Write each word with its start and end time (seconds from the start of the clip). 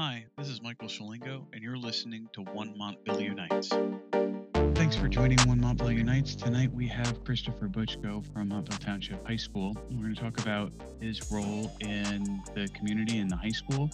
Hi, 0.00 0.26
this 0.36 0.48
is 0.48 0.62
Michael 0.62 0.86
Shalingo, 0.86 1.44
and 1.52 1.60
you're 1.60 1.76
listening 1.76 2.28
to 2.32 2.42
One 2.42 2.72
Montville 2.78 3.20
Unites. 3.20 3.68
Thanks 4.76 4.94
for 4.94 5.08
joining 5.08 5.38
One 5.40 5.60
Montville 5.60 5.90
Unites. 5.90 6.36
Tonight 6.36 6.72
we 6.72 6.86
have 6.86 7.24
Christopher 7.24 7.66
Butchko 7.66 8.24
from 8.32 8.50
Montville 8.50 8.78
Township 8.78 9.26
High 9.26 9.34
School. 9.34 9.76
We're 9.90 10.02
going 10.04 10.14
to 10.14 10.20
talk 10.20 10.38
about 10.38 10.70
his 11.00 11.32
role 11.32 11.72
in 11.80 12.40
the 12.54 12.68
community 12.76 13.18
in 13.18 13.26
the 13.26 13.34
high 13.34 13.48
school, 13.48 13.90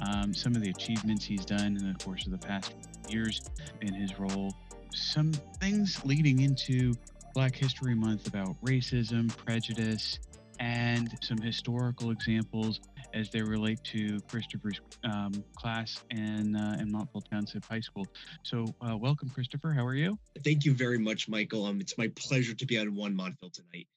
um, 0.00 0.34
some 0.34 0.54
of 0.54 0.60
the 0.60 0.68
achievements 0.68 1.24
he's 1.24 1.46
done 1.46 1.78
in 1.78 1.90
the 1.90 2.04
course 2.04 2.26
of 2.26 2.32
the 2.32 2.46
past 2.46 2.74
years 3.08 3.40
in 3.80 3.94
his 3.94 4.18
role, 4.18 4.52
some 4.92 5.32
things 5.58 6.04
leading 6.04 6.40
into 6.42 6.92
Black 7.32 7.56
History 7.56 7.94
Month 7.94 8.26
about 8.26 8.62
racism, 8.62 9.34
prejudice, 9.34 10.18
and 10.58 11.16
some 11.22 11.38
historical 11.38 12.10
examples 12.10 12.80
as 13.16 13.30
they 13.30 13.40
relate 13.40 13.82
to 13.82 14.20
Christopher's 14.28 14.78
um, 15.02 15.32
class 15.56 16.04
in, 16.10 16.54
uh, 16.54 16.76
in 16.78 16.92
Montville 16.92 17.22
Township 17.22 17.64
High 17.64 17.80
School. 17.80 18.06
So, 18.42 18.66
uh, 18.86 18.94
welcome, 18.96 19.30
Christopher. 19.30 19.72
How 19.72 19.86
are 19.86 19.94
you? 19.94 20.18
Thank 20.44 20.66
you 20.66 20.74
very 20.74 20.98
much, 20.98 21.26
Michael. 21.26 21.64
Um, 21.64 21.80
it's 21.80 21.96
my 21.96 22.08
pleasure 22.08 22.54
to 22.54 22.66
be 22.66 22.78
on 22.78 22.94
One 22.94 23.16
Montville 23.16 23.50
tonight. 23.50 23.88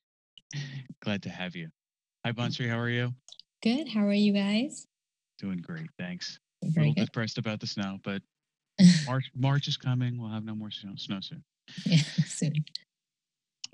Glad 1.04 1.22
to 1.24 1.30
have 1.30 1.54
you. 1.54 1.68
Hi, 2.26 2.32
Bonsri. 2.32 2.70
How 2.70 2.80
are 2.80 2.90
you? 2.90 3.14
Good. 3.62 3.90
How 3.90 4.06
are 4.06 4.14
you 4.14 4.32
guys? 4.32 4.88
Doing 5.38 5.58
great. 5.58 5.90
Thanks. 6.00 6.40
Very 6.64 6.88
a 6.88 6.90
little 6.90 6.94
good. 6.94 7.06
depressed 7.08 7.38
about 7.38 7.60
the 7.60 7.68
snow, 7.68 7.98
but 8.04 8.22
March 9.06 9.30
March 9.36 9.68
is 9.68 9.76
coming. 9.76 10.18
We'll 10.18 10.32
have 10.32 10.46
no 10.46 10.56
more 10.56 10.72
snow, 10.72 10.94
snow 10.96 11.20
soon. 11.22 11.44
yeah, 11.86 11.98
soon. 12.26 12.54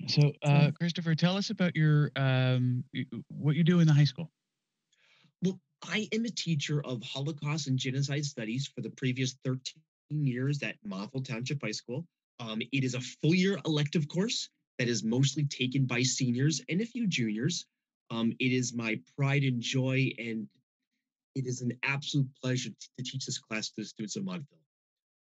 So, 0.08 0.32
uh, 0.42 0.70
Christopher, 0.78 1.14
tell 1.14 1.36
us 1.36 1.50
about 1.50 1.74
your 1.74 2.10
um, 2.16 2.84
what 3.28 3.54
you 3.54 3.64
do 3.64 3.78
in 3.80 3.86
the 3.86 3.94
high 3.94 4.04
school. 4.04 4.30
I 5.82 6.08
am 6.12 6.24
a 6.24 6.30
teacher 6.30 6.82
of 6.84 7.02
Holocaust 7.02 7.68
and 7.68 7.78
Genocide 7.78 8.24
Studies 8.24 8.66
for 8.66 8.80
the 8.80 8.90
previous 8.90 9.36
13 9.44 9.74
years 10.10 10.62
at 10.62 10.76
Montville 10.84 11.22
Township 11.22 11.62
High 11.62 11.72
School. 11.72 12.06
Um, 12.40 12.60
it 12.72 12.84
is 12.84 12.94
a 12.94 13.00
full 13.00 13.34
year 13.34 13.58
elective 13.64 14.08
course 14.08 14.48
that 14.78 14.88
is 14.88 15.04
mostly 15.04 15.44
taken 15.44 15.86
by 15.86 16.02
seniors 16.02 16.60
and 16.68 16.80
a 16.80 16.86
few 16.86 17.06
juniors. 17.06 17.66
Um, 18.10 18.32
it 18.38 18.52
is 18.52 18.74
my 18.74 19.00
pride 19.16 19.42
and 19.42 19.60
joy, 19.60 20.12
and 20.18 20.48
it 21.34 21.46
is 21.46 21.60
an 21.60 21.78
absolute 21.82 22.28
pleasure 22.42 22.70
t- 22.70 22.76
to 22.98 23.04
teach 23.04 23.26
this 23.26 23.38
class 23.38 23.68
to 23.70 23.80
the 23.80 23.86
students 23.86 24.16
of 24.16 24.24
Montville. 24.24 24.58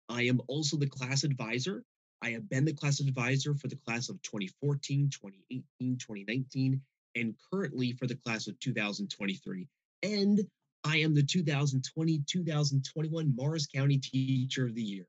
I 0.08 0.23
am 0.23 0.41
also 0.48 0.77
the 0.77 0.89
class 0.89 1.25
advisor. 1.25 1.84
I 2.23 2.30
have 2.30 2.48
been 2.48 2.64
the 2.64 2.73
class 2.73 3.00
advisor 3.00 3.55
for 3.55 3.69
the 3.69 3.78
class 3.86 4.08
of 4.08 4.20
2014, 4.23 5.11
2018, 5.11 5.98
2019, 5.98 6.80
and 7.17 7.34
currently 7.53 7.92
for 7.92 8.06
the 8.06 8.17
class 8.17 8.47
of 8.48 8.58
2023. 8.61 9.69
And 10.03 10.41
I 10.84 10.98
am 10.98 11.14
the 11.14 11.22
2020 11.22 12.22
2021 12.28 13.33
Morris 13.36 13.67
County 13.67 13.98
Teacher 13.98 14.67
of 14.67 14.75
the 14.75 14.83
Year. 14.83 15.05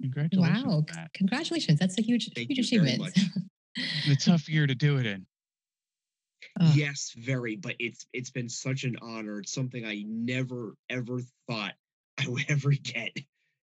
Congratulations! 0.00 0.64
Wow. 0.64 0.70
on 0.72 0.86
that. 0.94 1.12
Congratulations. 1.14 1.78
That's 1.78 1.98
a 1.98 2.02
huge, 2.02 2.30
Thank 2.34 2.48
huge 2.48 2.58
you 2.72 2.80
achievement. 2.80 3.18
The 4.08 4.16
tough 4.16 4.48
year 4.48 4.66
to 4.66 4.74
do 4.74 4.98
it 4.98 5.06
in. 5.06 5.24
Oh, 6.60 6.72
Yes, 6.74 7.12
very, 7.16 7.54
but 7.54 7.76
it's 7.78 8.04
it's 8.12 8.30
been 8.30 8.48
such 8.48 8.82
an 8.82 8.96
honor. 9.00 9.38
It's 9.38 9.52
something 9.52 9.86
I 9.86 10.02
never 10.08 10.74
ever 10.90 11.20
thought 11.48 11.74
I 12.18 12.26
would 12.28 12.44
ever 12.48 12.70
get. 12.70 13.16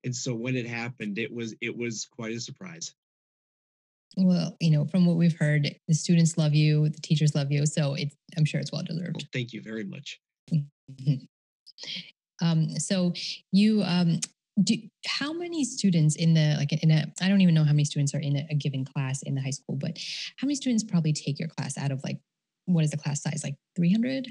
And 0.04 0.14
so 0.14 0.36
when 0.36 0.58
it 0.58 0.68
happened, 0.68 1.18
it 1.20 1.32
was 1.32 1.56
it 1.62 1.76
was 1.76 2.06
quite 2.18 2.34
a 2.34 2.40
surprise. 2.40 2.94
Well, 4.18 4.58
you 4.60 4.72
know, 4.72 4.86
from 4.86 5.06
what 5.06 5.16
we've 5.16 5.38
heard, 5.38 5.74
the 5.88 5.94
students 5.94 6.38
love 6.38 6.54
you, 6.54 6.90
the 6.90 7.00
teachers 7.02 7.34
love 7.34 7.52
you. 7.52 7.66
So 7.66 7.96
it's, 7.96 8.16
I'm 8.38 8.46
sure 8.46 8.60
it's 8.60 8.72
well 8.72 8.84
Well, 8.88 8.98
deserved. 8.98 9.28
thank 9.34 9.54
you 9.54 9.62
very 9.62 9.86
much. 9.86 10.20
Um, 12.42 12.70
so 12.80 13.14
you, 13.52 13.84
um, 13.84 14.20
do, 14.62 14.76
how 15.08 15.34
many 15.34 15.64
students 15.64 16.16
in 16.16 16.34
the, 16.34 16.56
like 16.58 16.72
in 16.72 16.92
a, 16.92 17.06
I 17.22 17.28
don't 17.28 17.42
even 17.42 17.56
know 17.56 17.64
how 17.64 17.72
many 17.72 17.86
students 17.86 18.14
are 18.14 18.20
in 18.20 18.36
a, 18.36 18.48
a 18.52 18.56
given 18.56 18.86
class 18.86 19.22
in 19.24 19.36
the 19.36 19.42
high 19.42 19.50
school, 19.50 19.76
but 19.76 19.98
how 20.38 20.46
many 20.46 20.56
students 20.56 20.84
probably 20.84 21.14
take 21.14 21.40
your 21.40 21.50
class 21.50 21.78
out 21.78 21.92
of 21.92 22.04
like, 22.04 22.20
what 22.66 22.84
is 22.84 22.92
the 22.92 22.98
class 22.98 23.22
size? 23.22 23.42
Like 23.44 23.56
300? 23.76 24.28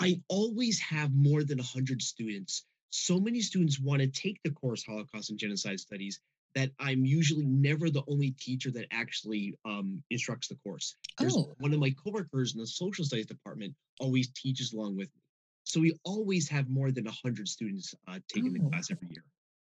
I 0.00 0.20
always 0.28 0.80
have 0.80 1.14
more 1.14 1.44
than 1.44 1.58
100 1.58 2.02
students. 2.02 2.64
So 2.90 3.20
many 3.20 3.40
students 3.40 3.80
want 3.80 4.00
to 4.02 4.08
take 4.08 4.40
the 4.42 4.50
course 4.50 4.84
Holocaust 4.84 5.30
and 5.30 5.38
Genocide 5.38 5.80
Studies 5.80 6.20
that 6.54 6.70
I'm 6.78 7.04
usually 7.04 7.46
never 7.46 7.90
the 7.90 8.02
only 8.08 8.32
teacher 8.32 8.70
that 8.72 8.86
actually 8.90 9.54
um, 9.64 10.02
instructs 10.10 10.48
the 10.48 10.56
course. 10.56 10.96
There's 11.18 11.36
Oh. 11.36 11.54
one 11.58 11.72
of 11.72 11.80
my 11.80 11.90
coworkers 11.90 12.54
in 12.54 12.60
the 12.60 12.66
social 12.66 13.04
studies 13.04 13.26
department 13.26 13.74
always 14.00 14.28
teaches 14.34 14.72
along 14.72 14.96
with 14.96 15.08
me. 15.14 15.20
So 15.64 15.80
we 15.80 15.94
always 16.04 16.48
have 16.48 16.68
more 16.68 16.90
than 16.90 17.04
100 17.04 17.48
students 17.48 17.94
uh, 18.08 18.18
taking 18.28 18.52
the 18.52 18.60
Oh. 18.62 18.68
class 18.68 18.90
every 18.90 19.08
year. 19.10 19.24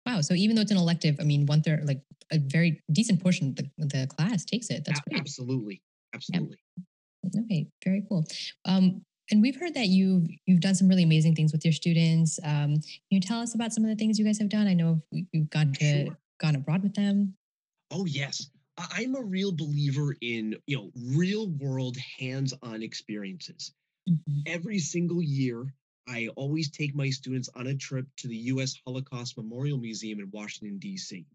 Wow. 0.06 0.22
So 0.22 0.34
even 0.34 0.56
though 0.56 0.64
it's 0.64 0.72
an 0.72 0.78
elective, 0.78 1.18
I 1.20 1.24
mean, 1.24 1.46
one 1.46 1.62
third, 1.62 1.86
like 1.88 2.02
a 2.32 2.40
very 2.40 2.82
decent 2.92 3.22
portion 3.22 3.50
of 3.50 3.56
the, 3.58 3.70
the 3.78 4.08
class 4.08 4.44
takes 4.46 4.70
it. 4.70 4.84
That's 4.86 5.00
great. 5.02 5.20
absolutely. 5.20 5.82
Absolutely. 6.14 6.58
Okay, 7.38 7.68
very 7.86 8.04
cool. 8.10 8.26
Um, 8.66 9.06
and 9.30 9.42
we've 9.42 9.56
heard 9.58 9.76
that 9.76 9.88
you've 9.88 10.28
you've 10.46 10.60
done 10.60 10.76
some 10.76 10.90
really 10.90 11.04
amazing 11.04 11.36
things 11.36 11.54
with 11.54 11.64
your 11.64 11.72
students. 11.72 12.38
Um, 12.44 12.74
can 12.76 12.82
you 13.12 13.22
tell 13.22 13.40
us 13.40 13.54
about 13.56 13.72
some 13.72 13.84
of 13.86 13.90
the 13.90 13.96
things 13.96 14.20
you 14.20 14.26
guys 14.26 14.40
have 14.40 14.50
done? 14.50 14.68
I 14.68 14.74
know 14.74 15.02
we- 15.12 15.28
you've 15.32 15.50
gone 15.50 15.72
to 15.74 16.06
Sure. 16.06 16.18
Gone 16.42 16.56
abroad 16.58 16.84
with 16.84 16.96
them. 16.96 17.38
Oh 17.92 18.06
yes, 18.06 18.50
I'm 18.78 19.16
a 19.16 19.22
real 19.24 19.52
believer 19.52 20.16
in 20.22 20.58
you 20.66 20.78
know 20.78 20.92
real 20.96 21.48
world 21.50 21.98
hands-on 21.98 22.82
experiences. 22.82 23.74
Every 24.46 24.80
single 24.80 25.22
year, 25.22 25.76
I 26.08 26.30
always 26.30 26.72
take 26.72 26.96
my 26.96 27.10
students 27.12 27.50
on 27.56 27.68
a 27.68 27.76
trip 27.76 28.08
to 28.18 28.28
the 28.30 28.38
U.S. 28.54 28.76
Holocaust 28.86 29.38
Memorial 29.38 29.78
Museum 29.80 30.20
in 30.20 30.32
Washington 30.32 30.80
D.C. 30.80 31.28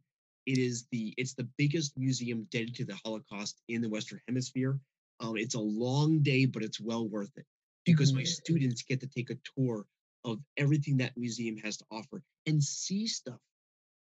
It 0.47 0.59
is 0.59 0.87
the 0.93 1.15
it's 1.19 1.34
the 1.34 1.49
biggest 1.59 1.97
museum 1.99 2.44
dedicated 2.44 2.77
to 2.77 2.94
the 2.94 3.00
Holocaust 3.05 3.62
in 3.69 3.83
the 3.83 3.91
Western 3.91 4.21
Hemisphere. 4.28 4.81
Um, 5.21 5.37
it's 5.37 5.55
a 5.56 5.61
long 5.61 6.23
day, 6.23 6.47
but 6.47 6.62
it's 6.65 6.81
well 6.81 7.09
worth 7.09 7.37
it 7.38 7.47
because 7.87 8.15
my 8.15 8.23
Mhm. 8.23 8.25
students 8.25 8.83
get 8.83 9.00
to 9.00 9.09
take 9.09 9.31
a 9.31 9.38
tour 9.56 9.87
of 10.25 10.43
everything 10.56 10.99
that 10.99 11.17
museum 11.17 11.56
has 11.59 11.78
to 11.78 11.87
offer 11.91 12.23
and 12.47 12.62
see 12.62 13.06
stuff 13.06 13.41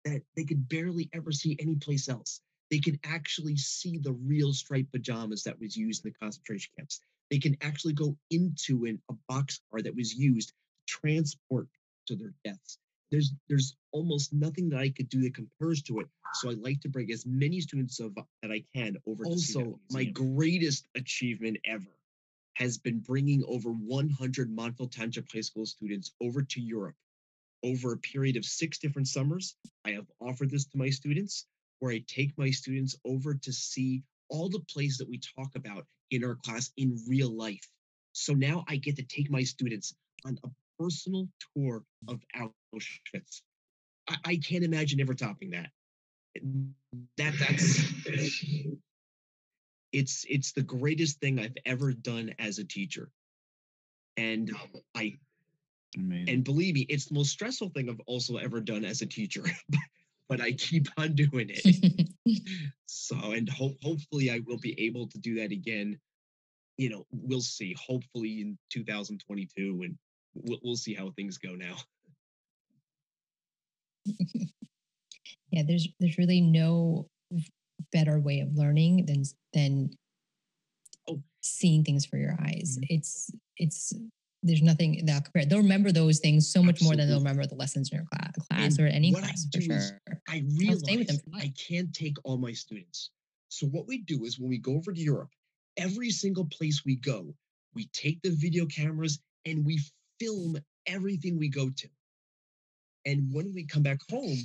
that 0.06 0.22
they 0.36 0.44
could 0.44 0.70
barely 0.70 1.10
ever 1.14 1.32
see 1.32 1.58
anyplace 1.60 2.08
else. 2.08 2.42
They 2.72 2.80
can 2.80 3.00
actually 3.04 3.58
see 3.58 3.98
the 3.98 4.14
real 4.14 4.54
striped 4.54 4.92
pajamas 4.92 5.44
that 5.44 5.60
was 5.60 5.76
used 5.76 6.06
in 6.06 6.12
the 6.12 6.20
concentration 6.20 6.72
camps. 6.78 7.02
They 7.30 7.40
can 7.40 7.58
actually 7.62 7.94
go 7.94 8.16
into 8.32 8.86
an, 8.86 9.02
a 9.10 9.14
boxcar 9.32 9.84
that 9.84 9.96
was 9.96 10.14
used 10.14 10.50
to 10.50 10.56
transport 10.88 11.68
to 12.08 12.16
their 12.16 12.34
deaths. 12.44 12.78
There's 13.12 13.34
there's 13.48 13.76
almost 13.92 14.34
nothing 14.34 14.70
that 14.70 14.80
I 14.80 14.90
could 14.90 15.10
do 15.10 15.22
that 15.22 15.36
compares 15.36 15.82
to 15.84 16.00
it. 16.00 16.08
So 16.34 16.50
I 16.50 16.54
like 16.54 16.82
to 16.82 16.90
bring 16.90 17.12
as 17.12 17.26
many 17.26 17.62
students 17.62 18.00
of 18.00 18.16
that 18.16 18.52
I 18.52 18.64
can 18.76 18.98
over. 19.08 19.24
to 19.24 19.38
see 19.38 19.54
that 19.54 19.66
Also, 19.66 19.80
my 19.92 20.06
greatest 20.06 20.88
achievement 20.96 21.58
ever 21.66 21.86
has 22.56 22.78
been 22.78 23.00
bringing 23.00 23.44
over 23.48 23.70
100 23.70 24.50
Montville 24.50 24.88
Township 24.88 25.32
High 25.32 25.42
School 25.42 25.66
students 25.66 26.12
over 26.22 26.42
to 26.42 26.62
Europe 26.62 26.96
over 27.64 27.94
a 27.94 27.98
period 27.98 28.38
of 28.38 28.46
six 28.46 28.78
different 28.78 29.08
summers. 29.08 29.56
I 29.86 29.92
have 29.92 30.06
offered 30.22 30.52
this 30.52 30.66
to 30.68 30.78
my 30.78 30.90
students 30.90 31.46
where 31.80 31.92
I 31.92 32.04
take 32.08 32.38
my 32.38 32.50
students 32.50 32.96
over 33.06 33.34
to 33.36 33.54
see 33.54 34.04
all 34.30 34.50
the 34.50 34.64
plays 34.72 34.98
that 34.98 35.10
we 35.10 35.20
talk 35.38 35.56
about 35.56 35.86
in 36.12 36.24
our 36.24 36.36
class 36.36 36.72
in 36.78 37.00
real 37.08 37.30
life. 37.30 37.68
So 38.14 38.34
now 38.34 38.64
I 38.68 38.78
get 38.78 38.96
to 38.98 39.04
take 39.04 39.30
my 39.30 39.44
students 39.44 39.94
on 40.26 40.38
a 40.44 40.50
personal 40.80 41.28
tour 41.56 41.84
of 42.08 42.22
Auschwitz. 42.36 43.42
I, 44.08 44.16
I 44.26 44.38
can't 44.38 44.64
imagine 44.64 45.02
ever 45.02 45.14
topping 45.14 45.52
that. 45.52 45.70
That 47.18 47.34
that's 47.40 47.84
it's 49.92 50.26
it's 50.30 50.52
the 50.52 50.64
greatest 50.64 51.20
thing 51.20 51.40
I've 51.40 51.58
ever 51.66 51.94
done 51.94 52.36
as 52.40 52.60
a 52.60 52.66
teacher. 52.66 53.10
And 54.18 54.50
um, 54.52 54.82
I 54.96 55.18
Amazing. 55.97 56.29
and 56.29 56.44
believe 56.44 56.75
me, 56.75 56.86
it's 56.89 57.06
the 57.06 57.13
most 57.15 57.31
stressful 57.31 57.69
thing 57.69 57.89
I've 57.89 58.01
also 58.07 58.38
ever 58.38 58.59
done 58.62 58.83
as 58.86 59.01
a 59.01 59.06
teacher. 59.06 59.44
but 60.30 60.42
I 60.42 60.51
keep 60.53 60.88
on 60.97 61.15
doing 61.15 61.50
it. 61.50 62.09
So, 62.88 63.33
and 63.33 63.47
hope 63.47 63.75
hopefully 63.83 64.31
I 64.31 64.39
will 64.47 64.57
be 64.57 64.80
able 64.86 65.07
to 65.09 65.18
do 65.19 65.36
that 65.36 65.51
again. 65.51 66.00
You 66.77 66.89
know, 66.89 67.06
we'll 67.12 67.42
see. 67.42 67.75
Hopefully 67.77 68.42
in 68.42 68.57
2022, 68.71 69.81
and 69.83 69.97
we'll, 70.33 70.59
we'll 70.63 70.75
see 70.75 70.94
how 70.95 71.12
things 71.12 71.38
go 71.38 71.53
now. 71.56 71.75
yeah, 75.51 75.63
there's 75.68 75.88
there's 76.00 76.18
really 76.18 76.41
no 76.41 77.07
better 77.91 78.19
way 78.19 78.39
of 78.39 78.56
learning 78.56 79.06
than 79.06 79.24
than 79.53 79.89
Oh. 81.07 81.21
seeing 81.41 81.83
things 81.83 82.06
for 82.06 82.18
your 82.18 82.36
eyes. 82.41 82.80
Mhm. 82.81 82.86
It's 82.89 83.31
it's 83.57 83.94
there's 84.44 84.62
nothing 84.62 85.06
that 85.06 85.26
compare. 85.26 85.46
They'll 85.46 85.60
remember 85.60 85.92
those 85.92 86.20
things 86.20 86.52
so 86.52 86.62
much 86.62 86.82
more 86.82 86.96
than 86.96 87.08
they'll 87.08 87.18
remember 87.18 87.46
the 87.46 87.56
lessons 87.56 87.90
in 87.92 87.98
your 87.98 88.06
class, 88.06 88.34
class 88.48 88.80
or 88.80 88.88
any 88.88 89.12
what 89.12 89.24
I 89.24 89.28
class 89.28 89.48
for 89.54 89.62
sure. 89.62 90.02
I 90.30 90.44
realize 90.58 90.80
stay 90.80 90.98
with 90.98 91.08
them 91.08 91.18
for 91.18 91.38
I 91.38 91.52
can't 91.58 91.94
take 91.94 92.18
all 92.24 92.38
my 92.38 92.52
students. 92.52 93.12
So 93.50 93.68
what 93.68 93.88
we 93.88 94.00
do 94.00 94.24
is 94.26 94.40
when 94.40 94.50
we 94.50 94.58
go 94.58 94.76
over 94.76 94.92
to 94.92 95.00
Europe, 95.00 95.32
every 95.78 96.10
single 96.10 96.46
place 96.46 96.84
we 96.86 96.96
go, 96.98 97.34
we 97.74 97.90
take 97.94 98.22
the 98.22 98.32
video 98.32 98.66
cameras 98.66 99.20
and 99.46 99.66
we 99.66 99.80
film 100.20 100.58
everything 100.86 101.38
we 101.38 101.50
go 101.50 101.70
to. 101.70 101.88
And 103.06 103.28
when 103.32 103.54
we 103.54 103.66
come 103.66 103.84
back 103.84 104.00
home, 104.10 104.38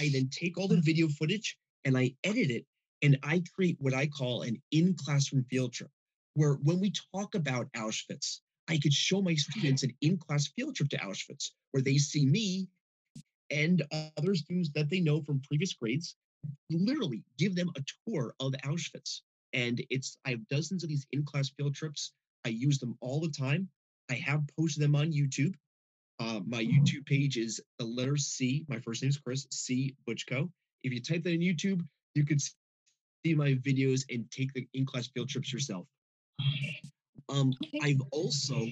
I 0.00 0.10
then 0.12 0.28
take 0.30 0.58
all 0.58 0.68
the 0.68 0.80
video 0.80 1.08
footage 1.08 1.56
and 1.84 1.96
I 1.96 2.14
edit 2.24 2.50
it 2.50 2.64
and 3.02 3.18
I 3.22 3.42
create 3.54 3.76
what 3.80 3.94
I 3.94 4.06
call 4.06 4.42
an 4.42 4.60
in 4.72 4.94
classroom 4.94 5.44
field 5.50 5.72
trip, 5.72 5.90
where 6.34 6.54
when 6.54 6.80
we 6.80 6.92
talk 7.14 7.34
about 7.34 7.72
Auschwitz, 7.74 8.40
I 8.68 8.78
could 8.78 8.92
show 8.92 9.22
my 9.22 9.34
students 9.34 9.82
an 9.82 9.94
in 10.00 10.18
class 10.18 10.48
field 10.48 10.76
trip 10.76 10.88
to 10.90 10.98
Auschwitz 10.98 11.50
where 11.72 11.82
they 11.82 11.98
see 11.98 12.26
me 12.26 12.68
and 13.50 13.82
other 14.16 14.34
students 14.34 14.70
that 14.74 14.90
they 14.90 15.00
know 15.00 15.22
from 15.22 15.40
previous 15.40 15.72
grades 15.72 16.16
literally 16.70 17.22
give 17.38 17.54
them 17.56 17.70
a 17.76 17.84
tour 18.06 18.34
of 18.40 18.52
Auschwitz. 18.64 19.20
And 19.54 19.82
it's, 19.90 20.18
I 20.26 20.30
have 20.30 20.46
dozens 20.48 20.82
of 20.82 20.90
these 20.90 21.06
in 21.12 21.24
class 21.24 21.48
field 21.48 21.74
trips. 21.74 22.12
I 22.44 22.50
use 22.50 22.78
them 22.78 22.96
all 23.00 23.20
the 23.20 23.30
time. 23.30 23.68
I 24.10 24.14
have 24.14 24.42
posted 24.58 24.82
them 24.82 24.94
on 24.94 25.12
YouTube. 25.12 25.54
Uh, 26.20 26.40
my 26.46 26.64
Mm-hmm. 26.64 26.82
YouTube 26.82 27.06
page 27.06 27.36
is 27.36 27.60
the 27.78 27.84
letter 27.84 28.16
C. 28.16 28.64
My 28.68 28.78
first 28.80 29.02
name 29.02 29.10
is 29.10 29.18
Chris 29.18 29.46
C. 29.50 29.94
Butchko. 30.06 30.50
If 30.82 30.92
you 30.92 31.00
type 31.00 31.22
that 31.22 31.32
in 31.32 31.40
YouTube, 31.40 31.82
you 32.14 32.26
could 32.26 32.40
see 32.40 33.34
my 33.34 33.52
videos 33.54 34.04
and 34.10 34.30
take 34.30 34.52
the 34.52 34.66
in-class 34.74 35.08
field 35.08 35.28
trips 35.28 35.52
yourself. 35.52 35.86
Um, 37.28 37.52
I've 37.82 38.00
also 38.10 38.66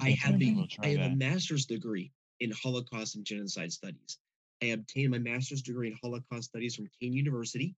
I 0.00 0.10
have 0.10 0.40
a 0.40 0.52
will 0.54 0.66
have 0.82 1.12
a 1.12 1.16
master's 1.16 1.66
degree 1.66 2.12
in 2.40 2.50
Holocaust 2.52 3.16
and 3.16 3.24
genocide 3.24 3.72
studies. 3.72 4.18
I 4.62 4.66
obtained 4.66 5.10
my 5.10 5.18
master's 5.18 5.62
degree 5.62 5.88
in 5.88 5.96
Holocaust 6.02 6.48
studies 6.48 6.74
from 6.76 6.88
Kean 7.00 7.12
University, 7.12 7.74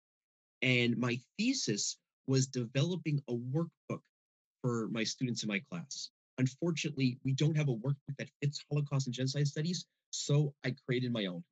and 0.61 0.97
my 0.97 1.19
thesis 1.37 1.97
was 2.27 2.47
developing 2.47 3.21
a 3.27 3.33
workbook 3.33 4.01
for 4.61 4.87
my 4.89 5.03
students 5.03 5.43
in 5.43 5.47
my 5.49 5.59
class. 5.71 6.09
Unfortunately, 6.37 7.19
we 7.23 7.33
don't 7.33 7.57
have 7.57 7.69
a 7.69 7.75
workbook 7.75 8.15
that 8.17 8.29
fits 8.41 8.63
Holocaust 8.71 9.07
and 9.07 9.13
genocide 9.15 9.47
studies, 9.47 9.85
so 10.11 10.53
I 10.63 10.75
created 10.85 11.11
my 11.11 11.25
own. 11.25 11.43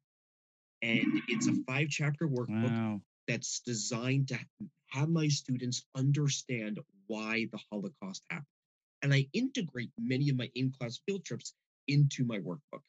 And 0.82 1.04
it's 1.28 1.48
a 1.48 1.54
five 1.68 1.90
chapter 1.90 2.28
workbook 2.28 2.72
Wow. 2.72 3.02
that's 3.28 3.60
designed 3.62 4.30
to 4.30 4.40
have 4.92 5.10
my 5.10 5.28
students 5.28 5.84
understand 5.96 6.80
why 7.08 7.48
the 7.52 7.60
Holocaust 7.72 8.24
happened. 8.30 8.46
And 9.02 9.14
I 9.14 9.28
integrate 9.34 9.92
many 10.00 10.30
of 10.30 10.38
my 10.38 10.50
in 10.56 10.72
class 10.72 11.00
field 11.06 11.24
trips 11.26 11.54
into 11.88 12.26
my 12.26 12.40
workbook. 12.40 12.82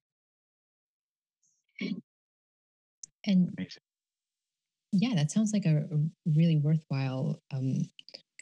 And 3.27 3.53
Amazing. 3.59 3.83
yeah, 4.93 5.15
that 5.15 5.31
sounds 5.31 5.53
like 5.53 5.67
a, 5.67 5.85
a 5.91 5.99
really 6.35 6.57
worthwhile 6.57 7.41
um, 7.53 7.89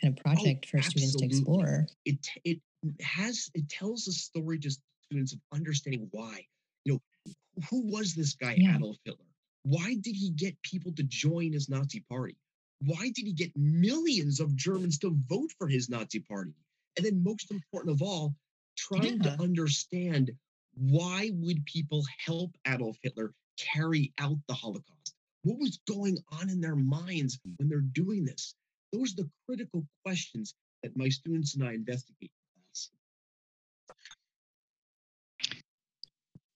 kind 0.01 0.17
of 0.17 0.23
project 0.23 0.67
for 0.67 0.81
students 0.83 1.17
to 1.17 1.25
Oh, 1.25 1.27
explore. 1.27 1.87
It 2.05 2.27
it 2.45 2.61
has 3.01 3.51
it 3.55 3.69
tells 3.69 4.07
a 4.07 4.13
story 4.13 4.59
to 4.61 4.71
students 5.07 5.33
of 5.33 5.41
understanding 5.53 6.09
why. 6.13 6.47
You 6.85 6.95
know, 6.95 7.33
who 7.71 7.83
was 7.91 8.15
this 8.15 8.35
guy 8.35 8.55
Yeah. 8.59 8.77
Adolf 8.77 8.99
Hitler? 9.05 9.25
Why 9.65 9.95
did 10.01 10.15
he 10.15 10.31
get 10.31 10.61
people 10.63 10.93
to 10.93 11.03
join 11.03 11.53
his 11.53 11.69
Nazi 11.69 12.05
party? 12.09 12.37
Why 12.81 13.11
did 13.15 13.27
he 13.27 13.33
get 13.33 13.51
millions 13.57 14.39
of 14.39 14.55
Germans 14.55 14.99
to 15.01 15.17
vote 15.29 15.51
for 15.59 15.67
his 15.67 15.89
Nazi 15.89 16.21
party? 16.21 16.53
And 16.96 17.04
then 17.04 17.22
most 17.22 17.50
important 17.50 17.93
of 17.93 18.02
all, 18.02 18.34
trying 18.76 19.19
Yeah. 19.22 19.37
to 19.37 19.43
understand 19.43 20.31
why 20.75 21.31
would 21.34 21.64
people 21.66 22.04
help 22.19 22.56
Adolf 22.66 22.98
Hitler 23.02 23.34
carry 23.56 24.12
out 24.19 24.38
the 24.46 24.54
Holocaust? 24.54 25.14
What 25.43 25.58
was 25.58 25.78
going 25.87 26.19
on 26.28 26.50
in 26.50 26.60
their 26.60 26.76
minds 26.76 27.38
when 27.56 27.69
they're 27.69 27.81
doing 27.81 28.25
this? 28.25 28.54
Those 28.93 29.12
are 29.12 29.22
the 29.25 29.31
critical 29.46 29.87
questions 30.04 30.54
that 30.82 30.96
my 30.96 31.08
students 31.08 31.54
and 31.54 31.64
I 31.64 31.72
investigate 31.75 32.31
in 32.32 32.62
class. 32.62 32.90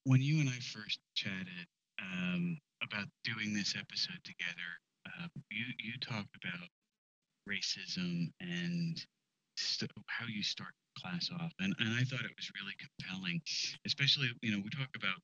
When 0.04 0.20
you 0.20 0.40
and 0.40 0.48
I 0.48 0.58
first 0.60 1.00
chatted 1.14 1.66
um, 2.00 2.58
about 2.82 3.06
doing 3.24 3.54
this 3.54 3.76
episode 3.76 4.22
together, 4.24 4.80
uh, 5.06 5.28
you 5.50 5.64
you 5.78 5.92
talked 6.00 6.36
about 6.44 6.68
racism 7.48 8.32
and 8.40 9.04
st- 9.60 9.90
how 10.06 10.26
you 10.26 10.42
start 10.42 10.72
class 10.98 11.30
off, 11.40 11.52
and 11.60 11.74
and 11.78 11.94
I 11.94 12.04
thought 12.04 12.24
it 12.24 12.36
was 12.36 12.50
really 12.60 12.74
compelling, 12.78 13.40
especially 13.86 14.30
you 14.42 14.52
know 14.52 14.60
we 14.62 14.70
talk 14.70 14.90
about 14.96 15.16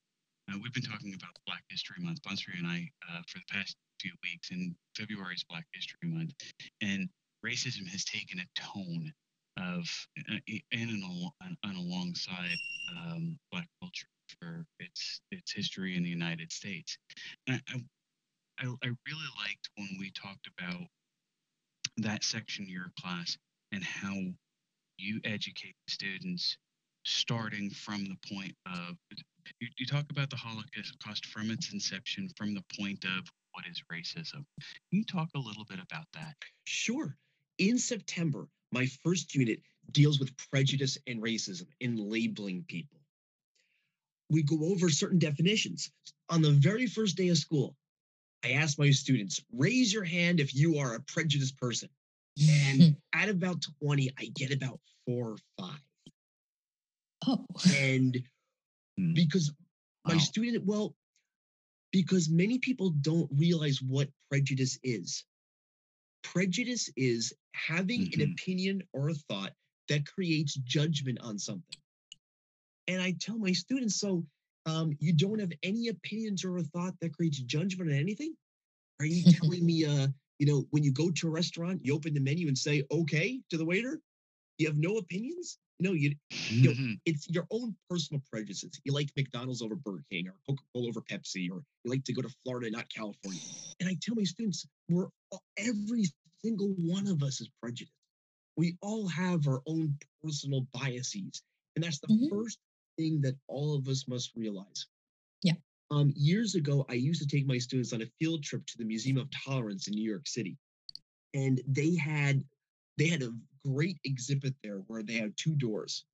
uh, 0.51 0.59
we've 0.63 0.73
been 0.73 0.83
talking 0.83 1.15
about 1.15 1.33
Black 1.47 1.63
History 1.71 1.97
Month, 2.01 2.23
Bonsri 2.23 2.59
and 2.59 2.67
I, 2.67 2.91
uh, 3.11 3.23
for 3.29 3.39
the 3.39 3.45
past 3.51 3.77
few 4.01 4.13
weeks, 4.23 4.51
and 4.51 4.75
February 4.97 5.35
is 5.35 5.45
Black 5.45 5.67
History 5.73 6.09
Month, 6.09 6.33
and 6.81 7.09
racism 7.45 7.89
has 7.89 8.05
taken 8.05 8.41
a 8.41 8.61
tone 8.61 9.13
of 9.59 9.85
uh, 10.31 10.39
in 10.47 11.03
and 11.43 11.77
alongside 11.77 12.59
um, 12.91 13.39
Black 13.51 13.69
culture 13.81 14.07
for 14.41 14.65
its 14.79 15.21
its 15.31 15.53
history 15.53 15.97
in 15.97 16.03
the 16.03 16.11
United 16.11 16.53
States. 16.53 16.99
And 17.47 17.61
I, 17.69 17.81
I, 18.61 18.67
I 18.67 18.87
really 18.87 19.31
liked 19.39 19.71
when 19.77 19.97
we 19.99 20.11
talked 20.13 20.49
about 20.59 20.83
that 21.99 22.25
section 22.25 22.65
of 22.65 22.71
your 22.71 22.93
class 23.01 23.37
and 23.77 23.85
how 23.85 24.15
you 24.97 25.21
educate 25.25 25.75
students 25.87 26.57
starting 27.05 27.71
from 27.71 28.05
the 28.05 28.35
point 28.35 28.55
of 28.67 28.97
you, 29.61 29.69
you 29.79 29.87
talk 29.87 30.07
about 30.11 30.31
the 30.31 30.37
Holocaust 30.37 31.27
from 31.27 31.51
its 31.51 31.73
inception, 31.73 32.29
from 32.37 32.55
the 32.55 32.65
point 32.81 33.05
of 33.05 33.29
what 33.53 33.65
is 33.71 33.83
racism. 33.93 34.45
Can 34.59 34.93
you 34.93 35.05
talk 35.05 35.29
a 35.37 35.39
little 35.39 35.65
bit 35.69 35.79
about 35.79 36.07
that? 36.15 36.35
Sure. 36.65 37.15
In 37.59 37.79
September, 37.79 38.49
my 38.73 38.87
first 39.05 39.35
unit 39.35 39.61
deals 39.93 40.19
with 40.19 40.37
prejudice 40.51 40.99
and 41.07 41.23
racism 41.23 41.67
in 41.81 41.97
labeling 42.11 42.65
people. 42.67 42.99
We 44.31 44.43
go 44.43 44.65
over 44.65 44.89
certain 44.89 45.19
definitions. 45.19 45.93
On 46.31 46.43
the 46.43 46.51
very 46.51 46.87
first 46.87 47.17
day 47.17 47.29
of 47.29 47.39
school, 47.39 47.77
I 48.43 48.53
ask 48.53 48.79
my 48.79 48.91
students, 48.91 49.43
raise 49.53 49.93
your 49.93 50.05
hand 50.05 50.41
if 50.41 50.55
you 50.55 50.79
are 50.79 50.95
a 50.95 51.01
prejudiced 51.01 51.59
person. 51.59 51.89
And 52.39 52.97
at 53.15 53.29
about 53.29 53.65
20, 53.81 54.11
I 54.19 54.27
get 54.35 54.53
about 54.53 54.81
four 55.07 55.33
or 55.33 55.37
five. 55.59 55.81
oh, 57.27 57.45
And 57.77 58.23
Hmm. 58.99 59.15
because 59.15 59.53
my 60.07 60.17
student, 60.19 60.65
well, 60.65 60.95
because 61.93 62.29
many 62.29 62.59
people 62.59 62.91
don't 62.91 63.31
realize 63.33 63.81
what 63.83 64.09
prejudice 64.31 64.79
is. 64.83 65.25
Prejudice 66.23 66.91
is 66.97 67.33
having 67.53 68.13
an 68.15 68.21
Mhm. 68.21 68.33
opinion 68.33 68.83
or 68.93 69.11
a 69.11 69.15
thought 69.15 69.53
that 69.89 70.07
creates 70.07 70.55
judgment 70.55 71.19
on 71.21 71.39
something. 71.39 71.77
And 72.89 73.01
I 73.03 73.13
tell 73.13 73.39
my 73.39 73.53
students, 73.53 74.01
so 74.01 74.27
um, 74.67 74.93
you 75.01 75.13
don't 75.13 75.39
have 75.39 75.53
any 75.63 75.89
opinions 75.89 76.45
or 76.45 76.57
a 76.59 76.63
thought 76.63 76.99
that 77.01 77.15
creates 77.15 77.39
judgment 77.41 77.91
on 77.91 77.97
anything? 77.97 78.37
Are 79.01 79.07
you 79.07 79.25
telling 79.27 79.65
me, 79.65 79.85
uh, 79.87 80.09
you 80.39 80.47
know, 80.47 80.67
when 80.71 80.83
you 80.83 80.93
go 80.93 81.11
to 81.11 81.29
a 81.29 81.31
restaurant, 81.31 81.85
you 81.85 81.95
open 81.95 82.15
the 82.15 82.21
menu 82.21 82.49
and 82.49 82.57
say 82.59 82.85
okay 82.91 83.41
to 83.51 83.57
the 83.57 83.65
waiter? 83.65 84.01
You 84.59 84.67
have 84.69 84.79
no 84.79 84.97
opinions? 84.97 85.59
No, 85.81 85.93
you 85.93 86.15
know, 86.51 86.73
Mhm. 86.73 87.01
it's 87.05 87.29
your 87.29 87.47
own 87.51 87.77
personal 87.91 88.23
prejudices. 88.31 88.81
You 88.85 88.93
like 88.93 89.11
McDonald's 89.17 89.63
over 89.63 89.77
Burger 89.77 90.05
King 90.11 90.29
or 90.29 90.35
Coca 90.47 90.63
Cola 90.73 90.89
over 90.89 91.03
Pepsi, 91.03 91.51
or 91.51 91.63
you 91.85 91.91
like 91.91 92.05
to 92.05 92.13
go 92.13 92.23
to 92.23 92.35
Florida, 92.45 92.71
not 92.71 92.89
California. 92.89 93.43
And 93.81 93.89
I 93.89 93.97
tell 94.01 94.15
my 94.15 94.25
students, 94.25 94.67
we're 94.89 95.09
all, 95.31 95.43
every 95.59 96.07
single 96.43 96.69
one 96.79 97.07
of 97.07 97.23
us 97.23 97.41
is 97.41 97.51
prejudiced. 97.61 97.93
We 98.57 98.77
all 98.81 99.07
have 99.09 99.47
our 99.47 99.63
own 99.67 99.99
personal 100.23 100.67
biases. 100.73 101.43
And 101.75 101.85
that's 101.85 101.99
the 101.99 102.09
Mhm. 102.09 102.31
first 102.31 102.59
thing 102.97 103.21
that 103.21 103.37
all 103.49 103.75
of 103.75 103.87
us 103.89 104.09
must 104.09 104.35
realize. 104.35 104.87
Um, 105.91 106.13
years 106.17 106.55
ago, 106.55 106.85
I 106.89 106.95
used 106.95 107.23
to 107.23 107.29
take 107.29 107.47
my 107.47 107.59
students 107.59 107.93
on 107.93 108.03
a 108.03 108.11
field 108.19 108.43
trip 108.43 108.67
to 108.67 108.79
the 108.79 108.85
Museum 108.85 109.19
of 109.19 109.29
Tolerance 109.45 109.87
in 109.87 109.95
New 109.95 110.09
York 110.09 110.27
City. 110.27 110.57
And 111.35 111.61
they 111.67 111.95
had 111.95 112.43
they 112.99 113.09
had 113.09 113.23
a 113.23 113.35
great 113.65 113.99
exhibit 114.05 114.55
there 114.63 114.79
where 114.87 115.03
they 115.03 115.15
had 115.15 115.37
two 115.37 115.55
doors. 115.55 116.05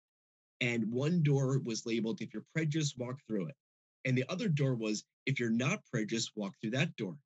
And 0.61 0.91
one 0.91 1.23
door 1.23 1.61
was 1.65 1.87
labeled 1.87 2.21
if 2.21 2.33
you're 2.35 2.45
prejudiced 2.55 2.99
walk 2.99 3.19
through 3.27 3.47
it. 3.47 3.55
And 4.05 4.17
the 4.17 4.25
other 4.29 4.49
door 4.49 4.75
was 4.75 5.05
if 5.27 5.39
you're 5.39 5.51
not 5.51 5.85
prejudiced 5.91 6.33
walk 6.37 6.55
through 6.61 6.71
that 6.73 6.95
door. 6.97 7.17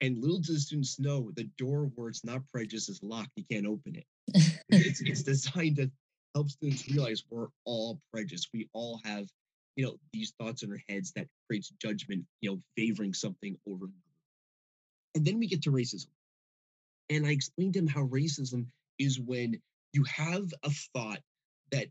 And 0.00 0.18
little 0.18 0.38
do 0.38 0.54
the 0.54 0.60
students 0.60 0.98
know 0.98 1.30
the 1.34 1.50
door 1.58 1.90
where 1.94 2.08
it's 2.08 2.24
not 2.24 2.46
prejudiced 2.48 2.88
is 2.88 3.02
locked 3.02 3.30
you 3.36 3.44
can't 3.50 3.66
open 3.66 3.96
it. 3.96 4.06
It's, 4.70 5.00
it's 5.00 5.22
designed 5.24 5.76
to 5.76 5.90
help 6.34 6.48
students 6.48 6.88
realize 6.88 7.24
we're 7.28 7.48
all 7.64 8.00
prejudiced. 8.12 8.48
We 8.54 8.68
all 8.72 9.00
have 9.04 9.26
you 9.76 9.84
know 9.84 9.96
these 10.12 10.32
thoughts 10.38 10.62
in 10.62 10.70
our 10.70 10.80
heads 10.88 11.12
that 11.16 11.26
creates 11.46 11.72
judgment 11.82 12.24
you 12.40 12.50
know 12.50 12.58
favoring 12.76 13.14
something 13.14 13.56
over 13.66 13.84
another 13.84 13.94
and 15.14 15.24
then 15.24 15.38
we 15.38 15.46
get 15.46 15.62
to 15.62 15.70
racism 15.70 16.08
and 17.08 17.26
i 17.26 17.30
explained 17.30 17.74
to 17.74 17.78
him 17.78 17.86
how 17.86 18.06
racism 18.06 18.66
is 18.98 19.18
when 19.18 19.60
you 19.92 20.04
have 20.04 20.52
a 20.62 20.70
thought 20.94 21.20
that 21.72 21.88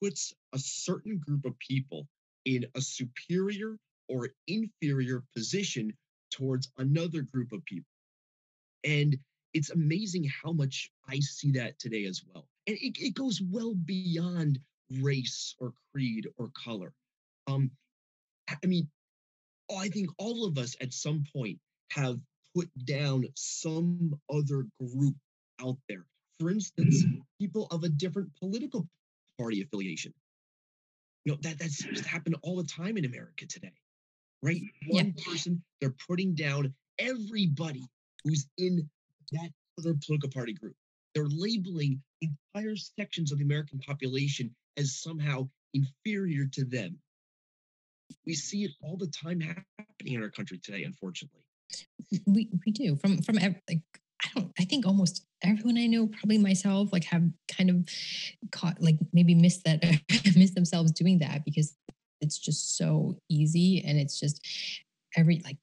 puts 0.00 0.34
a 0.52 0.58
certain 0.58 1.18
group 1.18 1.44
of 1.44 1.58
people 1.58 2.06
in 2.44 2.64
a 2.74 2.80
superior 2.80 3.76
or 4.08 4.30
inferior 4.46 5.22
position 5.34 5.92
towards 6.30 6.70
another 6.78 7.22
group 7.22 7.52
of 7.52 7.64
people. 7.64 7.90
And 8.84 9.16
it's 9.52 9.70
amazing 9.70 10.30
how 10.42 10.52
much 10.52 10.90
I 11.08 11.18
see 11.20 11.52
that 11.52 11.78
today 11.78 12.04
as 12.04 12.22
well. 12.26 12.46
And 12.66 12.76
it, 12.76 12.98
it 12.98 13.14
goes 13.14 13.40
well 13.40 13.74
beyond 13.74 14.58
race 15.00 15.54
or 15.58 15.72
creed 15.92 16.28
or 16.36 16.50
color. 16.64 16.92
Um, 17.46 17.70
I 18.48 18.66
mean, 18.66 18.88
I 19.76 19.88
think 19.88 20.10
all 20.18 20.44
of 20.46 20.58
us 20.58 20.76
at 20.80 20.92
some 20.92 21.24
point 21.32 21.58
have 21.92 22.18
put 22.54 22.68
down 22.84 23.26
some 23.34 24.18
other 24.32 24.66
group 24.80 25.16
out 25.60 25.76
there. 25.88 26.06
For 26.38 26.50
instance, 26.50 27.04
people 27.40 27.66
of 27.70 27.84
a 27.84 27.88
different 27.88 28.30
political 28.38 28.88
party 29.38 29.62
affiliation. 29.62 30.12
You 31.24 31.32
know, 31.32 31.38
that, 31.42 31.58
that 31.58 31.70
seems 31.70 32.00
to 32.02 32.08
happen 32.08 32.34
all 32.42 32.56
the 32.56 32.64
time 32.64 32.96
in 32.96 33.04
America 33.04 33.46
today, 33.46 33.72
right? 34.42 34.60
One 34.88 35.14
yeah. 35.16 35.24
person, 35.24 35.62
they're 35.80 35.94
putting 36.08 36.34
down 36.34 36.72
everybody 36.98 37.84
who's 38.24 38.46
in 38.58 38.88
that 39.32 39.50
other 39.78 39.94
political 40.06 40.30
party 40.30 40.52
group. 40.52 40.76
They're 41.14 41.26
labeling 41.28 42.02
entire 42.20 42.76
sections 42.76 43.32
of 43.32 43.38
the 43.38 43.44
American 43.44 43.78
population 43.80 44.54
as 44.76 44.94
somehow 44.96 45.48
inferior 45.74 46.46
to 46.52 46.64
them. 46.64 46.98
We 48.26 48.34
see 48.34 48.64
it 48.64 48.72
all 48.82 48.96
the 48.96 49.08
time 49.08 49.40
happening 49.40 50.14
in 50.14 50.22
our 50.22 50.30
country 50.30 50.58
today, 50.62 50.84
unfortunately. 50.84 51.42
We 52.26 52.48
we 52.64 52.72
do 52.72 52.96
from 52.96 53.22
from 53.22 53.36
like 53.36 53.80
I 54.24 54.28
don't 54.34 54.52
I 54.58 54.64
think 54.64 54.86
almost 54.86 55.26
everyone 55.42 55.78
I 55.78 55.86
know, 55.86 56.06
probably 56.06 56.38
myself, 56.38 56.92
like 56.92 57.04
have 57.04 57.24
kind 57.48 57.70
of 57.70 57.88
caught 58.50 58.80
like 58.80 58.98
maybe 59.12 59.34
missed 59.34 59.64
that 59.64 59.82
missed 60.36 60.54
themselves 60.54 60.92
doing 60.92 61.18
that 61.18 61.44
because 61.44 61.74
it's 62.20 62.38
just 62.38 62.76
so 62.76 63.18
easy 63.28 63.82
and 63.86 63.98
it's 63.98 64.18
just 64.18 64.40
every 65.16 65.40
like 65.44 65.58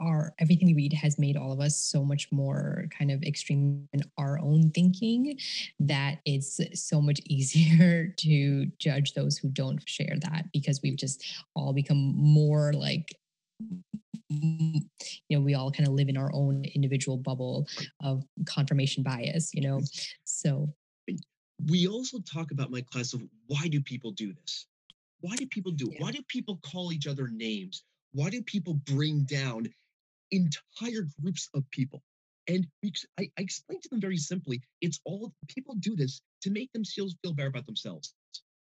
our 0.00 0.34
everything 0.38 0.66
we 0.66 0.74
read 0.74 0.92
has 0.92 1.18
made 1.18 1.36
all 1.36 1.52
of 1.52 1.60
us 1.60 1.76
so 1.76 2.04
much 2.04 2.28
more 2.32 2.86
kind 2.96 3.10
of 3.10 3.22
extreme 3.22 3.88
in 3.92 4.02
our 4.18 4.38
own 4.40 4.70
thinking 4.70 5.38
that 5.78 6.18
it's 6.24 6.60
so 6.74 7.00
much 7.00 7.20
easier 7.26 8.12
to 8.18 8.66
judge 8.78 9.14
those 9.14 9.36
who 9.38 9.48
don't 9.48 9.86
share 9.88 10.16
that 10.22 10.46
because 10.52 10.80
we've 10.82 10.96
just 10.96 11.24
all 11.54 11.72
become 11.72 12.14
more 12.16 12.72
like 12.72 13.14
you 14.30 14.80
know 15.30 15.40
we 15.40 15.54
all 15.54 15.70
kind 15.70 15.88
of 15.88 15.94
live 15.94 16.08
in 16.08 16.16
our 16.16 16.30
own 16.32 16.64
individual 16.74 17.16
bubble 17.16 17.66
of 18.02 18.24
confirmation 18.46 19.02
bias 19.02 19.50
you 19.52 19.62
know? 19.62 19.80
So 20.24 20.72
we 21.68 21.86
also 21.86 22.18
talk 22.20 22.52
about 22.52 22.70
my 22.70 22.80
class 22.80 23.12
of 23.12 23.22
why 23.46 23.68
do 23.68 23.80
people 23.80 24.12
do 24.12 24.32
this? 24.32 24.66
Why 25.20 25.36
do 25.36 25.46
people 25.46 25.72
do 25.72 25.88
it 25.88 25.94
yeah. 25.94 26.02
why 26.02 26.12
do 26.12 26.22
people 26.28 26.58
call 26.62 26.92
each 26.92 27.06
other 27.06 27.28
names? 27.28 27.82
Why 28.12 28.30
do 28.30 28.42
people 28.42 28.74
bring 28.74 29.24
down 29.24 29.68
entire 30.30 31.06
groups 31.20 31.48
of 31.54 31.68
people. 31.70 32.02
And 32.48 32.66
I, 33.18 33.30
I 33.38 33.42
explained 33.42 33.82
to 33.84 33.88
them 33.90 34.00
very 34.00 34.16
simply 34.16 34.62
it's 34.80 35.00
all 35.04 35.32
people 35.48 35.74
do 35.76 35.94
this 35.94 36.20
to 36.42 36.50
make 36.50 36.72
themselves 36.72 37.14
feel 37.22 37.34
better 37.34 37.48
about 37.48 37.66
themselves. 37.66 38.14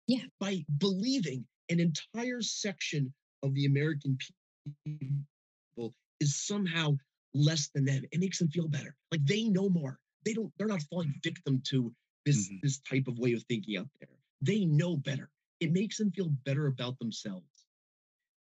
Yeah. 0.07 0.25
By 0.41 0.65
believing 0.79 1.47
an 1.71 1.81
entire 1.81 2.41
section 2.41 3.13
of 3.43 3.55
the 3.55 3.67
American 3.67 4.19
people 4.87 5.95
is 6.21 6.37
somehow 6.47 6.97
less 7.35 7.69
than 7.75 7.85
them. 7.85 8.05
It 8.11 8.21
makes 8.21 8.39
them 8.39 8.49
feel 8.49 8.69
better. 8.69 8.95
Like 9.11 9.25
they 9.25 9.45
know 9.45 9.69
more. 9.69 9.99
They 10.25 10.33
don't, 10.33 10.53
they're 10.57 10.67
not 10.67 10.83
falling 10.83 11.15
victim 11.23 11.63
to 11.71 11.93
this, 12.25 12.49
mm-hmm. 12.49 12.57
this 12.63 12.79
type 12.79 13.07
of 13.09 13.19
way 13.19 13.33
of 13.33 13.43
thinking 13.45 13.77
out 13.77 13.89
there. 14.01 14.09
They 14.41 14.65
know 14.65 14.97
better. 14.97 15.29
It 15.61 15.73
makes 15.73 15.99
them 15.99 16.11
feel 16.13 16.31
better 16.45 16.67
about 16.67 16.99
themselves. 16.99 17.47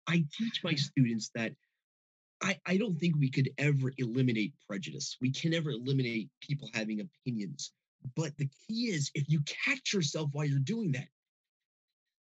I 0.07 0.25
teach 0.37 0.61
my 0.63 0.75
students 0.75 1.31
that 1.35 1.53
I, 2.41 2.59
I 2.65 2.77
don't 2.77 2.99
think 2.99 3.15
we 3.17 3.29
could 3.29 3.49
ever 3.57 3.93
eliminate 3.97 4.53
prejudice. 4.67 5.17
We 5.21 5.31
can 5.31 5.51
never 5.51 5.71
eliminate 5.71 6.29
people 6.41 6.69
having 6.73 7.01
opinions. 7.01 7.71
But 8.15 8.35
the 8.37 8.49
key 8.67 8.85
is 8.87 9.11
if 9.13 9.29
you 9.29 9.41
catch 9.65 9.93
yourself 9.93 10.29
while 10.33 10.45
you're 10.45 10.59
doing 10.59 10.91
that, 10.93 11.07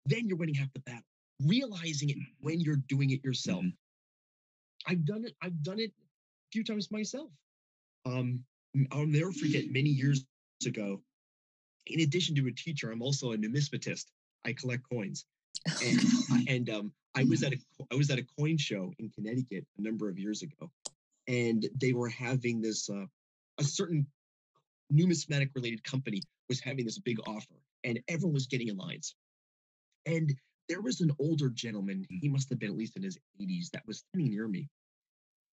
then 0.05 0.27
you're 0.27 0.37
winning 0.37 0.55
half 0.55 0.73
the 0.73 0.79
battle. 0.79 1.03
Realizing 1.45 2.09
it 2.09 2.17
when 2.39 2.59
you're 2.59 2.81
doing 2.87 3.11
it 3.11 3.23
yourself. 3.23 3.59
Mm-hmm. 3.63 4.91
I've 4.91 5.05
done 5.05 5.25
it, 5.25 5.33
I've 5.41 5.61
done 5.61 5.79
it 5.79 5.91
a 5.91 6.49
few 6.51 6.63
times 6.63 6.89
myself. 6.91 7.29
Um, 8.05 8.43
I'll 8.91 9.05
never 9.05 9.31
forget 9.31 9.65
many 9.69 9.89
years 9.89 10.25
ago. 10.65 11.01
In 11.87 12.01
addition 12.01 12.35
to 12.35 12.47
a 12.47 12.51
teacher, 12.51 12.91
I'm 12.91 13.01
also 13.01 13.33
a 13.33 13.37
numismatist. 13.37 14.05
I 14.45 14.53
collect 14.53 14.83
coins. 14.89 15.25
And, 15.83 16.47
and 16.47 16.69
um, 16.69 16.91
I 17.15 17.23
was 17.23 17.43
at 17.43 17.53
a 17.53 17.57
I 17.91 17.95
was 17.95 18.09
at 18.09 18.19
a 18.19 18.25
coin 18.39 18.57
show 18.57 18.93
in 18.99 19.09
Connecticut 19.09 19.65
a 19.77 19.81
number 19.81 20.09
of 20.09 20.19
years 20.19 20.41
ago, 20.41 20.71
and 21.27 21.67
they 21.79 21.93
were 21.93 22.09
having 22.09 22.61
this 22.61 22.89
uh, 22.89 23.05
a 23.59 23.63
certain 23.63 24.05
numismatic 24.89 25.49
related 25.55 25.83
company 25.83 26.21
was 26.49 26.59
having 26.59 26.85
this 26.85 26.99
big 26.99 27.19
offer, 27.27 27.55
and 27.83 27.99
everyone 28.07 28.33
was 28.33 28.47
getting 28.47 28.67
in 28.67 28.77
lines. 28.77 29.15
And 30.05 30.33
there 30.69 30.81
was 30.81 31.01
an 31.01 31.11
older 31.19 31.49
gentleman, 31.49 32.05
he 32.09 32.29
must 32.29 32.49
have 32.49 32.59
been 32.59 32.71
at 32.71 32.77
least 32.77 32.95
in 32.97 33.03
his 33.03 33.17
80s, 33.41 33.71
that 33.71 33.85
was 33.85 34.03
standing 34.09 34.31
near 34.31 34.47
me. 34.47 34.67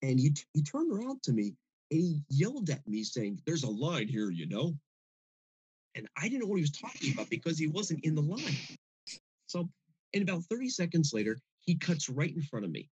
And 0.02 0.18
he, 0.18 0.34
he 0.52 0.62
turned 0.62 0.92
around 0.92 1.22
to 1.24 1.32
me 1.32 1.54
and 1.90 2.00
he 2.00 2.20
yelled 2.28 2.70
at 2.70 2.86
me, 2.86 3.04
saying, 3.04 3.40
There's 3.46 3.64
a 3.64 3.70
line 3.70 4.08
here, 4.08 4.30
you 4.30 4.46
know. 4.46 4.74
And 5.94 6.08
I 6.16 6.28
didn't 6.28 6.40
know 6.40 6.46
what 6.46 6.56
he 6.56 6.62
was 6.62 6.72
talking 6.72 7.12
about 7.12 7.30
because 7.30 7.58
he 7.58 7.68
wasn't 7.68 8.04
in 8.04 8.14
the 8.14 8.22
line. 8.22 8.56
So, 9.46 9.68
and 10.14 10.22
about 10.22 10.44
30 10.44 10.68
seconds 10.68 11.12
later, 11.12 11.38
he 11.60 11.74
cuts 11.74 12.08
right 12.08 12.34
in 12.34 12.42
front 12.42 12.64
of 12.64 12.70
me 12.70 12.88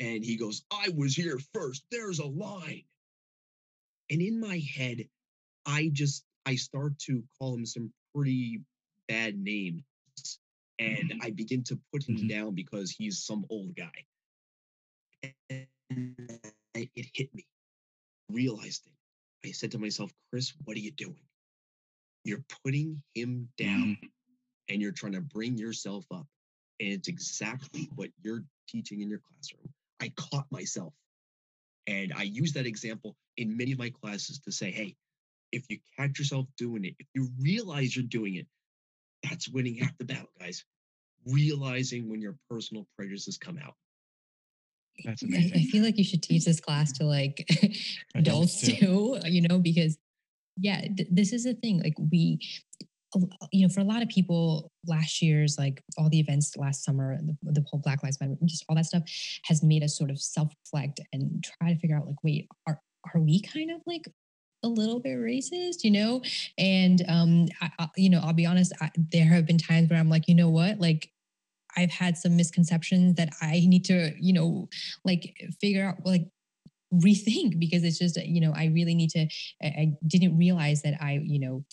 and 0.00 0.24
he 0.24 0.36
goes, 0.36 0.62
I 0.72 0.88
was 0.96 1.14
here 1.14 1.38
first. 1.52 1.84
There's 1.90 2.18
a 2.18 2.26
line. 2.26 2.84
And 4.10 4.22
in 4.22 4.40
my 4.40 4.62
head, 4.76 5.06
I 5.66 5.90
just, 5.92 6.24
I 6.46 6.54
start 6.54 6.98
to 7.00 7.22
call 7.38 7.54
him 7.54 7.66
some 7.66 7.92
pretty 8.14 8.60
bad 9.08 9.38
names. 9.38 9.82
And 10.78 11.14
I 11.22 11.30
begin 11.30 11.64
to 11.64 11.78
put 11.92 12.08
him 12.08 12.16
mm-hmm. 12.16 12.28
down 12.28 12.54
because 12.54 12.92
he's 12.92 13.24
some 13.24 13.44
old 13.50 13.74
guy. 13.74 14.06
And 15.50 15.66
it 16.74 17.06
hit 17.12 17.34
me, 17.34 17.44
realized 18.30 18.86
it. 18.86 19.48
I 19.48 19.52
said 19.52 19.72
to 19.72 19.78
myself, 19.78 20.12
Chris, 20.30 20.52
what 20.64 20.76
are 20.76 20.80
you 20.80 20.92
doing? 20.92 21.24
You're 22.24 22.44
putting 22.64 23.02
him 23.14 23.48
down 23.58 23.96
mm-hmm. 23.96 24.06
and 24.68 24.80
you're 24.80 24.92
trying 24.92 25.12
to 25.12 25.20
bring 25.20 25.58
yourself 25.58 26.04
up. 26.12 26.26
And 26.80 26.90
it's 26.90 27.08
exactly 27.08 27.88
what 27.96 28.10
you're 28.22 28.44
teaching 28.68 29.00
in 29.00 29.08
your 29.08 29.20
classroom. 29.20 29.72
I 30.00 30.12
caught 30.16 30.46
myself. 30.50 30.92
And 31.86 32.12
I 32.16 32.22
use 32.22 32.52
that 32.52 32.66
example 32.66 33.16
in 33.36 33.56
many 33.56 33.72
of 33.72 33.78
my 33.78 33.90
classes 33.90 34.38
to 34.40 34.52
say, 34.52 34.70
hey, 34.70 34.94
if 35.52 35.64
you 35.70 35.78
catch 35.98 36.18
yourself 36.18 36.46
doing 36.56 36.84
it, 36.84 36.94
if 36.98 37.06
you 37.14 37.30
realize 37.40 37.96
you're 37.96 38.04
doing 38.04 38.34
it, 38.34 38.46
that's 39.22 39.48
winning 39.48 39.76
half 39.76 39.96
the 39.98 40.04
battle, 40.04 40.28
guys. 40.38 40.64
Realizing 41.26 42.08
when 42.08 42.20
your 42.20 42.36
personal 42.50 42.86
prejudices 42.96 43.38
come 43.38 43.58
out. 43.64 43.74
That's 45.04 45.22
amazing. 45.22 45.52
I, 45.54 45.60
I 45.60 45.62
feel 45.64 45.82
like 45.82 45.98
you 45.98 46.04
should 46.04 46.22
teach 46.22 46.44
this 46.44 46.60
class 46.60 46.92
to 46.92 47.04
like 47.04 47.46
adults, 48.14 48.62
adults 48.62 48.62
too, 48.62 49.18
you 49.24 49.46
know, 49.48 49.58
because 49.58 49.96
yeah, 50.56 50.80
th- 50.80 51.08
this 51.10 51.32
is 51.32 51.44
the 51.44 51.54
thing. 51.54 51.80
Like 51.82 51.94
we 51.98 52.40
you 53.52 53.66
know, 53.66 53.72
for 53.72 53.80
a 53.80 53.84
lot 53.84 54.02
of 54.02 54.08
people, 54.08 54.70
last 54.86 55.22
year's 55.22 55.56
like 55.58 55.82
all 55.96 56.08
the 56.08 56.20
events 56.20 56.56
last 56.56 56.84
summer, 56.84 57.18
the, 57.22 57.36
the 57.42 57.64
whole 57.68 57.80
Black 57.80 58.02
Lives 58.02 58.20
Matter, 58.20 58.36
just 58.44 58.64
all 58.68 58.76
that 58.76 58.86
stuff 58.86 59.04
has 59.44 59.62
made 59.62 59.82
us 59.82 59.96
sort 59.96 60.10
of 60.10 60.20
self-reflect 60.20 61.00
and 61.12 61.44
try 61.44 61.72
to 61.72 61.78
figure 61.78 61.96
out 61.96 62.06
like, 62.06 62.22
wait, 62.22 62.48
are 62.66 62.80
are 63.14 63.20
we 63.20 63.40
kind 63.40 63.70
of 63.70 63.80
like 63.86 64.06
a 64.62 64.68
little 64.68 65.00
bit 65.00 65.16
racist, 65.16 65.84
you 65.84 65.90
know? 65.90 66.20
And 66.58 67.02
um, 67.08 67.46
I, 67.60 67.70
I, 67.78 67.88
you 67.96 68.10
know, 68.10 68.20
I'll 68.22 68.32
be 68.32 68.46
honest, 68.46 68.72
I, 68.80 68.90
there 68.96 69.26
have 69.26 69.46
been 69.46 69.58
times 69.58 69.88
where 69.88 69.98
I'm 69.98 70.10
like, 70.10 70.28
you 70.28 70.34
know 70.34 70.50
what, 70.50 70.80
like 70.80 71.10
I've 71.76 71.90
had 71.90 72.16
some 72.16 72.36
misconceptions 72.36 73.14
that 73.16 73.30
I 73.40 73.64
need 73.66 73.84
to, 73.86 74.12
you 74.18 74.32
know, 74.32 74.68
like 75.04 75.36
figure 75.60 75.86
out 75.86 76.04
like 76.04 76.26
rethink 76.92 77.58
because 77.58 77.84
it's 77.84 77.98
just 77.98 78.16
you 78.16 78.40
know 78.40 78.50
i 78.56 78.64
really 78.66 78.94
need 78.94 79.10
to 79.10 79.20
I, 79.62 79.66
I, 79.66 79.92
didn't 80.06 80.38
realize 80.38 80.80
that 80.82 80.94
i 81.02 81.20
you 81.22 81.38
know 81.38 81.64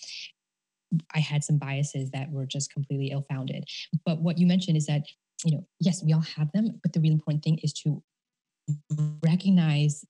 I 1.13 1.19
had 1.19 1.43
some 1.43 1.57
biases 1.57 2.11
that 2.11 2.31
were 2.31 2.45
just 2.45 2.71
completely 2.71 3.07
ill 3.11 3.25
founded. 3.29 3.65
But 4.05 4.21
what 4.21 4.37
you 4.37 4.45
mentioned 4.45 4.77
is 4.77 4.85
that, 4.85 5.03
you 5.43 5.51
know, 5.51 5.67
yes, 5.79 6.03
we 6.03 6.13
all 6.13 6.21
have 6.21 6.51
them, 6.53 6.79
but 6.81 6.93
the 6.93 6.99
really 6.99 7.13
important 7.13 7.43
thing 7.43 7.59
is 7.63 7.73
to 7.83 8.01
recognize 9.23 10.05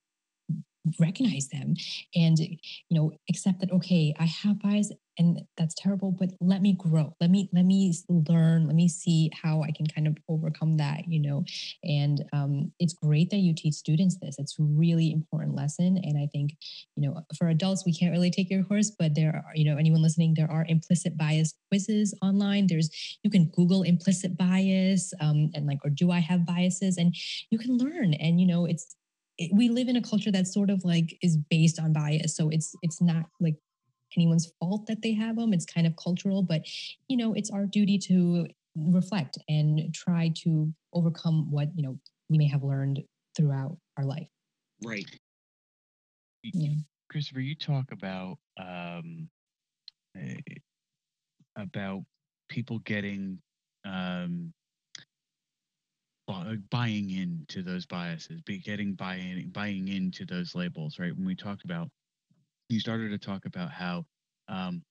recognize 0.98 1.48
them 1.48 1.74
and 2.14 2.38
you 2.38 2.58
know 2.90 3.12
accept 3.28 3.60
that 3.60 3.72
okay 3.72 4.14
i 4.18 4.24
have 4.24 4.60
bias 4.60 4.92
and 5.18 5.40
that's 5.56 5.74
terrible 5.74 6.12
but 6.12 6.30
let 6.40 6.62
me 6.62 6.74
grow. 6.74 7.14
Let 7.20 7.30
me 7.30 7.48
let 7.52 7.64
me 7.64 7.94
learn. 8.08 8.66
Let 8.66 8.76
me 8.76 8.88
see 8.88 9.30
how 9.42 9.62
i 9.62 9.70
can 9.70 9.86
kind 9.86 10.06
of 10.06 10.16
overcome 10.28 10.76
that 10.78 11.04
you 11.08 11.20
know? 11.20 11.44
And 11.84 12.24
um, 12.32 12.72
it's 12.78 12.94
great 12.94 13.30
that 13.30 13.38
you 13.38 13.54
teach 13.54 13.74
students 13.74 14.18
this. 14.20 14.36
It's 14.38 14.56
really 14.58 15.12
important 15.12 15.54
lesson. 15.54 15.98
And 16.02 16.18
i 16.18 16.28
think 16.32 16.56
you 16.96 17.08
know 17.08 17.20
for 17.36 17.48
adults 17.48 17.84
we 17.86 17.94
can't 17.94 18.12
really 18.12 18.30
take 18.30 18.50
your 18.50 18.64
course 18.64 18.90
but 18.98 19.14
there 19.14 19.34
are 19.46 19.54
you 19.54 19.64
know 19.64 19.78
anyone 19.78 20.02
listening 20.02 20.34
there 20.34 20.50
are 20.50 20.66
implicit 20.68 21.16
bias 21.16 21.54
quizzes 21.70 22.14
online. 22.22 22.66
There's 22.66 22.90
you 23.22 23.30
can 23.30 23.50
google 23.54 23.82
implicit 23.82 24.36
bias 24.36 25.12
um, 25.20 25.50
and 25.54 25.66
like 25.66 25.78
or 25.84 25.90
do 25.90 26.10
i 26.10 26.18
have 26.18 26.46
biases? 26.46 26.96
And 26.98 27.14
you 27.50 27.58
can 27.58 27.76
learn. 27.78 28.14
And 28.14 28.40
you 28.40 28.46
know 28.46 28.66
it's 28.66 28.96
we 29.52 29.68
live 29.68 29.88
in 29.88 29.96
a 29.96 30.02
culture 30.02 30.30
that 30.30 30.46
sort 30.46 30.70
of 30.70 30.84
like 30.84 31.16
is 31.22 31.36
based 31.50 31.78
on 31.78 31.92
bias 31.92 32.36
so 32.36 32.48
it's 32.48 32.74
it's 32.82 33.00
not 33.02 33.24
like 33.40 33.56
anyone's 34.16 34.50
fault 34.58 34.86
that 34.86 35.02
they 35.02 35.12
have 35.12 35.36
them 35.36 35.52
it's 35.52 35.66
kind 35.66 35.86
of 35.86 35.94
cultural 36.02 36.42
but 36.42 36.62
you 37.08 37.16
know 37.16 37.34
it's 37.34 37.50
our 37.50 37.66
duty 37.66 37.98
to 37.98 38.46
reflect 38.76 39.38
and 39.48 39.92
try 39.94 40.30
to 40.34 40.72
overcome 40.92 41.50
what 41.50 41.68
you 41.74 41.82
know 41.82 41.98
we 42.28 42.38
may 42.38 42.48
have 42.48 42.62
learned 42.62 43.02
throughout 43.36 43.76
our 43.96 44.04
life. 44.04 44.28
Right. 44.84 45.06
Yeah. 46.42 46.74
Christopher, 47.10 47.40
you 47.40 47.54
talk 47.54 47.92
about 47.92 48.38
um, 48.58 49.28
eh, 50.16 50.36
about 51.56 52.02
people 52.48 52.80
getting 52.80 53.38
um, 53.84 54.52
bu- 54.52 54.55
buying 56.70 57.10
into 57.10 57.62
those 57.62 57.86
biases, 57.86 58.40
be 58.42 58.58
getting 58.58 58.94
buying 58.94 59.50
buying 59.50 59.88
into 59.88 60.24
those 60.24 60.54
labels, 60.54 60.98
right? 60.98 61.16
When 61.16 61.26
we 61.26 61.36
talked 61.36 61.64
about, 61.64 61.88
you 62.68 62.80
started 62.80 63.10
to 63.10 63.18
talk 63.18 63.44
about 63.44 63.70
how 63.70 64.04
um, 64.48 64.82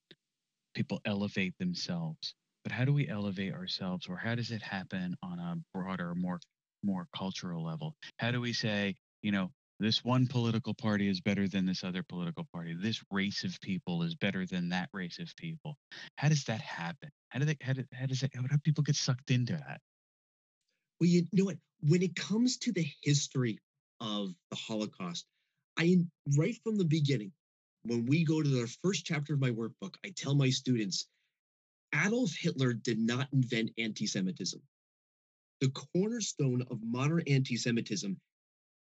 people 0.74 1.00
elevate 1.04 1.54
themselves, 1.58 2.34
but 2.64 2.72
how 2.72 2.84
do 2.84 2.92
we 2.92 3.08
elevate 3.08 3.52
ourselves, 3.52 4.06
or 4.08 4.16
how 4.16 4.34
does 4.34 4.50
it 4.50 4.62
happen 4.62 5.14
on 5.22 5.38
a 5.38 5.56
broader, 5.76 6.14
more 6.14 6.40
more 6.82 7.06
cultural 7.16 7.64
level? 7.64 7.94
How 8.18 8.30
do 8.30 8.40
we 8.40 8.52
say, 8.52 8.94
you 9.22 9.32
know, 9.32 9.50
this 9.78 10.02
one 10.02 10.26
political 10.26 10.72
party 10.72 11.08
is 11.08 11.20
better 11.20 11.48
than 11.48 11.66
this 11.66 11.84
other 11.84 12.02
political 12.02 12.46
party. 12.52 12.74
This 12.74 13.02
race 13.10 13.44
of 13.44 13.60
people 13.60 14.02
is 14.02 14.14
better 14.14 14.46
than 14.46 14.70
that 14.70 14.88
race 14.94 15.18
of 15.18 15.34
people. 15.36 15.76
How 16.16 16.28
does 16.28 16.44
that 16.44 16.60
happen? 16.60 17.10
How 17.28 17.40
do 17.40 17.44
they? 17.44 17.56
How, 17.60 17.74
do, 17.74 17.84
how 17.92 18.06
does 18.06 18.22
it? 18.22 18.30
How 18.34 18.42
do 18.42 18.58
people 18.64 18.84
get 18.84 18.96
sucked 18.96 19.30
into 19.30 19.52
that? 19.52 19.80
Well, 21.00 21.08
you 21.08 21.26
know 21.32 21.44
what? 21.44 21.58
When 21.82 22.02
it 22.02 22.16
comes 22.16 22.56
to 22.58 22.72
the 22.72 22.86
history 23.02 23.58
of 24.00 24.34
the 24.50 24.56
Holocaust, 24.56 25.26
I 25.78 25.98
right 26.36 26.56
from 26.64 26.76
the 26.76 26.84
beginning, 26.84 27.32
when 27.84 28.06
we 28.06 28.24
go 28.24 28.42
to 28.42 28.48
the 28.48 28.66
first 28.82 29.04
chapter 29.04 29.34
of 29.34 29.40
my 29.40 29.50
workbook, 29.50 29.94
I 30.04 30.12
tell 30.16 30.34
my 30.34 30.50
students 30.50 31.06
Adolf 31.94 32.34
Hitler 32.34 32.72
did 32.72 32.98
not 32.98 33.28
invent 33.32 33.70
anti 33.78 34.06
Semitism. 34.06 34.60
The 35.60 35.70
cornerstone 35.70 36.62
of 36.70 36.82
modern 36.82 37.22
anti 37.26 37.56
Semitism 37.56 38.18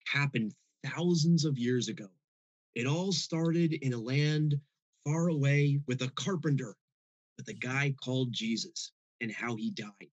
happened 0.06 0.54
thousands 0.84 1.44
of 1.44 1.58
years 1.58 1.88
ago. 1.88 2.08
It 2.74 2.86
all 2.86 3.12
started 3.12 3.72
in 3.72 3.92
a 3.92 3.98
land 3.98 4.60
far 5.04 5.28
away 5.28 5.80
with 5.86 6.02
a 6.02 6.10
carpenter, 6.10 6.76
with 7.38 7.48
a 7.48 7.54
guy 7.54 7.94
called 8.02 8.32
Jesus 8.32 8.92
and 9.20 9.30
how 9.32 9.56
he 9.56 9.70
died. 9.70 10.10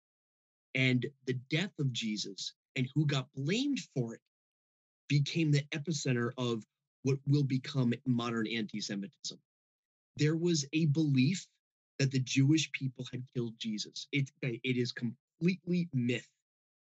And 0.75 1.07
the 1.27 1.35
death 1.51 1.73
of 1.79 1.93
Jesus 1.93 2.53
and 2.77 2.89
who 2.95 3.07
got 3.07 3.29
blamed 3.35 3.81
for 3.95 4.15
it 4.15 4.21
became 5.09 5.51
the 5.51 5.65
epicenter 5.73 6.31
of 6.37 6.65
what 7.03 7.19
will 7.27 7.43
become 7.43 7.95
modern 8.07 8.47
anti 8.47 8.81
Semitism. 8.81 9.39
There 10.17 10.37
was 10.37 10.67
a 10.73 10.87
belief 10.87 11.47
that 11.99 12.11
the 12.11 12.21
Jewish 12.21 12.71
people 12.73 13.07
had 13.13 13.25
killed 13.35 13.55
Jesus. 13.59 14.07
It, 14.13 14.31
it 14.43 14.77
is 14.77 14.93
completely 14.93 15.89
myth. 15.93 16.29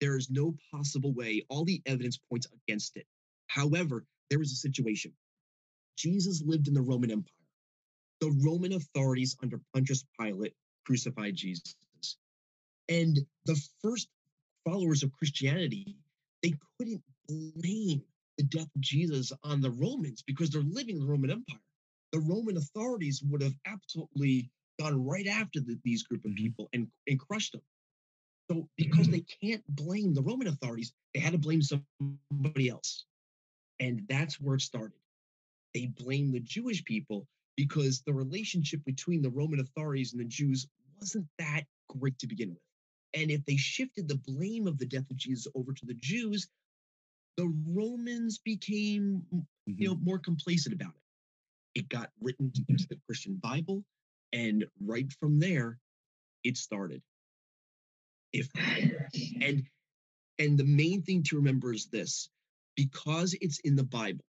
There 0.01 0.17
is 0.17 0.29
no 0.29 0.55
possible 0.71 1.13
way. 1.13 1.45
All 1.49 1.65
the 1.65 1.81
evidence 1.85 2.17
points 2.29 2.47
against 2.53 2.97
it. 2.97 3.05
However, 3.47 4.05
there 4.29 4.39
was 4.39 4.51
a 4.51 4.55
situation. 4.55 5.13
Jesus 5.97 6.41
lived 6.45 6.67
in 6.67 6.73
the 6.73 6.81
Roman 6.81 7.11
Empire. 7.11 7.33
The 8.21 8.31
Roman 8.43 8.73
authorities 8.73 9.35
under 9.41 9.59
Pontius 9.73 10.05
Pilate 10.19 10.53
crucified 10.85 11.35
Jesus. 11.35 11.75
And 12.89 13.19
the 13.45 13.61
first 13.81 14.09
followers 14.65 15.03
of 15.03 15.13
Christianity, 15.13 15.95
they 16.43 16.53
couldn't 16.77 17.03
blame 17.27 18.01
the 18.37 18.43
death 18.43 18.69
of 18.75 18.81
Jesus 18.81 19.31
on 19.43 19.61
the 19.61 19.71
Romans 19.71 20.23
because 20.25 20.49
they're 20.49 20.61
living 20.61 20.95
in 20.95 21.01
the 21.01 21.11
Roman 21.11 21.31
Empire. 21.31 21.61
The 22.11 22.19
Roman 22.19 22.57
authorities 22.57 23.21
would 23.29 23.43
have 23.43 23.53
absolutely 23.67 24.49
gone 24.79 25.05
right 25.05 25.27
after 25.27 25.59
the, 25.59 25.77
these 25.83 26.03
group 26.03 26.25
of 26.25 26.33
people 26.33 26.69
and, 26.73 26.87
and 27.07 27.19
crushed 27.19 27.51
them. 27.51 27.61
So, 28.49 28.67
because 28.77 29.07
mm-hmm. 29.07 29.11
they 29.11 29.25
can't 29.43 29.63
blame 29.67 30.13
the 30.13 30.23
Roman 30.23 30.47
authorities, 30.47 30.91
they 31.13 31.19
had 31.19 31.33
to 31.33 31.37
blame 31.37 31.61
somebody 31.61 32.69
else. 32.69 33.05
And 33.79 34.01
that's 34.09 34.41
where 34.41 34.55
it 34.55 34.61
started. 34.61 34.97
They 35.75 35.85
blamed 35.85 36.33
the 36.33 36.39
Jewish 36.39 36.83
people 36.83 37.27
because 37.55 38.01
the 38.07 38.13
relationship 38.13 38.83
between 38.85 39.21
the 39.21 39.29
Roman 39.29 39.59
authorities 39.59 40.13
and 40.13 40.21
the 40.21 40.25
Jews 40.25 40.67
wasn't 40.99 41.27
that 41.37 41.63
great 41.89 42.17
to 42.19 42.27
begin 42.27 42.49
with. 42.49 42.68
And 43.13 43.31
if 43.31 43.43
they 43.45 43.57
shifted 43.57 44.07
the 44.07 44.19
blame 44.27 44.67
of 44.67 44.77
the 44.77 44.85
death 44.85 45.09
of 45.09 45.17
Jesus 45.17 45.47
over 45.55 45.73
to 45.73 45.85
the 45.85 45.95
Jews, 45.95 46.47
the 47.37 47.51
Romans 47.67 48.37
became, 48.37 49.23
mm-hmm. 49.33 49.41
you 49.65 49.87
know, 49.87 49.95
more 49.95 50.19
complacent 50.19 50.75
about 50.75 50.93
it. 50.95 51.79
It 51.79 51.89
got 51.89 52.09
written 52.21 52.51
into 52.67 52.87
the 52.87 52.99
Christian 53.05 53.35
Bible, 53.41 53.83
and 54.33 54.65
right 54.85 55.11
from 55.19 55.39
there, 55.39 55.77
it 56.43 56.57
started. 56.57 57.01
If 58.33 58.49
and 59.41 59.63
and 60.37 60.57
the 60.57 60.65
main 60.65 61.01
thing 61.03 61.23
to 61.23 61.37
remember 61.37 61.73
is 61.73 61.85
this: 61.85 62.29
because 62.75 63.35
it's 63.39 63.59
in 63.59 63.75
the 63.75 63.83
Bible, 63.83 64.25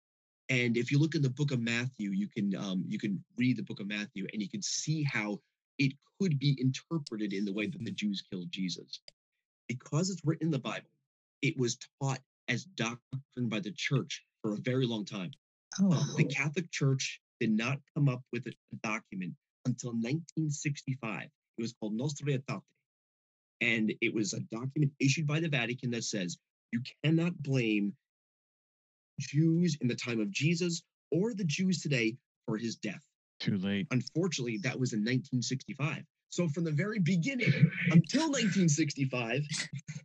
and 0.49 0.77
if 0.77 0.91
you 0.91 0.99
look 0.99 1.15
in 1.15 1.21
the 1.21 1.29
book 1.29 1.51
of 1.51 1.59
Matthew, 1.59 2.11
you 2.11 2.27
can 2.27 2.55
um, 2.55 2.83
you 2.87 2.97
can 2.97 3.23
read 3.37 3.57
the 3.57 3.63
book 3.63 3.79
of 3.79 3.87
Matthew, 3.87 4.25
and 4.31 4.41
you 4.41 4.49
can 4.49 4.61
see 4.61 5.03
how 5.03 5.39
it 5.77 5.93
could 6.19 6.39
be 6.39 6.57
interpreted 6.59 7.33
in 7.33 7.45
the 7.45 7.53
way 7.53 7.67
that 7.67 7.83
the 7.83 7.91
Jews 7.91 8.23
killed 8.29 8.51
Jesus. 8.51 9.01
Because 9.67 10.09
it's 10.09 10.21
written 10.23 10.47
in 10.47 10.51
the 10.51 10.59
Bible, 10.59 10.89
it 11.41 11.57
was 11.57 11.77
taught 12.01 12.19
as 12.47 12.63
doctrine 12.63 13.49
by 13.49 13.59
the 13.59 13.73
church 13.75 14.23
for 14.41 14.53
a 14.53 14.57
very 14.57 14.85
long 14.85 15.05
time. 15.05 15.31
Oh. 15.81 15.91
Uh, 15.91 16.15
the 16.17 16.25
Catholic 16.25 16.71
Church 16.71 17.19
did 17.39 17.51
not 17.51 17.79
come 17.95 18.07
up 18.07 18.21
with 18.31 18.47
a 18.47 18.53
document 18.83 19.33
until 19.65 19.91
1965. 19.91 21.23
It 21.23 21.61
was 21.61 21.73
called 21.73 21.93
Nostra 21.93 22.31
Aetate. 22.31 22.61
And 23.61 23.93
it 24.01 24.13
was 24.13 24.33
a 24.33 24.41
document 24.51 24.91
issued 24.99 25.27
by 25.27 25.39
the 25.39 25.49
Vatican 25.49 25.91
that 25.91 26.03
says 26.03 26.37
you 26.71 26.81
cannot 27.03 27.41
blame 27.41 27.93
Jews 29.19 29.77
in 29.81 29.87
the 29.87 29.95
time 29.95 30.19
of 30.19 30.29
Jesus 30.29 30.83
or 31.11 31.33
the 31.33 31.45
Jews 31.45 31.81
today 31.81 32.17
for 32.45 32.57
his 32.57 32.75
death. 32.75 33.01
Too 33.39 33.57
late. 33.57 33.87
Unfortunately, 33.91 34.57
that 34.63 34.79
was 34.79 34.93
in 34.93 34.99
1965. 34.99 36.03
So 36.29 36.47
from 36.49 36.63
the 36.63 36.71
very 36.71 36.99
beginning 36.99 37.53
until 37.91 38.31
1965, 38.31 39.41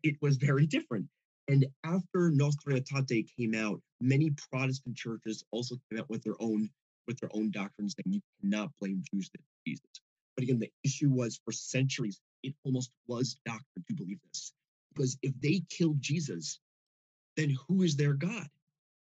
it 0.02 0.16
was 0.20 0.36
very 0.36 0.66
different. 0.66 1.06
And 1.48 1.66
after 1.84 2.30
Nostra 2.30 2.80
Aetate 2.80 3.28
came 3.36 3.54
out, 3.54 3.80
many 4.00 4.30
Protestant 4.52 4.96
churches 4.96 5.44
also 5.50 5.76
came 5.90 5.98
out 5.98 6.08
with 6.08 6.22
their 6.22 6.36
own 6.40 6.70
with 7.08 7.18
their 7.18 7.30
own 7.32 7.50
doctrines 7.50 7.96
saying 7.96 8.14
you 8.14 8.20
cannot 8.40 8.70
blame 8.80 9.02
Jews 9.12 9.28
for 9.34 9.42
Jesus. 9.66 9.84
But 10.36 10.44
again, 10.44 10.60
the 10.60 10.70
issue 10.84 11.10
was 11.10 11.40
for 11.44 11.50
centuries, 11.50 12.20
it 12.42 12.54
almost 12.64 12.90
was 13.08 13.36
doctrine 13.44 13.84
to 13.88 13.94
believe 13.94 14.20
this. 14.28 14.52
Because 14.94 15.18
if 15.22 15.32
they 15.40 15.62
killed 15.70 16.00
Jesus, 16.00 16.60
then 17.36 17.56
who 17.66 17.82
is 17.82 17.96
their 17.96 18.12
God? 18.12 18.46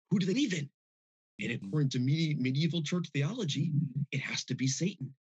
Who 0.10 0.20
do 0.20 0.26
they 0.26 0.58
in? 0.58 0.70
And 1.40 1.52
mm-hmm. 1.52 1.68
according 1.68 1.90
to 1.90 2.00
medieval 2.00 2.84
church 2.84 3.08
theology, 3.14 3.72
it 4.12 4.22
has 4.22 4.44
to 4.46 4.56
be 4.56 4.68
Satan. 4.68 5.14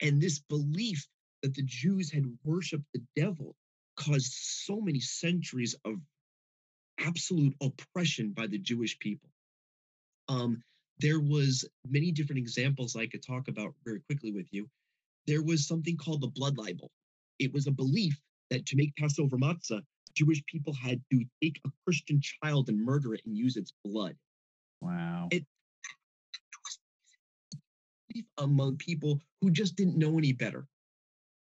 And 0.00 0.20
this 0.20 0.38
belief 0.38 1.06
that 1.42 1.54
the 1.54 1.62
Jews 1.62 2.10
had 2.10 2.24
worshiped 2.44 2.86
the 2.94 3.02
devil 3.16 3.54
caused 3.96 4.32
so 4.32 4.80
many 4.80 5.00
centuries 5.00 5.74
of 5.84 5.94
absolute 6.98 7.54
oppression 7.60 8.32
by 8.32 8.46
the 8.46 8.58
Jewish 8.58 8.98
people. 8.98 9.28
Um, 10.28 10.62
there 10.98 11.20
was 11.20 11.64
many 11.88 12.10
different 12.10 12.38
examples 12.38 12.96
I 12.96 13.06
could 13.06 13.24
talk 13.24 13.48
about 13.48 13.74
very 13.84 14.00
quickly 14.00 14.32
with 14.32 14.46
you. 14.50 14.68
There 15.26 15.42
was 15.42 15.66
something 15.66 15.96
called 15.96 16.22
the 16.22 16.28
blood 16.28 16.58
libel. 16.58 16.90
It 17.38 17.52
was 17.52 17.66
a 17.66 17.72
belief 17.72 18.20
that 18.50 18.66
to 18.66 18.76
make 18.76 18.96
Passover 18.96 19.36
matzah, 19.36 19.82
Jewish 20.14 20.42
people 20.46 20.72
had 20.72 21.00
to 21.12 21.24
take 21.42 21.60
a 21.64 21.70
Christian 21.84 22.20
child 22.20 22.68
and 22.68 22.84
murder 22.84 23.14
it 23.14 23.20
and 23.26 23.36
use 23.36 23.56
its 23.56 23.72
blood. 23.84 24.16
Wow. 24.80 25.28
It 25.30 25.44
among 28.38 28.76
people 28.76 29.20
who 29.40 29.50
just 29.50 29.76
didn't 29.76 29.98
know 29.98 30.18
any 30.18 30.32
better. 30.32 30.66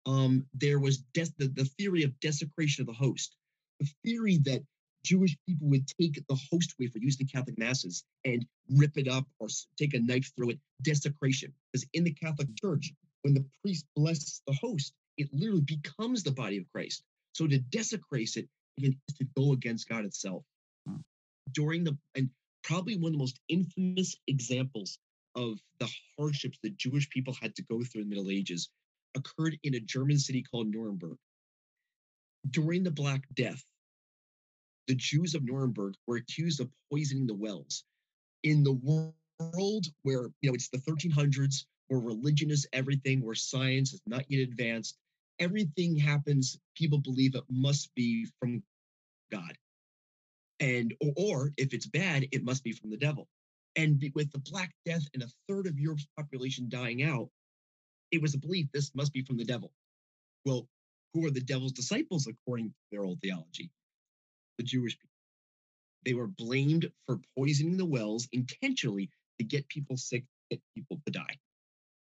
Um, 0.06 0.46
there 0.54 0.80
was 0.80 1.00
des- 1.14 1.34
the, 1.38 1.48
the 1.48 1.66
theory 1.78 2.04
of 2.04 2.20
desecration 2.20 2.82
of 2.82 2.88
the 2.88 2.94
host, 2.94 3.36
the 3.80 3.88
theory 4.04 4.38
that 4.46 4.64
Jewish 5.04 5.38
people 5.48 5.68
would 5.70 5.88
take 6.00 6.16
the 6.28 6.40
host 6.52 6.74
wafer 6.80 6.98
used 6.98 7.22
in 7.22 7.28
Catholic 7.28 7.58
masses 7.58 8.04
and 8.24 8.46
rip 8.70 8.98
it 8.98 9.08
up 9.08 9.26
or 9.40 9.48
take 9.78 9.94
a 9.94 10.00
knife 10.00 10.32
through 10.36 10.52
it. 10.52 10.60
Desecration, 10.82 11.54
because 11.72 11.88
in 11.94 12.04
the 12.04 12.14
Catholic 12.14 12.48
Church, 12.60 12.94
when 13.22 13.34
the 13.34 13.46
priest 13.62 13.86
blesses 13.96 14.42
the 14.48 14.54
host, 14.54 14.94
it 15.18 15.30
literally 15.32 15.62
becomes 15.62 16.24
the 16.24 16.32
body 16.32 16.58
of 16.58 16.66
Christ. 16.74 17.04
So 17.34 17.48
to 17.48 17.60
desecrate 17.60 18.36
it 18.36 18.48
is 18.78 18.96
to 19.18 19.26
go 19.38 19.54
against 19.54 19.88
God 19.88 20.06
itself. 20.06 20.44
During 21.54 21.84
the 21.84 21.98
and 22.16 22.30
probably 22.66 22.98
one 22.98 23.10
of 23.10 23.14
the 23.14 23.20
most 23.20 23.40
infamous 23.48 24.16
examples 24.28 24.98
of 25.36 25.60
the 25.80 25.90
hardships 26.18 26.58
that 26.64 26.78
Jewish 26.78 27.10
people 27.10 27.36
had 27.42 27.56
to 27.56 27.64
go 27.64 27.84
through 27.84 28.02
in 28.02 28.10
the 28.10 28.16
Middle 28.16 28.32
Ages 28.32 28.70
occurred 29.16 29.58
in 29.64 29.76
a 29.76 29.80
German 29.80 30.18
city 30.18 30.44
called 30.44 30.68
Nuremberg. 30.68 31.18
During 32.50 32.84
the 32.84 32.92
Black 32.92 33.22
Death, 33.34 33.64
the 34.88 34.96
Jews 34.96 35.36
of 35.36 35.44
Nuremberg 35.44 35.96
were 36.08 36.18
accused 36.18 36.60
of 36.60 36.70
poisoning 36.92 37.28
the 37.28 37.34
wells. 37.34 37.84
In 38.44 38.64
the 38.64 38.74
world 38.74 39.86
where, 40.04 40.30
you 40.42 40.50
know, 40.50 40.54
it's 40.54 40.70
the 40.70 40.78
1300s, 40.80 41.66
where 41.88 42.00
religion 42.00 42.52
is 42.52 42.68
everything, 42.74 43.24
where 43.24 43.36
science 43.36 43.94
is 43.94 44.02
not 44.06 44.26
yet 44.30 44.48
advanced, 44.48 44.98
everything 45.40 45.98
happens, 45.98 46.58
people 46.76 47.00
believe 47.00 47.36
it 47.36 47.44
must 47.50 47.94
be 47.96 48.28
from 48.40 48.64
God. 49.32 49.56
And 50.60 50.94
or, 51.02 51.14
or 51.18 51.54
if 51.58 51.74
it's 51.74 51.88
bad, 51.88 52.28
it 52.32 52.44
must 52.44 52.64
be 52.64 52.72
from 52.72 52.90
the 52.90 52.98
devil. 52.98 53.28
And 53.76 54.02
with 54.16 54.32
the 54.32 54.40
Black 54.40 54.74
Death 54.86 55.04
and 55.14 55.24
a 55.24 55.30
third 55.50 55.68
of 55.68 55.80
Europe's 55.80 56.08
population 56.18 56.70
dying 56.70 57.04
out, 57.04 57.30
it 58.12 58.22
was 58.22 58.34
a 58.34 58.40
belief 58.40 58.68
this 58.72 58.96
must 58.96 59.12
be 59.12 59.22
from 59.24 59.38
the 59.38 59.44
devil. 59.44 59.74
Well, 60.46 60.68
who 61.14 61.26
are 61.26 61.32
the 61.32 61.42
devil's 61.42 61.74
disciples 61.74 62.28
according 62.28 62.70
to 62.70 62.76
their 62.92 63.04
old 63.04 63.20
theology? 63.22 63.72
The 64.58 64.64
Jewish 64.64 64.98
people. 64.98 65.10
They 66.06 66.14
were 66.14 66.28
blamed 66.28 66.92
for 67.06 67.20
poisoning 67.38 67.78
the 67.78 67.86
wells 67.86 68.28
intentionally 68.32 69.10
to 69.40 69.46
get 69.46 69.68
people 69.68 69.98
sick, 69.98 70.24
get 70.50 70.62
people 70.76 71.02
to 71.06 71.12
die. 71.12 71.40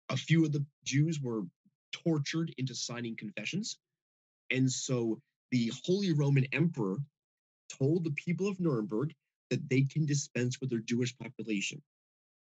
A 0.09 0.17
few 0.17 0.43
of 0.43 0.51
the 0.51 0.65
Jews 0.83 1.21
were 1.21 1.43
tortured 1.91 2.53
into 2.57 2.75
signing 2.75 3.15
confessions. 3.15 3.77
And 4.49 4.69
so 4.69 5.21
the 5.51 5.71
Holy 5.85 6.13
Roman 6.13 6.47
Emperor 6.51 6.97
told 7.77 8.03
the 8.03 8.11
people 8.11 8.47
of 8.47 8.59
Nuremberg 8.59 9.13
that 9.49 9.69
they 9.69 9.83
can 9.83 10.05
dispense 10.05 10.59
with 10.59 10.69
their 10.69 10.79
Jewish 10.79 11.17
population. 11.17 11.81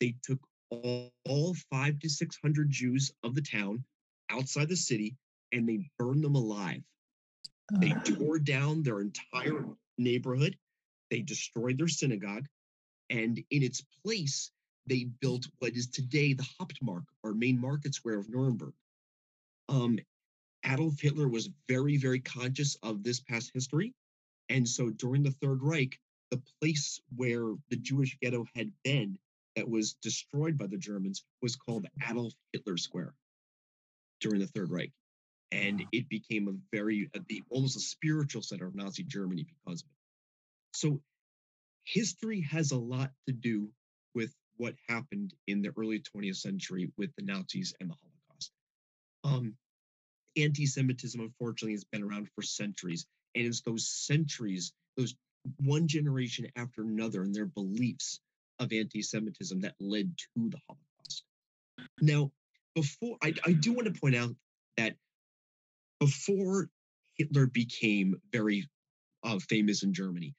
They 0.00 0.14
took 0.22 0.38
all, 0.70 1.12
all 1.28 1.54
five 1.70 1.98
to 2.00 2.08
600 2.08 2.70
Jews 2.70 3.12
of 3.22 3.34
the 3.34 3.42
town 3.42 3.84
outside 4.30 4.68
the 4.68 4.76
city 4.76 5.16
and 5.52 5.68
they 5.68 5.88
burned 5.98 6.24
them 6.24 6.34
alive. 6.34 6.82
They 7.80 7.94
tore 8.04 8.38
down 8.38 8.82
their 8.82 9.00
entire 9.00 9.64
neighborhood. 9.96 10.56
They 11.10 11.20
destroyed 11.20 11.78
their 11.78 11.88
synagogue. 11.88 12.46
And 13.10 13.38
in 13.50 13.62
its 13.62 13.82
place, 14.04 14.50
they 14.86 15.04
built 15.20 15.46
what 15.58 15.74
is 15.74 15.86
today 15.86 16.32
the 16.32 16.46
Hauptmarkt, 16.60 17.06
or 17.22 17.34
main 17.34 17.58
market 17.58 17.94
square 17.94 18.18
of 18.18 18.28
Nuremberg. 18.28 18.74
Um, 19.68 19.98
Adolf 20.66 21.00
Hitler 21.00 21.28
was 21.28 21.50
very, 21.68 21.96
very 21.96 22.20
conscious 22.20 22.76
of 22.82 23.02
this 23.02 23.20
past 23.20 23.50
history. 23.54 23.94
And 24.52 24.68
so 24.68 24.90
during 24.90 25.22
the 25.22 25.30
Third 25.30 25.62
Reich, 25.62 25.98
the 26.30 26.42
place 26.60 27.00
where 27.16 27.54
the 27.70 27.76
Jewish 27.76 28.18
ghetto 28.20 28.44
had 28.54 28.70
been 28.84 29.18
that 29.56 29.68
was 29.68 29.94
destroyed 29.94 30.58
by 30.58 30.66
the 30.66 30.76
Germans 30.76 31.24
was 31.40 31.56
called 31.56 31.86
Adolf 32.06 32.34
Hitler 32.52 32.76
Square 32.76 33.14
during 34.20 34.40
the 34.40 34.46
Third 34.46 34.70
Reich. 34.70 34.92
And 35.52 35.84
it 35.92 36.06
became 36.10 36.48
a 36.48 36.76
very, 36.76 37.10
the, 37.28 37.42
almost 37.48 37.76
a 37.76 37.80
spiritual 37.80 38.42
center 38.42 38.66
of 38.66 38.74
Nazi 38.74 39.04
Germany 39.04 39.44
because 39.44 39.80
of 39.80 39.86
it. 39.86 40.76
So 40.76 41.00
history 41.84 42.42
has 42.42 42.72
a 42.72 42.78
lot 42.78 43.10
to 43.26 43.32
do 43.32 43.70
with 44.14 44.34
what 44.58 44.74
happened 44.86 45.32
in 45.46 45.62
the 45.62 45.72
early 45.78 46.02
20th 46.14 46.36
century 46.36 46.92
with 46.98 47.10
the 47.16 47.24
Nazis 47.24 47.74
and 47.80 47.88
the 47.88 47.94
Holocaust. 47.94 48.52
Um, 49.24 49.56
Anti 50.36 50.66
Semitism, 50.66 51.18
unfortunately, 51.20 51.72
has 51.72 51.84
been 51.84 52.02
around 52.02 52.28
for 52.34 52.42
centuries. 52.42 53.06
And 53.34 53.46
it's 53.46 53.62
those 53.62 53.88
centuries, 53.88 54.72
those 54.96 55.14
one 55.58 55.88
generation 55.88 56.46
after 56.56 56.82
another, 56.82 57.22
and 57.22 57.34
their 57.34 57.46
beliefs 57.46 58.20
of 58.58 58.72
anti 58.72 59.02
Semitism 59.02 59.60
that 59.62 59.74
led 59.80 60.16
to 60.16 60.48
the 60.50 60.58
Holocaust. 60.68 61.24
Now, 62.00 62.30
before 62.74 63.16
I, 63.22 63.34
I 63.44 63.52
do 63.52 63.72
want 63.72 63.92
to 63.92 64.00
point 64.00 64.16
out 64.16 64.34
that 64.76 64.94
before 66.00 66.68
Hitler 67.16 67.46
became 67.46 68.20
very 68.32 68.68
uh, 69.22 69.38
famous 69.48 69.82
in 69.82 69.92
Germany, 69.92 70.34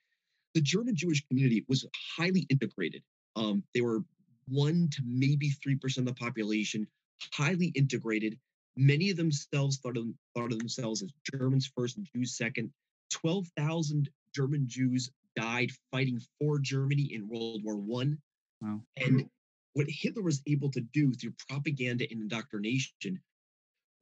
the 0.53 0.61
German 0.61 0.95
Jewish 0.95 1.25
community 1.27 1.65
was 1.67 1.85
highly 2.17 2.45
integrated. 2.49 3.03
Um, 3.35 3.63
they 3.73 3.81
were 3.81 4.03
one 4.47 4.89
to 4.91 5.01
maybe 5.05 5.51
3% 5.65 5.97
of 5.97 6.05
the 6.05 6.13
population, 6.13 6.87
highly 7.33 7.67
integrated. 7.67 8.37
Many 8.75 9.09
of 9.09 9.17
themselves 9.17 9.77
thought 9.77 9.97
of, 9.97 10.07
thought 10.35 10.51
of 10.51 10.59
themselves 10.59 11.01
as 11.01 11.11
Germans 11.33 11.71
first 11.75 11.97
and 11.97 12.07
Jews 12.15 12.35
second. 12.35 12.71
12,000 13.13 14.09
German 14.35 14.65
Jews 14.67 15.09
died 15.35 15.71
fighting 15.91 16.19
for 16.39 16.59
Germany 16.59 17.13
in 17.13 17.27
World 17.27 17.61
War 17.63 17.75
One. 17.75 18.17
Wow. 18.61 18.81
And 18.97 19.29
what 19.73 19.87
Hitler 19.89 20.23
was 20.23 20.41
able 20.47 20.69
to 20.71 20.81
do 20.81 21.13
through 21.13 21.33
propaganda 21.49 22.05
and 22.09 22.21
indoctrination 22.21 23.19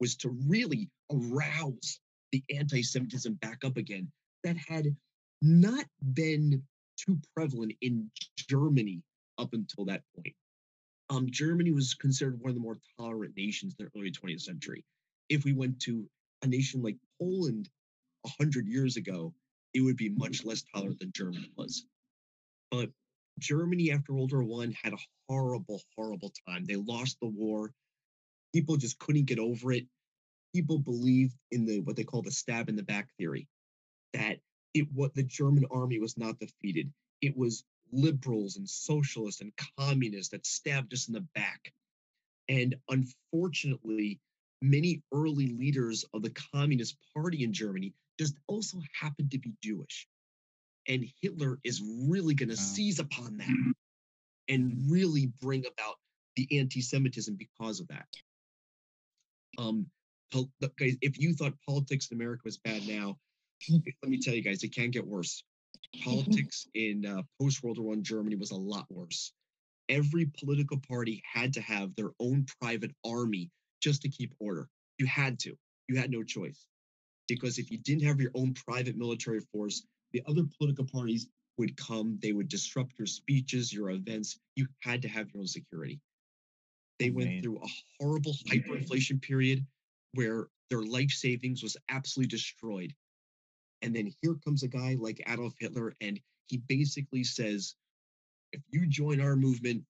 was 0.00 0.16
to 0.16 0.30
really 0.46 0.90
arouse 1.10 2.00
the 2.32 2.42
anti-Semitism 2.54 3.34
back 3.34 3.64
up 3.64 3.76
again 3.76 4.10
that 4.44 4.56
had 4.56 4.94
not 5.40 5.84
been 6.14 6.62
too 6.96 7.18
prevalent 7.34 7.72
in 7.80 8.10
Germany 8.48 9.02
up 9.38 9.52
until 9.52 9.84
that 9.86 10.02
point. 10.14 10.34
Um, 11.10 11.30
Germany 11.30 11.72
was 11.72 11.94
considered 11.94 12.40
one 12.40 12.50
of 12.50 12.54
the 12.54 12.60
more 12.60 12.78
tolerant 12.98 13.36
nations 13.36 13.74
in 13.78 13.86
the 13.86 14.00
early 14.00 14.10
20th 14.10 14.42
century. 14.42 14.84
If 15.28 15.44
we 15.44 15.52
went 15.52 15.80
to 15.80 16.06
a 16.42 16.46
nation 16.46 16.82
like 16.82 16.96
Poland 17.20 17.68
100 18.22 18.66
years 18.66 18.96
ago, 18.96 19.34
it 19.74 19.80
would 19.80 19.96
be 19.96 20.10
mm-hmm. 20.10 20.20
much 20.20 20.44
less 20.44 20.62
tolerant 20.74 20.98
than 21.00 21.12
Germany 21.14 21.50
was. 21.56 21.86
But 22.70 22.90
Germany 23.38 23.90
after 23.90 24.12
World 24.12 24.32
War 24.32 24.44
One 24.44 24.72
had 24.82 24.92
a 24.92 24.98
horrible, 25.28 25.82
horrible 25.96 26.32
time. 26.48 26.64
They 26.64 26.76
lost 26.76 27.18
the 27.20 27.28
war. 27.28 27.72
People 28.52 28.76
just 28.76 28.98
couldn't 28.98 29.26
get 29.26 29.38
over 29.38 29.72
it. 29.72 29.86
People 30.54 30.78
believed 30.78 31.34
in 31.50 31.64
the 31.64 31.80
what 31.80 31.96
they 31.96 32.04
call 32.04 32.22
the 32.22 32.30
stab 32.30 32.68
in 32.68 32.76
the 32.76 32.82
back 32.82 33.08
theory, 33.16 33.48
that 34.12 34.38
it 34.74 34.86
what 34.92 35.14
the 35.14 35.22
German 35.22 35.64
army 35.70 35.98
was 35.98 36.18
not 36.18 36.38
defeated. 36.38 36.92
It 37.22 37.36
was 37.36 37.64
liberals 37.90 38.56
and 38.56 38.68
socialists 38.68 39.40
and 39.40 39.52
communists 39.78 40.30
that 40.30 40.46
stabbed 40.46 40.92
us 40.92 41.08
in 41.08 41.14
the 41.14 41.26
back. 41.34 41.72
And 42.48 42.76
unfortunately, 42.88 44.20
many 44.62 45.02
early 45.12 45.48
leaders 45.48 46.04
of 46.14 46.22
the 46.22 46.34
Communist 46.54 46.96
Party 47.14 47.44
in 47.44 47.52
Germany 47.52 47.92
just 48.18 48.36
also 48.46 48.78
happened 48.98 49.32
to 49.32 49.38
be 49.38 49.52
Jewish. 49.62 50.06
And 50.88 51.06
Hitler 51.20 51.58
is 51.64 51.82
really 52.08 52.34
going 52.34 52.48
to 52.48 52.54
wow. 52.54 52.62
seize 52.62 52.98
upon 52.98 53.36
that 53.38 53.74
and 54.48 54.90
really 54.90 55.32
bring 55.40 55.60
about 55.60 55.96
the 56.36 56.58
anti 56.58 56.80
Semitism 56.80 57.36
because 57.36 57.80
of 57.80 57.88
that. 57.88 58.06
Um, 59.58 59.86
guys, 60.78 60.96
if 61.02 61.18
you 61.18 61.34
thought 61.34 61.54
politics 61.68 62.08
in 62.10 62.16
America 62.16 62.42
was 62.44 62.58
bad 62.58 62.86
now, 62.86 63.18
let 63.70 64.10
me 64.10 64.18
tell 64.18 64.34
you 64.34 64.42
guys, 64.42 64.62
it 64.62 64.74
can 64.74 64.90
get 64.90 65.06
worse. 65.06 65.44
Politics 66.04 66.66
in 66.74 67.04
uh, 67.04 67.22
post 67.40 67.62
World 67.62 67.78
War 67.78 67.90
One 67.90 68.02
Germany 68.02 68.36
was 68.36 68.50
a 68.50 68.56
lot 68.56 68.86
worse. 68.88 69.32
Every 69.88 70.30
political 70.38 70.78
party 70.88 71.22
had 71.30 71.54
to 71.54 71.60
have 71.60 71.94
their 71.94 72.10
own 72.18 72.46
private 72.60 72.92
army 73.04 73.50
just 73.82 74.02
to 74.02 74.08
keep 74.08 74.34
order. 74.38 74.68
You 74.98 75.06
had 75.06 75.38
to. 75.40 75.56
You 75.88 75.98
had 75.98 76.10
no 76.10 76.22
choice 76.22 76.66
because 77.28 77.58
if 77.58 77.70
you 77.70 77.78
didn't 77.78 78.04
have 78.04 78.20
your 78.20 78.30
own 78.34 78.54
private 78.54 78.96
military 78.96 79.40
force, 79.52 79.84
the 80.12 80.22
other 80.26 80.42
political 80.58 80.84
parties 80.84 81.26
would 81.58 81.76
come, 81.76 82.18
they 82.22 82.32
would 82.32 82.48
disrupt 82.48 82.92
your 82.98 83.06
speeches, 83.06 83.72
your 83.72 83.90
events. 83.90 84.38
You 84.56 84.66
had 84.80 85.02
to 85.02 85.08
have 85.08 85.28
your 85.32 85.40
own 85.40 85.46
security. 85.46 86.00
They 86.98 87.10
went 87.10 87.30
man. 87.30 87.42
through 87.42 87.58
a 87.62 87.68
horrible 88.00 88.34
hyperinflation 88.48 89.20
period 89.20 89.66
where 90.14 90.48
their 90.70 90.82
life 90.82 91.10
savings 91.10 91.62
was 91.62 91.76
absolutely 91.88 92.28
destroyed. 92.28 92.94
And 93.82 93.94
then 93.94 94.12
here 94.22 94.36
comes 94.44 94.62
a 94.62 94.68
guy 94.68 94.96
like 94.98 95.22
Adolf 95.26 95.54
Hitler, 95.58 95.94
and 96.00 96.20
he 96.46 96.58
basically 96.68 97.24
says, 97.24 97.74
if 98.52 98.60
you 98.70 98.86
join 98.86 99.20
our 99.20 99.34
movement, 99.34 99.82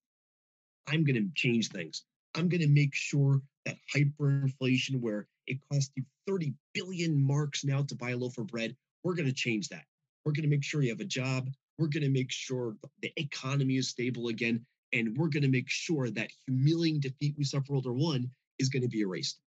I'm 0.86 1.04
going 1.04 1.16
to 1.16 1.28
change 1.34 1.68
things. 1.68 2.04
I'm 2.34 2.48
going 2.48 2.60
to 2.62 2.68
make 2.68 2.94
sure 2.94 3.42
that 3.66 3.76
hyperinflation, 3.94 5.00
where 5.00 5.26
it 5.46 5.58
costs 5.70 5.92
you 5.96 6.04
30 6.26 6.54
billion 6.74 7.20
marks 7.20 7.64
now 7.64 7.82
to 7.82 7.94
buy 7.94 8.10
a 8.10 8.16
loaf 8.16 8.38
of 8.38 8.46
bread. 8.46 8.76
We're 9.04 9.14
going 9.14 9.28
to 9.28 9.34
change 9.34 9.68
that. 9.68 9.84
We're 10.24 10.32
going 10.32 10.44
to 10.44 10.48
make 10.48 10.64
sure 10.64 10.82
you 10.82 10.90
have 10.90 11.00
a 11.00 11.04
job. 11.04 11.50
We're 11.78 11.88
going 11.88 12.04
to 12.04 12.10
make 12.10 12.30
sure 12.30 12.76
the 13.00 13.12
economy 13.16 13.76
is 13.76 13.88
stable 13.88 14.28
again. 14.28 14.64
And 14.92 15.16
we're 15.16 15.28
going 15.28 15.42
to 15.42 15.48
make 15.48 15.68
sure 15.68 16.10
that 16.10 16.30
humiliating 16.46 17.00
defeat 17.00 17.34
we 17.36 17.44
suffered 17.44 17.70
World 17.70 17.86
War 17.86 17.94
One 17.94 18.30
is 18.58 18.68
going 18.68 18.82
to 18.82 18.88
be 18.88 19.00
erased. 19.00 19.38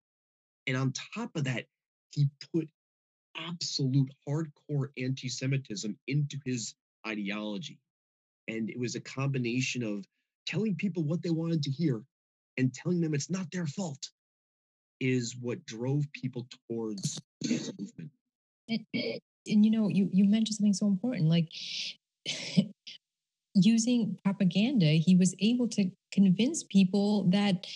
And 0.66 0.76
on 0.76 0.92
top 1.14 1.30
of 1.36 1.44
that, 1.44 1.66
he 2.10 2.28
put 2.52 2.68
absolute 3.36 4.10
hardcore 4.26 4.88
anti 4.96 5.28
Semitism 5.28 5.96
into 6.06 6.38
his 6.44 6.74
ideology. 7.06 7.78
And 8.48 8.70
it 8.70 8.78
was 8.78 8.94
a 8.94 9.00
combination 9.00 9.82
of 9.82 10.04
telling 10.46 10.76
people 10.76 11.04
what 11.04 11.22
they 11.22 11.30
wanted 11.30 11.62
to 11.64 11.70
hear 11.70 12.02
and 12.58 12.72
telling 12.72 13.00
them 13.00 13.14
it's 13.14 13.30
not 13.30 13.50
their 13.52 13.66
fault 13.66 14.10
is 15.00 15.36
what 15.40 15.64
drove 15.66 16.04
people 16.12 16.46
towards 16.68 17.20
this 17.40 17.72
movement. 17.78 18.10
And, 18.68 18.86
and 18.94 19.64
you 19.64 19.70
know, 19.70 19.88
you 19.88 20.08
you 20.12 20.24
mentioned 20.24 20.56
something 20.56 20.72
so 20.72 20.86
important, 20.86 21.28
like 21.28 21.48
using 23.54 24.16
propaganda. 24.24 24.86
He 24.86 25.16
was 25.16 25.34
able 25.40 25.68
to 25.68 25.90
convince 26.12 26.64
people 26.64 27.24
that 27.30 27.66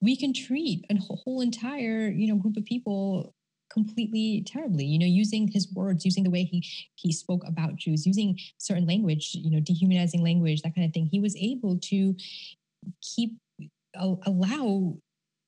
we 0.00 0.16
can 0.16 0.32
treat 0.32 0.84
a 0.90 0.96
whole 0.98 1.40
entire 1.40 2.08
you 2.08 2.26
know 2.26 2.36
group 2.36 2.56
of 2.56 2.64
people 2.64 3.34
completely 3.70 4.42
terribly 4.46 4.84
you 4.84 4.98
know 4.98 5.06
using 5.06 5.46
his 5.46 5.72
words 5.72 6.04
using 6.04 6.24
the 6.24 6.30
way 6.30 6.42
he 6.42 6.64
he 6.96 7.12
spoke 7.12 7.42
about 7.46 7.76
jews 7.76 8.04
using 8.04 8.36
certain 8.58 8.86
language 8.86 9.30
you 9.32 9.50
know 9.50 9.60
dehumanizing 9.60 10.24
language 10.24 10.60
that 10.62 10.74
kind 10.74 10.86
of 10.86 10.92
thing 10.92 11.08
he 11.12 11.20
was 11.20 11.36
able 11.36 11.78
to 11.78 12.14
keep 13.00 13.36
allow 13.94 14.96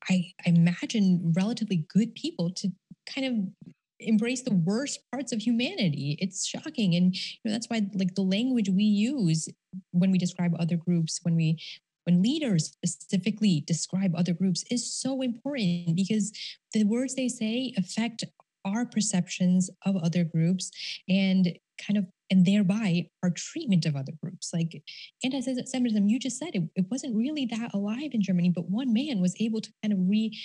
I, 0.09 0.33
I 0.45 0.51
imagine 0.51 1.33
relatively 1.37 1.87
good 1.93 2.15
people 2.15 2.51
to 2.57 2.69
kind 3.07 3.27
of 3.27 3.71
embrace 4.01 4.43
the 4.43 4.55
worst 4.55 5.01
parts 5.13 5.33
of 5.33 5.41
humanity. 5.41 6.17
It's 6.21 6.47
shocking. 6.47 6.95
And 6.95 7.15
you 7.15 7.39
know, 7.45 7.53
that's 7.53 7.69
why 7.69 7.83
like 7.95 8.15
the 8.15 8.23
language 8.23 8.69
we 8.69 8.85
use 8.85 9.49
when 9.93 10.11
we 10.11 10.19
describe 10.19 10.55
other 10.59 10.77
groups, 10.77 11.21
when 11.23 11.37
we 11.37 11.59
when 12.05 12.21
leaders 12.21 12.77
specifically 12.85 13.63
describe 13.65 14.15
other 14.17 14.33
groups 14.33 14.65
is 14.71 14.93
so 14.93 15.23
important 15.23 15.95
because 15.95 16.33
the 16.73 16.83
words 16.83 17.15
they 17.15 17.29
say 17.29 17.73
affect 17.77 18.25
our 18.65 18.85
perceptions 18.85 19.71
of 19.87 19.97
other 19.97 20.25
groups 20.25 20.71
and 21.09 21.57
kind 21.85 21.97
of 21.97 22.07
and 22.33 22.45
thereby 22.45 23.07
our 23.23 23.31
treatment 23.31 23.87
of 23.87 23.95
other 23.95 24.13
groups. 24.23 24.51
Like 24.53 24.83
anti-semitism 25.23 26.09
you 26.09 26.19
just 26.19 26.39
said 26.39 26.51
it, 26.55 26.65
it 26.75 26.87
wasn't 26.91 27.15
really 27.17 27.47
that 27.47 27.73
alive 27.75 28.11
in 28.13 28.23
germany 28.23 28.51
but 28.55 28.69
one 28.69 28.93
man 28.93 29.21
was 29.21 29.35
able 29.39 29.61
to 29.61 29.71
kind 29.83 29.93
of 29.93 29.99
re 30.03 30.37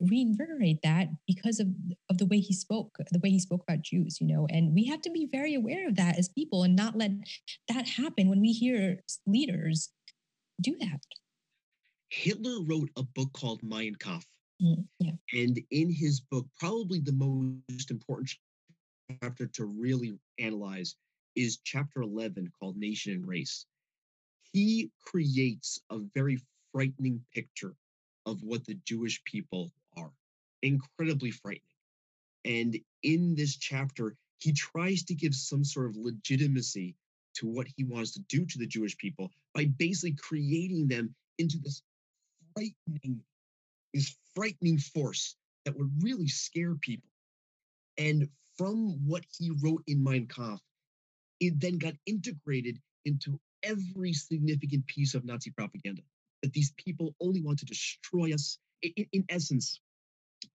reinvigorate 0.00 0.78
that 0.82 1.08
because 1.26 1.58
of 1.58 1.68
of 2.08 2.18
the 2.18 2.26
way 2.26 2.38
he 2.38 2.52
spoke 2.52 2.96
the 3.10 3.18
way 3.20 3.30
he 3.30 3.40
spoke 3.40 3.62
about 3.66 3.82
jews 3.82 4.20
you 4.20 4.26
know? 4.26 4.46
And 4.50 4.74
we 4.74 4.84
have 4.86 5.00
to 5.02 5.10
be 5.10 5.28
very 5.30 5.54
aware 5.54 5.88
of 5.88 5.96
that 5.96 6.18
as 6.18 6.28
people 6.28 6.62
and 6.62 6.76
not 6.76 6.96
let 6.96 7.10
that 7.68 7.88
happen 7.88 8.28
when 8.28 8.40
we 8.40 8.52
hear 8.52 9.02
leaders 9.26 9.90
do 10.60 10.76
that. 10.80 11.00
Hitler 12.10 12.62
wrote 12.62 12.90
a 12.96 13.02
book 13.02 13.32
called 13.32 13.62
mein 13.62 13.94
kampf. 13.94 14.26
Mm, 14.62 14.84
yeah. 14.98 15.12
And 15.32 15.60
in 15.70 15.90
his 15.90 16.20
book, 16.20 16.46
probably 16.58 17.00
the 17.00 17.12
most 17.12 17.90
important 17.90 18.30
chapter 19.22 19.46
to 19.46 19.64
really 19.64 20.18
analyze 20.38 20.96
is 21.36 21.58
chapter 21.64 22.02
11 22.02 22.52
called 22.58 22.76
Nation 22.76 23.12
and 23.12 23.26
Race. 23.26 23.66
He 24.52 24.90
creates 25.04 25.80
a 25.90 25.98
very 26.14 26.40
frightening 26.72 27.24
picture 27.34 27.74
of 28.26 28.42
what 28.42 28.64
the 28.64 28.74
Jewish 28.84 29.22
people 29.24 29.72
are, 29.96 30.10
incredibly 30.62 31.30
frightening. 31.30 31.62
And 32.44 32.78
in 33.02 33.34
this 33.34 33.56
chapter, 33.56 34.16
he 34.38 34.52
tries 34.52 35.04
to 35.04 35.14
give 35.14 35.34
some 35.34 35.64
sort 35.64 35.86
of 35.86 35.96
legitimacy 35.96 36.96
to 37.34 37.46
what 37.46 37.66
he 37.76 37.84
wants 37.84 38.12
to 38.12 38.20
do 38.20 38.44
to 38.44 38.58
the 38.58 38.66
Jewish 38.66 38.96
people 38.96 39.30
by 39.54 39.66
basically 39.66 40.16
creating 40.16 40.88
them 40.88 41.14
into 41.38 41.58
this 41.58 41.82
frightening 42.54 43.22
this 43.92 44.14
frightening 44.34 44.78
force 44.78 45.36
that 45.64 45.76
would 45.76 45.90
really 46.02 46.28
scare 46.28 46.74
people. 46.74 47.08
And 47.98 48.28
from 48.56 49.06
what 49.06 49.24
he 49.36 49.50
wrote 49.62 49.82
in 49.86 50.02
Mein 50.02 50.26
Kampf, 50.26 50.60
it 51.40 51.60
then 51.60 51.78
got 51.78 51.94
integrated 52.06 52.78
into 53.04 53.40
every 53.62 54.12
significant 54.12 54.86
piece 54.86 55.14
of 55.14 55.24
Nazi 55.24 55.50
propaganda 55.50 56.02
that 56.42 56.52
these 56.52 56.72
people 56.76 57.14
only 57.20 57.42
want 57.42 57.58
to 57.60 57.66
destroy 57.66 58.32
us. 58.34 58.58
In, 58.82 59.06
in 59.12 59.24
essence, 59.28 59.80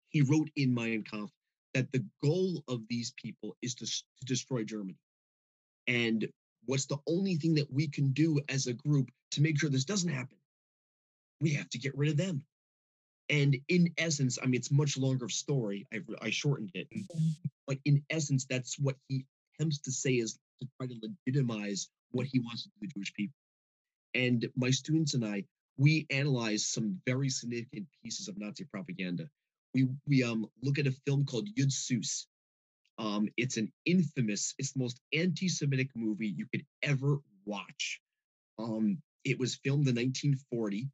he 0.09 0.21
wrote 0.21 0.49
in 0.55 0.73
Mein 0.73 1.03
Kampf 1.03 1.31
that 1.73 1.91
the 1.91 2.05
goal 2.23 2.63
of 2.67 2.81
these 2.89 3.13
people 3.21 3.55
is 3.61 3.75
to, 3.75 3.85
to 3.85 4.25
destroy 4.25 4.63
Germany. 4.63 4.97
And 5.87 6.27
what's 6.65 6.85
the 6.87 6.97
only 7.07 7.35
thing 7.35 7.55
that 7.55 7.71
we 7.71 7.87
can 7.87 8.11
do 8.13 8.39
as 8.49 8.67
a 8.67 8.73
group 8.73 9.11
to 9.31 9.41
make 9.41 9.59
sure 9.59 9.69
this 9.69 9.85
doesn't 9.85 10.09
happen? 10.09 10.37
We 11.41 11.53
have 11.53 11.69
to 11.71 11.77
get 11.79 11.97
rid 11.97 12.11
of 12.11 12.17
them. 12.17 12.43
And 13.29 13.57
in 13.69 13.93
essence, 13.97 14.37
I 14.41 14.45
mean, 14.45 14.55
it's 14.55 14.71
much 14.71 14.97
longer 14.97 15.29
story. 15.29 15.87
I, 15.93 16.01
I 16.21 16.29
shortened 16.29 16.71
it, 16.73 16.87
Mm-hmm. 16.95 17.29
but 17.67 17.77
in 17.85 18.03
essence, 18.09 18.45
that's 18.49 18.77
what 18.79 18.95
he 19.07 19.25
attempts 19.59 19.79
to 19.79 19.91
say 19.91 20.13
is 20.13 20.39
to 20.61 20.67
try 20.77 20.87
to 20.87 20.95
legitimize 21.01 21.89
what 22.11 22.25
he 22.25 22.39
wants 22.39 22.63
to 22.63 22.69
do 22.69 22.73
to 22.73 22.87
the 22.87 22.93
Jewish 22.93 23.13
people. 23.13 23.35
And 24.13 24.47
my 24.55 24.71
students 24.71 25.13
and 25.13 25.25
I, 25.25 25.43
we 25.77 26.05
analyze 26.09 26.65
some 26.65 27.01
very 27.05 27.29
significant 27.29 27.87
pieces 28.03 28.27
of 28.27 28.37
Nazi 28.37 28.63
propaganda. 28.63 29.29
We 29.73 29.87
we 30.07 30.23
um 30.23 30.47
look 30.61 30.79
at 30.79 30.87
a 30.87 30.95
film 31.05 31.25
called 31.25 31.49
Jud 31.55 31.69
Süß. 31.69 32.25
Um, 32.97 33.27
it's 33.35 33.57
an 33.57 33.73
infamous, 33.85 34.53
it's 34.57 34.71
the 34.71 34.79
most 34.79 35.01
anti-Semitic 35.13 35.89
movie 35.95 36.29
you 36.29 36.45
could 36.45 36.65
ever 36.81 37.17
watch. 37.45 37.99
Um, 38.57 39.01
it 39.25 39.37
was 39.37 39.55
filmed 39.55 39.89
in 39.89 39.95
1940 39.95 40.87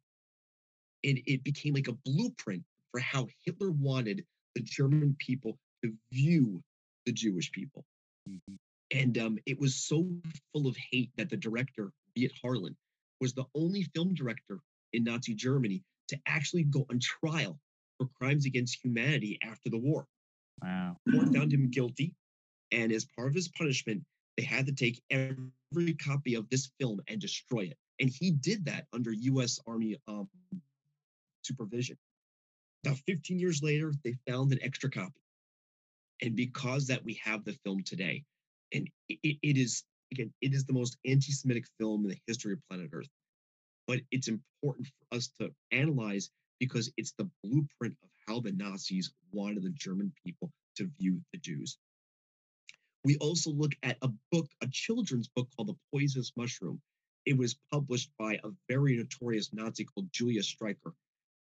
and 1.04 1.20
it 1.26 1.44
became 1.44 1.74
like 1.74 1.88
a 1.88 1.98
blueprint 2.04 2.64
for 2.90 3.00
how 3.00 3.28
Hitler 3.44 3.70
wanted 3.70 4.24
the 4.54 4.62
German 4.62 5.16
people 5.18 5.58
to 5.84 5.92
view 6.12 6.62
the 7.06 7.12
Jewish 7.12 7.50
people. 7.52 7.84
And 8.92 9.16
um, 9.18 9.38
it 9.46 9.58
was 9.58 9.74
so 9.74 10.06
full 10.52 10.66
of 10.66 10.76
hate 10.76 11.10
that 11.16 11.30
the 11.30 11.36
director, 11.36 11.92
Veit 12.16 12.30
Harlan, 12.40 12.76
was 13.20 13.32
the 13.32 13.46
only 13.54 13.84
film 13.94 14.14
director 14.14 14.60
in 14.92 15.04
Nazi 15.04 15.34
Germany 15.34 15.82
to 16.08 16.18
actually 16.26 16.64
go 16.64 16.84
on 16.90 16.98
trial 16.98 17.58
for 17.98 18.08
crimes 18.20 18.44
against 18.44 18.84
humanity 18.84 19.38
after 19.42 19.70
the 19.70 19.78
war. 19.78 20.06
Wow. 20.62 20.96
The 21.06 21.12
court 21.12 21.34
found 21.34 21.52
him 21.52 21.70
guilty, 21.70 22.14
and 22.70 22.92
as 22.92 23.06
part 23.16 23.28
of 23.28 23.34
his 23.34 23.48
punishment, 23.48 24.02
they 24.36 24.44
had 24.44 24.66
to 24.66 24.72
take 24.72 25.02
every 25.10 25.94
copy 25.94 26.34
of 26.34 26.48
this 26.50 26.70
film 26.78 27.00
and 27.08 27.20
destroy 27.20 27.60
it. 27.60 27.78
And 28.00 28.10
he 28.10 28.30
did 28.30 28.64
that 28.66 28.86
under 28.92 29.12
U.S. 29.12 29.60
Army 29.66 29.96
um, 30.08 30.28
supervision. 31.42 31.96
Now, 32.84 32.94
15 33.06 33.38
years 33.38 33.62
later, 33.62 33.92
they 34.04 34.16
found 34.28 34.52
an 34.52 34.58
extra 34.62 34.90
copy. 34.90 35.20
And 36.20 36.34
because 36.34 36.86
that 36.86 37.04
we 37.04 37.20
have 37.24 37.44
the 37.44 37.56
film 37.64 37.82
today, 37.84 38.24
and 38.72 38.88
it, 39.08 39.38
it 39.42 39.56
is, 39.56 39.84
again, 40.12 40.32
it 40.40 40.54
is 40.54 40.64
the 40.64 40.72
most 40.72 40.96
anti 41.06 41.32
Semitic 41.32 41.64
film 41.78 42.04
in 42.04 42.10
the 42.10 42.18
history 42.26 42.52
of 42.52 42.60
planet 42.68 42.90
Earth. 42.92 43.08
But 43.86 44.00
it's 44.10 44.28
important 44.28 44.86
for 44.86 45.16
us 45.16 45.28
to 45.40 45.50
analyze 45.72 46.30
because 46.60 46.92
it's 46.96 47.12
the 47.18 47.28
blueprint 47.42 47.96
of 48.02 48.08
how 48.26 48.40
the 48.40 48.52
Nazis 48.52 49.12
wanted 49.32 49.64
the 49.64 49.70
German 49.70 50.12
people 50.24 50.50
to 50.76 50.88
view 50.98 51.20
the 51.32 51.38
Jews. 51.38 51.76
We 53.04 53.16
also 53.16 53.50
look 53.50 53.72
at 53.82 53.98
a 54.02 54.08
book, 54.30 54.46
a 54.60 54.68
children's 54.70 55.28
book 55.28 55.48
called 55.56 55.68
The 55.68 55.76
Poisonous 55.92 56.32
Mushroom. 56.36 56.80
It 57.26 57.36
was 57.36 57.56
published 57.72 58.10
by 58.18 58.34
a 58.44 58.50
very 58.68 58.96
notorious 58.96 59.52
Nazi 59.52 59.84
called 59.84 60.08
Julius 60.12 60.52
Streicher. 60.52 60.92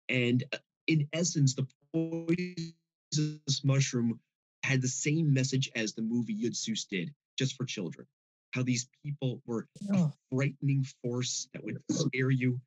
And 0.09 0.43
uh, 0.53 0.57
in 0.87 1.07
essence, 1.13 1.53
the 1.53 1.67
poisonous 1.93 3.63
mushroom 3.63 4.19
had 4.65 4.81
the 4.81 4.87
same 4.87 5.33
message 5.33 5.69
as 5.75 5.93
the 5.93 6.01
movie 6.01 6.33
Jud 6.33 6.53
Süß 6.53 6.87
did, 6.89 7.13
just 7.37 7.55
for 7.55 7.65
children. 7.65 8.07
How 8.51 8.63
these 8.63 8.89
people 9.03 9.41
were 9.45 9.67
a 9.91 9.97
Oh. 9.97 10.13
frightening 10.31 10.83
force 11.03 11.47
that 11.53 11.63
would 11.63 11.83
scare 11.91 12.31
you. 12.31 12.59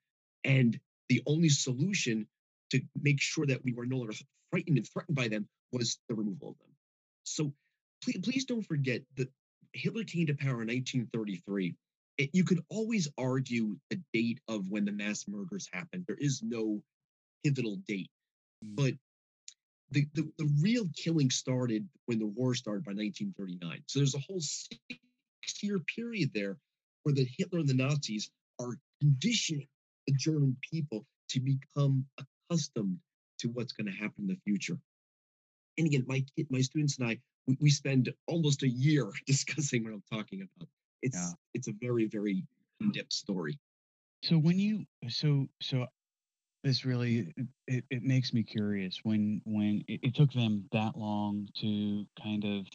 And 0.45 0.79
the 1.09 1.23
only 1.27 1.49
solution 1.49 2.29
to 2.71 2.81
make 2.95 3.21
sure 3.21 3.47
that 3.47 3.65
we 3.65 3.73
were 3.73 3.87
no 3.87 3.99
longer 3.99 4.15
frightened 4.51 4.77
and 4.79 4.89
threatened 4.89 5.17
by 5.17 5.29
them 5.29 5.49
was 5.73 5.99
the 6.09 6.15
removal 6.15 6.51
of 6.51 6.59
them. 6.59 6.77
So 7.25 7.53
please, 8.03 8.19
please 8.23 8.45
don't 8.45 8.63
forget 8.63 9.03
that 9.17 9.29
Hitler 9.73 10.05
came 10.05 10.27
to 10.27 10.35
power 10.35 10.63
in 10.63 10.69
1933. 10.69 11.75
It, 12.19 12.23
eh, 12.25 12.27
you 12.33 12.45
could 12.45 12.63
always 12.69 13.09
argue 13.19 13.77
the 13.91 14.01
date 14.13 14.41
of 14.47 14.69
when 14.69 14.85
the 14.85 14.93
mass 14.93 15.27
murders 15.27 15.69
happened. 15.73 16.05
There 16.07 16.17
is 16.17 16.43
no 16.43 16.83
pivotal 17.45 17.77
date. 17.77 18.11
But 18.63 18.95
the, 19.91 20.07
the, 20.15 20.31
the 20.39 20.51
real 20.61 20.89
killing 20.95 21.31
started 21.31 21.89
when 22.07 22.19
the 22.19 22.27
war 22.27 22.55
started 22.55 22.85
by 22.85 22.93
1939. 22.93 23.83
So 23.87 23.99
there's 23.99 24.15
a 24.15 24.19
whole 24.19 24.41
six 24.41 25.63
year 25.63 25.79
period 25.97 26.31
there 26.35 26.59
where 27.03 27.15
the 27.15 27.27
Hitler 27.39 27.61
and 27.61 27.69
the 27.69 27.75
Nazis 27.75 28.31
are 28.61 28.79
conditioning 29.01 29.69
the 30.07 30.15
German 30.15 30.57
people 30.71 31.07
to 31.31 31.41
become 31.41 32.05
accustomed 32.51 32.99
to 33.39 33.49
what's 33.49 33.73
going 33.73 33.87
to 33.87 33.93
happen 33.93 34.25
in 34.25 34.27
the 34.27 34.39
future. 34.45 34.79
And 35.77 35.87
again, 35.87 36.05
my 36.07 36.25
kid, 36.37 36.49
my 36.51 36.61
students 36.61 36.99
and 36.99 37.09
I, 37.09 37.19
we, 37.47 37.57
we 37.61 37.71
spend 37.71 38.13
almost 38.27 38.63
a 38.63 38.69
year 38.69 39.11
discussing 39.27 39.85
what 39.85 39.93
I'm 39.93 40.03
talking 40.13 40.43
about. 40.43 40.69
It's 41.03 41.17
Yeah. 41.17 41.33
it's 41.55 41.69
a 41.69 41.73
very 41.81 42.07
very 42.07 42.45
in-depth 42.81 43.13
story. 43.13 43.59
So 44.25 44.37
when 44.37 44.59
you 44.59 44.85
so 45.09 45.49
so 45.63 45.87
this 46.65 46.85
really 46.85 47.33
it, 47.67 47.85
it 47.91 48.03
makes 48.03 48.33
me 48.33 48.43
curious 48.43 49.01
when 49.05 49.41
when 49.45 49.83
it, 49.89 50.01
it 50.03 50.15
took 50.15 50.33
them 50.33 50.69
that 50.73 50.97
long 50.97 51.49
to 51.61 52.07
kind 52.21 52.45
of 52.45 52.67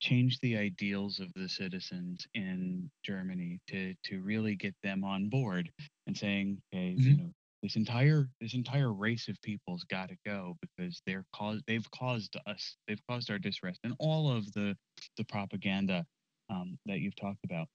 change 0.00 0.38
the 0.40 0.56
ideals 0.56 1.18
of 1.20 1.32
the 1.34 1.48
citizens 1.48 2.26
in 2.34 2.90
Germany 3.04 3.60
to 3.68 3.94
to 4.04 4.22
really 4.22 4.54
get 4.56 4.74
them 4.82 5.04
on 5.04 5.28
board 5.28 5.72
and 6.06 6.16
saying 6.16 6.60
okay 6.72 7.00
you 7.04 7.14
Mhm. 7.14 7.16
know 7.16 7.32
this 7.62 7.74
entire 7.76 8.28
this 8.40 8.54
entire 8.54 8.92
race 8.92 9.26
of 9.28 9.36
people's 9.42 9.82
got 9.84 10.08
to 10.10 10.16
go 10.24 10.56
because 10.60 11.02
they're 11.04 11.24
caused 11.34 11.64
they've 11.66 11.90
caused 11.90 12.36
us 12.46 12.76
they've 12.86 13.02
caused 13.08 13.30
our 13.30 13.38
distress 13.40 13.76
and 13.82 13.94
all 13.98 14.30
of 14.30 14.52
the 14.52 14.76
the 15.16 15.24
propaganda 15.24 16.06
um, 16.50 16.78
that 16.86 17.00
you've 17.00 17.16
talked 17.16 17.44
about 17.44 17.66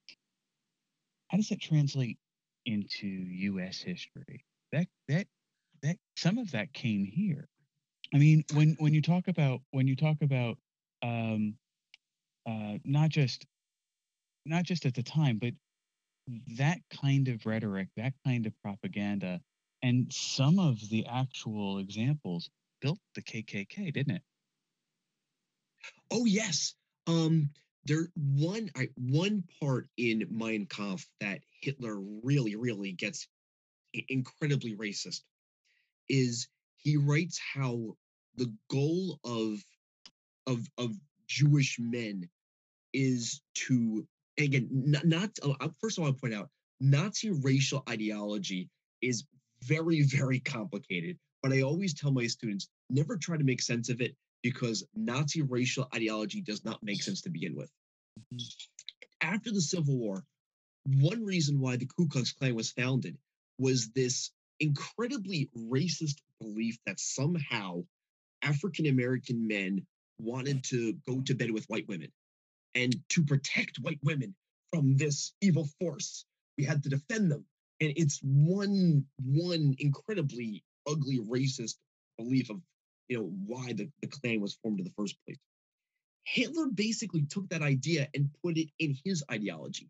how 1.28 1.36
does 1.36 1.48
that 1.48 1.60
translate 1.60 2.18
into 2.64 3.06
U.S. 3.06 3.78
history? 3.80 4.44
That 4.74 4.88
that 5.06 5.26
that 5.82 5.96
some 6.16 6.38
of 6.38 6.50
that 6.50 6.72
came 6.72 7.04
here. 7.04 7.46
I 8.12 8.18
mean, 8.18 8.44
when 8.54 8.74
when 8.80 8.92
you 8.92 9.00
talk 9.00 9.28
about 9.28 9.60
when 9.70 9.86
you 9.86 9.94
talk 9.94 10.16
about 10.20 10.56
um, 11.00 11.54
uh, 12.44 12.78
not 12.84 13.10
just 13.10 13.46
not 14.44 14.64
just 14.64 14.84
at 14.84 14.94
the 14.94 15.02
time, 15.02 15.38
but 15.38 15.52
that 16.56 16.78
kind 16.90 17.28
of 17.28 17.46
rhetoric, 17.46 17.88
that 17.96 18.14
kind 18.26 18.46
of 18.46 18.52
propaganda, 18.62 19.40
and 19.82 20.12
some 20.12 20.58
of 20.58 20.80
the 20.90 21.06
actual 21.06 21.78
examples 21.78 22.50
built 22.80 22.98
the 23.14 23.22
KKK, 23.22 23.92
didn't 23.92 24.16
it? 24.16 24.22
Oh 26.10 26.24
yes. 26.24 26.74
Um, 27.06 27.50
there 27.84 28.08
one 28.16 28.70
I, 28.76 28.88
one 28.96 29.44
part 29.60 29.88
in 29.98 30.26
Mein 30.30 30.66
Kampf 30.66 31.06
that 31.20 31.42
Hitler 31.60 32.00
really, 32.24 32.56
really 32.56 32.90
gets 32.90 33.28
incredibly 34.08 34.76
racist 34.76 35.20
is 36.08 36.48
he 36.76 36.96
writes 36.96 37.40
how 37.54 37.96
the 38.36 38.52
goal 38.70 39.18
of 39.24 39.64
of 40.46 40.68
of 40.78 40.94
Jewish 41.26 41.78
men 41.78 42.28
is 42.92 43.40
to 43.54 44.06
again 44.38 44.68
not, 44.70 45.06
not 45.06 45.30
uh, 45.42 45.68
first 45.80 45.98
of 45.98 46.04
all 46.04 46.10
I 46.10 46.12
point 46.12 46.34
out 46.34 46.50
Nazi 46.80 47.30
racial 47.30 47.82
ideology 47.88 48.68
is 49.00 49.24
very 49.62 50.02
very 50.18 50.40
complicated 50.40 51.18
but 51.42 51.52
I 51.52 51.62
always 51.62 51.94
tell 51.94 52.10
my 52.10 52.26
students 52.26 52.68
never 52.90 53.16
try 53.16 53.36
to 53.36 53.44
make 53.44 53.62
sense 53.62 53.88
of 53.88 54.00
it 54.00 54.16
because 54.42 54.84
Nazi 54.94 55.42
racial 55.42 55.88
ideology 55.94 56.40
does 56.40 56.64
not 56.64 56.82
make 56.82 57.02
sense 57.02 57.22
to 57.22 57.30
begin 57.30 57.56
with. 57.56 57.70
Mm-hmm. 58.32 59.28
After 59.28 59.50
the 59.50 59.60
Civil 59.60 59.98
War, 59.98 60.24
one 60.86 61.24
reason 61.24 61.60
why 61.60 61.76
the 61.76 61.86
Ku 61.86 62.06
Klux 62.08 62.32
Klan 62.32 62.54
was 62.54 62.70
founded 62.70 63.16
was 63.58 63.90
this 63.94 64.30
incredibly 64.60 65.50
racist 65.56 66.16
belief 66.40 66.78
that 66.86 67.00
somehow 67.00 67.84
African 68.42 68.86
American 68.86 69.46
men 69.46 69.86
wanted 70.18 70.64
to 70.64 70.94
go 71.06 71.20
to 71.22 71.34
bed 71.34 71.50
with 71.50 71.66
white 71.66 71.88
women. 71.88 72.12
And 72.74 72.94
to 73.10 73.24
protect 73.24 73.78
white 73.78 74.00
women 74.02 74.34
from 74.72 74.96
this 74.96 75.32
evil 75.40 75.68
force, 75.80 76.24
we 76.58 76.64
had 76.64 76.82
to 76.82 76.88
defend 76.88 77.30
them. 77.30 77.44
And 77.80 77.92
it's 77.96 78.20
one 78.22 79.04
one 79.22 79.74
incredibly 79.78 80.64
ugly 80.88 81.18
racist 81.18 81.76
belief 82.18 82.50
of 82.50 82.60
you 83.08 83.18
know 83.18 83.32
why 83.46 83.72
the, 83.72 83.90
the 84.00 84.08
Klan 84.08 84.40
was 84.40 84.54
formed 84.62 84.80
in 84.80 84.84
the 84.84 84.92
first 84.96 85.16
place. 85.26 85.38
Hitler 86.24 86.68
basically 86.68 87.22
took 87.22 87.48
that 87.50 87.62
idea 87.62 88.08
and 88.14 88.30
put 88.42 88.56
it 88.56 88.68
in 88.78 88.96
his 89.04 89.22
ideology. 89.30 89.88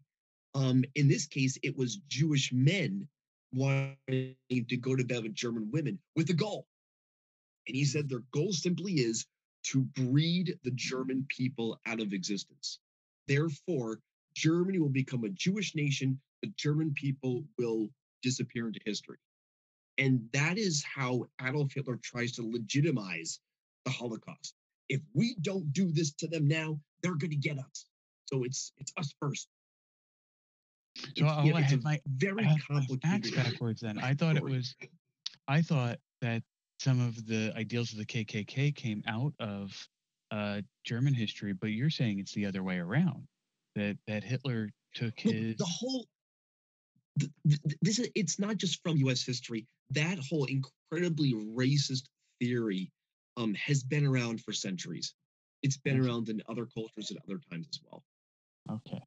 Um, 0.55 0.85
in 0.95 1.09
this 1.09 1.27
case, 1.27 1.59
it 1.63 1.77
was 1.77 1.97
Jewish 2.09 2.53
men 2.53 3.09
wanting 3.55 4.37
to 4.51 4.77
go 4.77 4.97
to 4.97 5.05
bed 5.05 5.23
with 5.23 5.35
German 5.35 5.71
women 5.71 5.99
with 6.17 6.31
a 6.31 6.35
goal. 6.35 6.67
And 7.67 7.77
he 7.77 7.85
said 7.85 8.09
their 8.09 8.25
goal 8.33 8.53
simply 8.53 8.95
is 8.95 9.27
to 9.65 9.81
breed 9.81 10.59
the 10.65 10.71
German 10.73 11.27
people 11.29 11.81
out 11.87 12.01
of 12.01 12.13
existence. 12.13 12.79
Therefore, 13.27 14.01
Germany 14.35 14.79
will 14.79 14.91
become 14.91 15.25
a 15.25 15.31
Jewish 15.31 15.75
nation. 15.75 16.21
The 16.43 16.53
German 16.57 16.93
people 16.95 17.45
will 17.59 17.89
disappear 18.23 18.67
into 18.67 18.81
history. 18.85 19.19
And 19.97 20.29
that 20.33 20.59
is 20.59 20.85
how 20.85 21.27
Adolf 21.41 21.73
Hitler 21.73 21.99
tries 22.03 22.33
to 22.33 22.43
legitimize 22.43 23.41
the 23.85 23.93
Holocaust. 23.93 24.55
If 24.89 25.01
we 25.15 25.37
don't 25.41 25.73
do 25.73 25.93
this 25.93 26.13
to 26.15 26.27
them 26.27 26.49
now, 26.49 26.79
they're 27.03 27.15
going 27.15 27.31
to 27.31 27.37
get 27.37 27.59
us. 27.59 27.87
So 28.27 28.45
it's 28.45 28.73
it's 28.79 28.93
us 28.97 29.15
first. 29.21 29.49
So 31.05 31.11
it's, 31.17 31.23
oh, 31.23 31.43
know, 31.43 31.57
I 31.57 31.61
had 31.61 31.83
my 31.83 32.01
very 32.07 32.49
complicated. 32.69 33.35
Backwards. 33.35 33.81
Then 33.81 33.99
I 33.99 34.15
thought 34.15 34.37
it 34.37 34.43
was. 34.43 34.75
I 35.47 35.63
thought 35.63 35.99
that 36.21 36.43
some 36.79 37.01
of 37.01 37.27
the 37.27 37.53
ideals 37.57 37.93
of 37.93 37.99
the 37.99 38.07
KKK 38.07 38.75
came 38.75 39.03
out 39.07 39.33
of 39.39 39.71
uh, 40.31 40.63
German 40.85 41.15
history, 41.15 41.53
but 41.53 41.69
you're 41.69 41.91
saying 41.91 42.19
it's 42.19 42.33
the 42.33 42.47
other 42.47 42.63
way 42.63 42.79
around. 42.79 43.27
That 43.75 43.99
that 44.07 44.25
Hitler 44.25 44.71
took 44.95 45.19
his 45.19 45.57
the 45.57 45.65
whole. 45.65 46.07
this 47.83 47.99
is 47.99 48.09
it's 48.15 48.39
not 48.39 48.57
just 48.57 48.83
from 48.83 48.97
U.S. 48.99 49.25
history 49.25 49.67
that 49.91 50.19
whole 50.19 50.47
incredibly 50.47 51.35
racist 51.35 52.05
theory 52.41 52.91
um, 53.37 53.55
has 53.55 53.83
been 53.83 54.07
around 54.07 54.41
for 54.41 54.53
centuries. 54.53 55.15
It's 55.63 55.77
been 55.77 56.05
around 56.05 56.29
in 56.29 56.43
other 56.49 56.67
cultures 56.67 57.11
at 57.11 57.17
other 57.25 57.41
times 57.51 57.69
as 57.71 57.81
well. 57.85 58.03
Okay, 58.71 59.03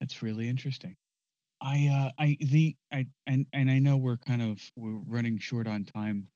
that's 0.00 0.22
really 0.22 0.48
interesting. 0.48 0.96
I, 1.62 1.90
uh, 1.92 2.22
I, 2.22 2.36
the, 2.40 2.74
I, 2.92 3.06
and 3.26 3.46
and 3.52 3.70
I 3.70 3.78
know 3.78 3.98
we're 3.98 4.16
kind 4.16 4.40
of 4.40 4.60
we're 4.76 4.98
running 5.06 5.38
short 5.38 5.66
on 5.66 5.84
time, 5.84 6.26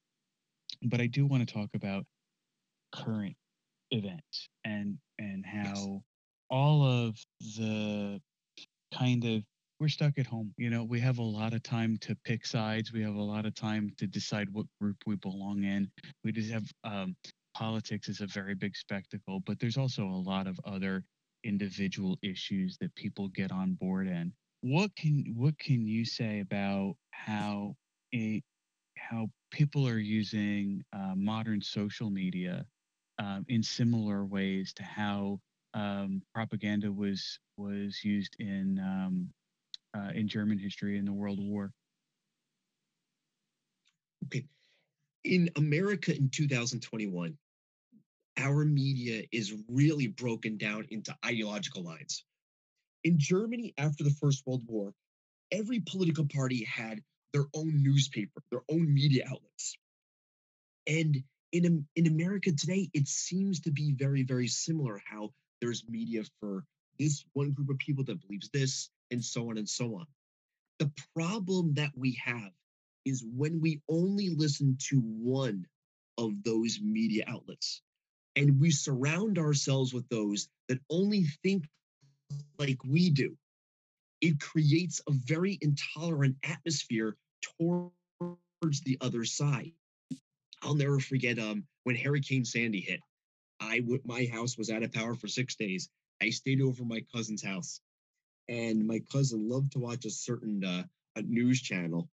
but 0.83 1.01
I 1.01 1.07
do 1.07 1.25
want 1.27 1.47
to 1.47 1.53
talk 1.53 1.71
about 1.75 2.05
current 2.93 3.35
events 3.91 4.49
and 4.65 4.99
and 5.19 5.45
how 5.47 5.75
yes. 5.75 5.89
all 6.51 6.85
of 6.85 7.17
the 7.57 8.21
kind 8.93 9.25
of 9.25 9.43
we're 9.81 9.89
stuck 9.89 10.19
at 10.19 10.27
home. 10.27 10.53
You 10.57 10.71
know, 10.71 10.85
we 10.85 11.01
have 11.01 11.19
a 11.19 11.23
lot 11.23 11.53
of 11.53 11.63
time 11.63 11.97
to 12.03 12.17
pick 12.25 12.47
sides. 12.47 12.93
We 12.93 13.03
have 13.03 13.15
a 13.15 13.23
lot 13.23 13.47
of 13.47 13.55
time 13.55 13.93
to 13.99 14.07
decide 14.07 14.49
what 14.53 14.67
group 14.81 14.97
we 15.07 15.17
belong 15.17 15.65
in. 15.65 15.91
We 16.23 16.33
just 16.33 16.51
have 16.51 16.65
um, 16.85 17.17
politics 17.55 18.09
is 18.09 18.21
a 18.21 18.27
very 18.27 18.55
big 18.55 18.77
spectacle, 18.77 19.41
but 19.47 19.59
there's 19.59 19.77
also 19.77 20.05
a 20.05 20.23
lot 20.31 20.47
of 20.47 20.59
other 20.65 21.05
individual 21.45 22.19
issues 22.23 22.77
that 22.81 22.95
people 22.95 23.29
get 23.29 23.53
on 23.53 23.75
board 23.75 24.07
in. 24.07 24.33
What 24.63 24.95
can 24.97 25.35
what 25.37 25.59
can 25.59 25.87
you 25.87 26.05
say 26.05 26.41
about 26.41 26.97
how 27.11 27.77
a 28.15 28.43
how 28.97 29.29
people 29.51 29.87
are 29.87 29.99
using 29.99 30.83
uh, 30.93 31.15
modern 31.15 31.61
social 31.61 32.11
media 32.11 32.65
um, 33.19 33.45
in 33.49 33.63
similar 33.63 34.25
ways 34.25 34.73
to 34.75 34.83
how 34.83 35.41
um, 35.75 36.23
propaganda 36.35 36.91
was 36.91 37.39
was 37.57 38.03
used 38.03 38.37
in 38.39 38.79
um, 38.79 39.29
uh, 39.97 40.11
in 40.15 40.27
German 40.27 40.59
history 40.59 40.99
in 40.99 41.05
the 41.05 41.13
World 41.13 41.39
War. 41.41 41.71
Okay. 44.27 44.47
In 45.25 45.51
America 45.57 46.17
in 46.17 46.29
2021, 46.29 47.37
our 48.39 48.65
media 48.65 49.25
is 49.33 49.55
really 49.69 50.09
broken 50.09 50.57
down 50.57 50.87
into 50.91 51.17
ideological 51.25 51.83
lines. 51.83 52.25
In 53.05 53.19
Germany 53.19 53.75
after 53.79 54.05
the 54.05 54.15
First 54.21 54.43
World 54.47 54.63
War, 54.67 54.93
every 55.53 55.81
political 55.81 56.27
party 56.27 56.65
had 56.65 57.01
their 57.33 57.45
own 57.55 57.83
newspaper, 57.83 58.43
their 58.51 58.63
own 58.71 58.93
media 58.93 59.25
outlets. 59.27 59.77
And 60.87 61.23
in, 61.53 61.87
in 61.95 62.07
America 62.07 62.53
today, 62.53 62.91
it 62.93 63.09
seems 63.09 63.61
to 63.61 63.71
be 63.71 63.93
very, 63.93 64.23
very 64.23 64.49
similar 64.49 65.01
how 65.05 65.31
there's 65.61 65.85
media 65.89 66.23
for 66.41 66.65
this 66.99 67.25
one 67.33 67.53
group 67.53 67.71
of 67.71 67.79
people 67.79 68.05
that 68.05 68.21
believes 68.21 68.51
this, 68.53 68.91
and 69.11 69.25
so 69.25 69.51
on 69.51 69.59
and 69.59 69.69
so 69.69 69.97
on. 69.97 70.07
The 70.79 70.91
problem 71.15 71.75
that 71.75 71.91
we 71.97 72.19
have 72.25 72.51
is 73.05 73.25
when 73.25 73.61
we 73.61 73.81
only 73.89 74.31
listen 74.31 74.77
to 74.89 75.01
one 75.01 75.67
of 76.19 76.43
those 76.45 76.81
media 76.83 77.25
outlets 77.27 77.83
and 78.37 78.61
we 78.61 78.71
surround 78.71 79.39
ourselves 79.39 79.95
with 79.95 80.09
those 80.09 80.49
that 80.69 80.79
only 80.91 81.25
think 81.43 81.67
like 82.59 82.79
we 82.85 83.11
do, 83.11 83.37
it 84.21 84.41
creates 84.41 85.01
a 85.09 85.13
very 85.13 85.59
intolerant 85.61 86.37
atmosphere 86.43 87.17
towards 87.59 88.81
the 88.85 88.99
other 89.01 89.25
side. 89.25 89.73
I'll 90.63 90.75
never 90.75 90.99
forget 90.99 91.39
um, 91.39 91.65
when 91.85 91.97
Hurricane 91.97 92.45
Sandy 92.45 92.81
hit. 92.81 93.01
I 93.61 93.81
w- 93.81 94.01
my 94.05 94.27
house 94.33 94.57
was 94.59 94.71
out 94.71 94.83
of 94.83 94.93
power 94.93 95.15
for 95.15 95.29
six 95.29 95.55
days. 95.57 95.89
I 96.23 96.31
stayed 96.31 96.61
over 96.63 96.85
my 96.85 97.05
cousin's 97.15 97.43
house 97.45 97.81
and 98.49 98.87
my 98.87 99.01
cousin 99.13 99.49
loved 99.49 99.73
to 99.73 99.79
watch 99.79 100.05
a 100.05 100.11
certain 100.11 100.65
uh, 100.65 100.85
a 101.17 101.23
news 101.23 101.61
channel, 101.61 102.09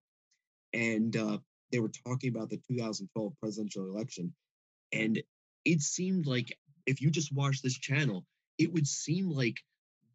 and 0.73 1.15
uh, 1.17 1.37
they 1.71 1.79
were 1.79 1.91
talking 2.05 2.29
about 2.29 2.49
the 2.49 2.57
2012 2.67 3.33
presidential 3.41 3.85
election, 3.85 4.33
and 4.93 5.21
it 5.65 5.81
seemed 5.81 6.25
like 6.25 6.57
if 6.85 7.01
you 7.01 7.11
just 7.11 7.33
watched 7.33 7.63
this 7.63 7.77
channel, 7.77 8.25
it 8.57 8.71
would 8.73 8.87
seem 8.87 9.29
like 9.29 9.57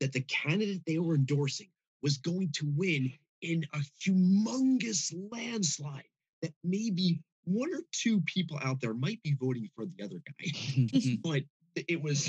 that 0.00 0.12
the 0.12 0.20
candidate 0.22 0.82
they 0.86 0.98
were 0.98 1.14
endorsing 1.14 1.68
was 2.02 2.18
going 2.18 2.50
to 2.52 2.66
win 2.76 3.12
in 3.42 3.64
a 3.72 3.78
humongous 4.04 5.14
landslide 5.30 6.04
that 6.42 6.52
maybe 6.64 7.20
one 7.44 7.72
or 7.72 7.80
two 7.92 8.20
people 8.22 8.58
out 8.62 8.80
there 8.80 8.94
might 8.94 9.22
be 9.22 9.36
voting 9.40 9.68
for 9.74 9.86
the 9.86 10.04
other 10.04 10.20
guy, 10.26 11.16
but 11.22 11.42
it 11.88 12.02
was 12.02 12.26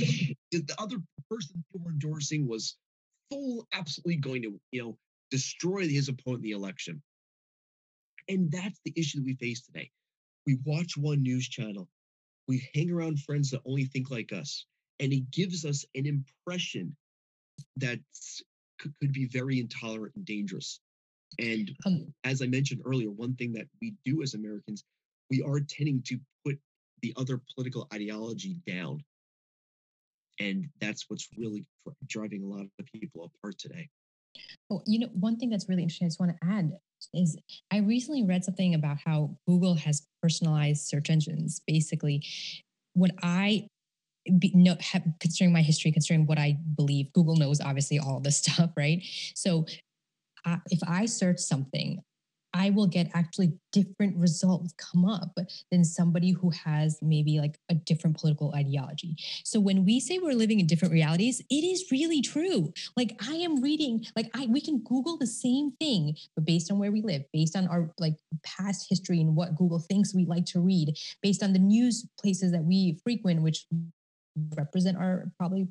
the 0.51 0.75
other 0.77 0.97
person 1.29 1.63
they 1.73 1.79
were 1.83 1.91
endorsing 1.91 2.47
was 2.47 2.77
full 3.31 3.67
absolutely 3.73 4.17
going 4.17 4.43
to, 4.43 4.59
you 4.71 4.81
know, 4.81 4.97
destroy 5.31 5.87
his 5.87 6.09
opponent 6.09 6.43
in 6.43 6.49
the 6.49 6.51
election. 6.51 7.01
And 8.29 8.51
that's 8.51 8.79
the 8.85 8.93
issue 8.95 9.19
that 9.19 9.25
we 9.25 9.35
face 9.35 9.61
today. 9.61 9.89
We 10.45 10.57
watch 10.63 10.97
one 10.97 11.23
news 11.23 11.47
channel, 11.47 11.89
we 12.47 12.67
hang 12.73 12.91
around 12.91 13.19
friends 13.19 13.51
that 13.51 13.61
only 13.65 13.85
think 13.85 14.09
like 14.09 14.31
us, 14.33 14.65
and 14.99 15.11
it 15.13 15.29
gives 15.31 15.65
us 15.65 15.85
an 15.95 16.05
impression 16.05 16.95
that 17.77 17.99
could, 18.79 18.93
could 18.99 19.13
be 19.13 19.25
very 19.25 19.59
intolerant 19.59 20.15
and 20.15 20.25
dangerous. 20.25 20.79
And 21.39 21.75
um, 21.85 22.13
as 22.23 22.41
I 22.41 22.47
mentioned 22.47 22.81
earlier, 22.85 23.11
one 23.11 23.35
thing 23.35 23.53
that 23.53 23.67
we 23.81 23.95
do 24.05 24.23
as 24.23 24.33
Americans, 24.33 24.83
we 25.29 25.41
are 25.41 25.59
tending 25.59 26.01
to 26.07 26.19
put 26.45 26.57
the 27.01 27.13
other 27.17 27.41
political 27.53 27.87
ideology 27.93 28.55
down 28.65 29.03
and 30.39 30.67
that's 30.79 31.05
what's 31.09 31.29
really 31.37 31.65
driving 32.05 32.43
a 32.43 32.47
lot 32.47 32.65
of 32.79 32.85
people 32.93 33.31
apart 33.35 33.57
today. 33.57 33.89
Well, 34.69 34.83
you 34.85 34.99
know, 34.99 35.07
one 35.13 35.37
thing 35.37 35.49
that's 35.49 35.69
really 35.69 35.83
interesting, 35.83 36.05
I 36.05 36.09
just 36.09 36.19
want 36.19 36.33
to 36.39 36.47
add 36.47 36.71
is 37.13 37.37
I 37.71 37.77
recently 37.77 38.23
read 38.23 38.43
something 38.43 38.73
about 38.73 38.97
how 39.05 39.37
Google 39.47 39.75
has 39.75 40.07
personalized 40.21 40.87
search 40.87 41.09
engines. 41.09 41.61
Basically, 41.65 42.23
what 42.93 43.11
I 43.21 43.67
be, 44.39 44.51
no, 44.53 44.75
have, 44.79 45.03
considering 45.19 45.53
my 45.53 45.61
history, 45.61 45.91
considering 45.91 46.25
what 46.25 46.37
I 46.37 46.57
believe, 46.75 47.13
Google 47.13 47.37
knows 47.37 47.61
obviously 47.61 47.99
all 47.99 48.19
this 48.19 48.37
stuff, 48.43 48.71
right? 48.75 49.01
So 49.35 49.65
uh, 50.45 50.57
if 50.69 50.79
I 50.87 51.05
search 51.05 51.39
something, 51.39 52.01
I 52.53 52.69
will 52.69 52.87
get 52.87 53.11
actually 53.13 53.53
different 53.71 54.17
results 54.17 54.73
come 54.77 55.05
up 55.05 55.37
than 55.71 55.83
somebody 55.83 56.31
who 56.31 56.51
has 56.51 56.99
maybe 57.01 57.39
like 57.39 57.57
a 57.69 57.75
different 57.75 58.17
political 58.17 58.53
ideology. 58.55 59.15
So 59.43 59.59
when 59.59 59.85
we 59.85 59.99
say 59.99 60.19
we're 60.19 60.33
living 60.33 60.59
in 60.59 60.67
different 60.67 60.93
realities, 60.93 61.41
it 61.49 61.63
is 61.63 61.91
really 61.91 62.21
true. 62.21 62.73
Like 62.95 63.19
I 63.27 63.35
am 63.35 63.61
reading, 63.61 64.05
like 64.15 64.29
I 64.33 64.47
we 64.47 64.61
can 64.61 64.79
Google 64.79 65.17
the 65.17 65.27
same 65.27 65.71
thing, 65.71 66.15
but 66.35 66.45
based 66.45 66.71
on 66.71 66.79
where 66.79 66.91
we 66.91 67.01
live, 67.01 67.23
based 67.33 67.55
on 67.55 67.67
our 67.67 67.91
like 67.99 68.15
past 68.43 68.87
history 68.89 69.21
and 69.21 69.35
what 69.35 69.55
Google 69.55 69.79
thinks 69.79 70.15
we 70.15 70.25
like 70.25 70.45
to 70.47 70.59
read, 70.59 70.97
based 71.21 71.43
on 71.43 71.53
the 71.53 71.59
news 71.59 72.07
places 72.19 72.51
that 72.51 72.63
we 72.63 72.99
frequent, 73.03 73.41
which 73.41 73.65
represent 74.55 74.97
our 74.97 75.31
probably 75.37 75.67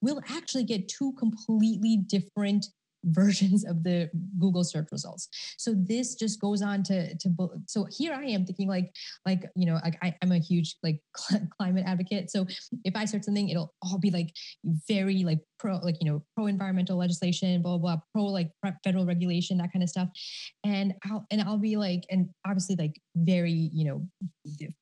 we'll 0.00 0.22
actually 0.30 0.64
get 0.64 0.88
two 0.88 1.12
completely 1.18 1.96
different 1.96 2.66
versions 3.04 3.64
of 3.64 3.82
the 3.82 4.10
Google 4.38 4.64
search 4.64 4.88
results. 4.90 5.28
So 5.56 5.74
this 5.74 6.14
just 6.14 6.40
goes 6.40 6.62
on 6.62 6.82
to 6.84 7.16
to 7.16 7.34
so 7.66 7.86
here 7.90 8.12
I 8.12 8.24
am 8.24 8.44
thinking 8.44 8.68
like 8.68 8.94
like 9.26 9.44
you 9.54 9.66
know 9.66 9.78
like 9.84 9.98
I, 10.02 10.14
I'm 10.22 10.32
a 10.32 10.38
huge 10.38 10.76
like 10.82 11.00
climate 11.56 11.84
advocate. 11.86 12.30
So 12.30 12.46
if 12.84 12.96
I 12.96 13.04
search 13.04 13.24
something, 13.24 13.48
it'll 13.48 13.74
all 13.82 13.98
be 13.98 14.10
like 14.10 14.32
very 14.88 15.24
like 15.24 15.40
pro 15.58 15.78
like 15.78 15.96
you 16.00 16.10
know 16.10 16.22
pro 16.34 16.46
environmental 16.46 16.96
legislation, 16.96 17.62
blah 17.62 17.78
blah, 17.78 17.96
blah 17.96 18.02
pro 18.12 18.24
like 18.24 18.50
federal 18.84 19.06
regulation, 19.06 19.58
that 19.58 19.72
kind 19.72 19.82
of 19.82 19.88
stuff, 19.88 20.08
and 20.64 20.94
I'll 21.04 21.26
and 21.30 21.42
I'll 21.42 21.58
be 21.58 21.76
like 21.76 22.04
and 22.10 22.28
obviously 22.46 22.76
like 22.76 23.00
very 23.16 23.70
you 23.72 23.84
know 23.84 24.08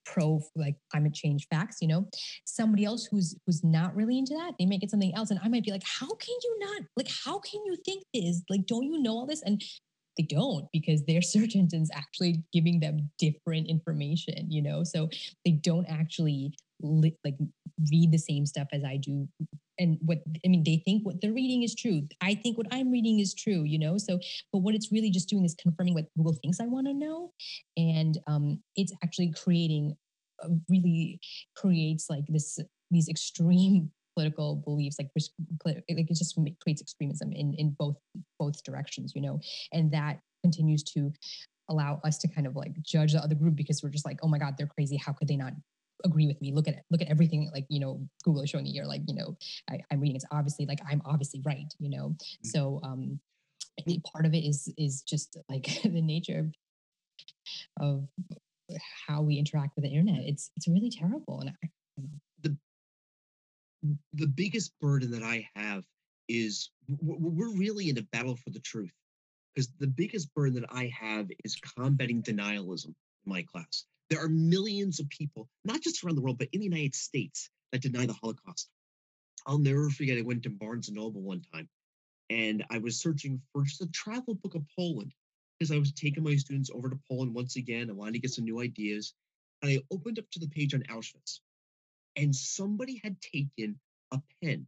pro 0.04 0.40
like 0.54 0.76
climate 0.90 1.14
change 1.14 1.46
facts. 1.50 1.78
You 1.80 1.88
know, 1.88 2.08
somebody 2.44 2.84
else 2.84 3.06
who's 3.06 3.36
who's 3.46 3.64
not 3.64 3.94
really 3.94 4.18
into 4.18 4.34
that, 4.34 4.54
they 4.58 4.66
might 4.66 4.80
get 4.80 4.90
something 4.90 5.14
else, 5.14 5.30
and 5.30 5.40
I 5.42 5.48
might 5.48 5.64
be 5.64 5.72
like, 5.72 5.84
how 5.84 6.08
can 6.08 6.34
you 6.42 6.58
not 6.60 6.82
like 6.96 7.08
how 7.24 7.38
can 7.38 7.64
you 7.64 7.76
think 7.84 8.04
this? 8.12 8.42
Like 8.48 8.66
don't 8.66 8.84
you 8.84 9.00
know 9.00 9.12
all 9.12 9.26
this? 9.26 9.42
And 9.42 9.62
they 10.16 10.24
don't 10.24 10.66
because 10.72 11.04
their 11.04 11.22
search 11.34 11.56
engine's 11.56 11.90
actually 11.94 12.42
giving 12.52 12.80
them 12.80 13.10
different 13.18 13.68
information 13.68 14.50
you 14.50 14.62
know? 14.62 14.84
So 14.84 15.08
they 15.44 15.52
don't 15.52 15.86
actually 15.88 16.54
li- 16.80 17.16
like 17.24 17.36
read 17.90 18.12
the 18.12 18.18
same 18.18 18.46
stuff 18.46 18.68
as 18.72 18.84
i 18.84 18.96
do. 18.96 19.28
And 19.78 19.98
what 20.02 20.18
i 20.44 20.48
mean 20.48 20.64
they 20.64 20.82
think 20.84 21.04
what 21.06 21.20
they're 21.20 21.32
reading 21.32 21.62
is 21.62 21.74
true. 21.74 22.02
I 22.20 22.34
think 22.34 22.56
what 22.58 22.66
i'm 22.70 22.90
reading 22.90 23.20
is 23.20 23.34
true 23.34 23.62
you 23.64 23.78
know? 23.78 23.98
So 23.98 24.18
but 24.52 24.60
what 24.60 24.74
it's 24.74 24.92
really 24.92 25.10
just 25.10 25.28
doing 25.28 25.44
is 25.44 25.54
confirming 25.54 25.94
what 25.94 26.06
google 26.16 26.34
thinks 26.42 26.60
i 26.60 26.66
want 26.66 26.86
to 26.86 26.94
know. 26.94 27.32
And 27.76 28.18
um, 28.26 28.60
it's 28.76 28.92
actually 29.02 29.32
creating 29.32 29.96
really 30.68 31.20
creates 31.56 32.06
like 32.10 32.24
this 32.28 32.58
these 32.90 33.08
extreme 33.08 33.90
political 34.16 34.56
beliefs 34.64 34.96
like 34.98 35.10
like 35.64 35.84
it 35.88 36.08
just 36.08 36.38
creates 36.62 36.80
extremism 36.80 37.32
in 37.32 37.54
in 37.54 37.76
both 37.78 37.96
both 38.38 38.62
directions 38.64 39.12
you 39.14 39.22
know? 39.22 39.40
And 39.72 39.92
that 39.92 40.20
continues 40.42 40.82
to 40.94 41.12
allow 41.68 42.00
us 42.04 42.18
to 42.18 42.28
kind 42.28 42.46
of 42.46 42.54
like 42.54 42.72
judge 42.82 43.12
the 43.12 43.18
other 43.18 43.34
group 43.34 43.56
because 43.56 43.82
we're 43.82 43.90
just 43.90 44.06
like 44.06 44.18
oh 44.22 44.28
my 44.28 44.38
god 44.38 44.54
they're 44.56 44.66
crazy. 44.66 44.96
How 44.96 45.12
could 45.12 45.28
they 45.28 45.36
not 45.36 45.52
agree 46.04 46.26
with 46.26 46.40
me? 46.40 46.52
Look 46.52 46.68
at 46.68 46.74
it 46.74 46.84
look 46.90 47.02
at 47.02 47.08
everything 47.08 47.50
like 47.52 47.66
you 47.68 47.80
know 47.80 48.06
google 48.24 48.42
is 48.42 48.50
showing 48.50 48.64
me 48.64 48.72
here 48.72 48.84
like 48.84 49.02
you 49.06 49.14
know 49.14 49.36
I, 49.70 49.80
am 49.90 50.00
reading 50.00 50.16
it's 50.16 50.26
obviously 50.30 50.66
like 50.66 50.78
i'm 50.88 51.02
obviously 51.04 51.40
right 51.44 51.72
you 51.78 51.90
know? 51.90 52.08
Mm-hmm. 52.08 52.48
so 52.48 52.80
um 52.84 53.20
part 54.12 54.26
of 54.26 54.34
it 54.34 54.44
is 54.44 54.72
is 54.78 55.02
just 55.02 55.36
like 55.48 55.66
the 55.82 56.02
nature 56.02 56.50
of, 57.80 58.08
of 58.70 58.78
how 59.06 59.22
we 59.22 59.38
interact 59.38 59.76
with 59.76 59.84
the 59.84 59.90
internet. 59.90 60.22
It's 60.24 60.50
it's 60.56 60.68
really 60.68 60.90
terrible 60.90 61.40
and 61.40 61.50
I, 61.50 61.68
the 64.14 64.26
biggest 64.26 64.72
burden 64.80 65.10
that 65.12 65.22
I 65.22 65.48
have 65.54 65.84
is 66.28 66.70
we're 66.88 67.56
really 67.56 67.88
in 67.88 67.98
a 67.98 68.02
battle 68.02 68.36
for 68.36 68.50
the 68.50 68.60
truth 68.60 68.92
because 69.54 69.68
the 69.78 69.86
biggest 69.86 70.34
burden 70.34 70.54
that 70.60 70.70
I 70.70 70.92
have 70.98 71.28
is 71.44 71.56
combating 71.56 72.22
denialism 72.22 72.86
in 72.86 72.94
my 73.26 73.42
class. 73.42 73.84
There 74.10 74.22
are 74.22 74.28
millions 74.28 75.00
of 75.00 75.08
people, 75.08 75.48
not 75.64 75.80
just 75.80 76.04
around 76.04 76.16
the 76.16 76.20
world, 76.20 76.38
but 76.38 76.48
in 76.52 76.60
the 76.60 76.66
United 76.66 76.94
States, 76.94 77.50
that 77.72 77.82
deny 77.82 78.06
the 78.06 78.12
Holocaust. 78.12 78.68
I'll 79.46 79.58
never 79.58 79.90
forget, 79.90 80.18
I 80.18 80.22
went 80.22 80.42
to 80.44 80.50
Barnes 80.50 80.88
and 80.88 80.96
Noble 80.96 81.22
one 81.22 81.42
time 81.52 81.68
and 82.30 82.64
I 82.70 82.78
was 82.78 83.00
searching 83.00 83.40
for 83.52 83.62
just 83.62 83.82
a 83.82 83.86
travel 83.88 84.34
book 84.34 84.54
of 84.54 84.64
Poland 84.76 85.12
because 85.58 85.72
I 85.72 85.78
was 85.78 85.92
taking 85.92 86.24
my 86.24 86.36
students 86.36 86.70
over 86.74 86.90
to 86.90 86.98
Poland 87.08 87.34
once 87.34 87.56
again. 87.56 87.88
I 87.88 87.92
wanted 87.92 88.14
to 88.14 88.18
get 88.18 88.32
some 88.32 88.44
new 88.44 88.60
ideas. 88.60 89.14
And 89.62 89.70
I 89.70 89.78
opened 89.90 90.18
up 90.18 90.30
to 90.32 90.38
the 90.38 90.48
page 90.48 90.74
on 90.74 90.82
Auschwitz 90.90 91.40
and 92.16 92.34
somebody 92.34 93.00
had 93.02 93.20
taken 93.20 93.78
a 94.12 94.20
pen, 94.42 94.66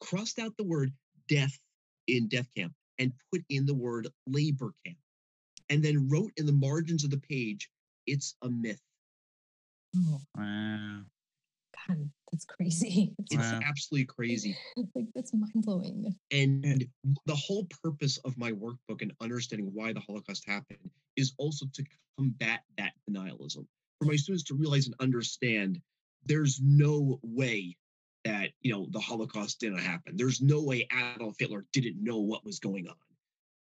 crossed 0.00 0.38
out 0.38 0.56
the 0.56 0.64
word 0.64 0.92
death 1.28 1.58
in 2.06 2.28
death 2.28 2.48
camp, 2.56 2.72
and 2.98 3.12
put 3.32 3.42
in 3.48 3.66
the 3.66 3.74
word 3.74 4.08
labor 4.26 4.74
camp, 4.84 4.98
and 5.68 5.82
then 5.82 6.08
wrote 6.08 6.32
in 6.36 6.46
the 6.46 6.52
margins 6.52 7.04
of 7.04 7.10
the 7.10 7.18
page, 7.18 7.70
it's 8.06 8.34
a 8.42 8.48
myth. 8.48 8.80
Oh. 9.96 10.20
Wow. 10.36 11.02
God, 11.88 12.10
that's 12.32 12.44
crazy. 12.44 13.12
It's 13.30 13.52
wow. 13.52 13.60
absolutely 13.64 14.06
crazy. 14.06 14.56
like 14.94 15.06
that's 15.14 15.32
mind 15.32 15.52
blowing. 15.54 16.14
And 16.32 16.84
the 17.26 17.34
whole 17.34 17.66
purpose 17.82 18.18
of 18.18 18.36
my 18.36 18.52
workbook 18.52 19.02
and 19.02 19.12
understanding 19.20 19.70
why 19.72 19.92
the 19.92 20.00
Holocaust 20.00 20.44
happened 20.48 20.90
is 21.16 21.32
also 21.38 21.66
to 21.74 21.84
combat 22.18 22.62
that 22.76 22.92
denialism. 23.08 23.66
For 23.98 24.06
my 24.06 24.16
students 24.16 24.44
to 24.44 24.54
realize 24.54 24.86
and 24.86 24.94
understand 25.00 25.80
there's 26.26 26.60
no 26.62 27.18
way 27.22 27.76
that 28.24 28.50
you 28.60 28.72
know 28.72 28.86
the 28.90 29.00
Holocaust 29.00 29.60
didn't 29.60 29.78
happen. 29.78 30.16
There's 30.16 30.40
no 30.40 30.62
way 30.62 30.86
Adolf 31.14 31.36
Hitler 31.38 31.64
didn't 31.72 32.02
know 32.02 32.18
what 32.18 32.44
was 32.44 32.58
going 32.58 32.88
on. 32.88 32.96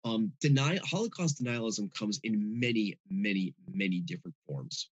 Um, 0.05 0.33
deny 0.41 0.79
Holocaust 0.85 1.43
denialism 1.43 1.93
comes 1.97 2.21
in 2.23 2.61
many, 2.61 2.99
many, 3.11 3.55
many 3.73 4.01
different 4.01 4.37
forms. 4.47 4.89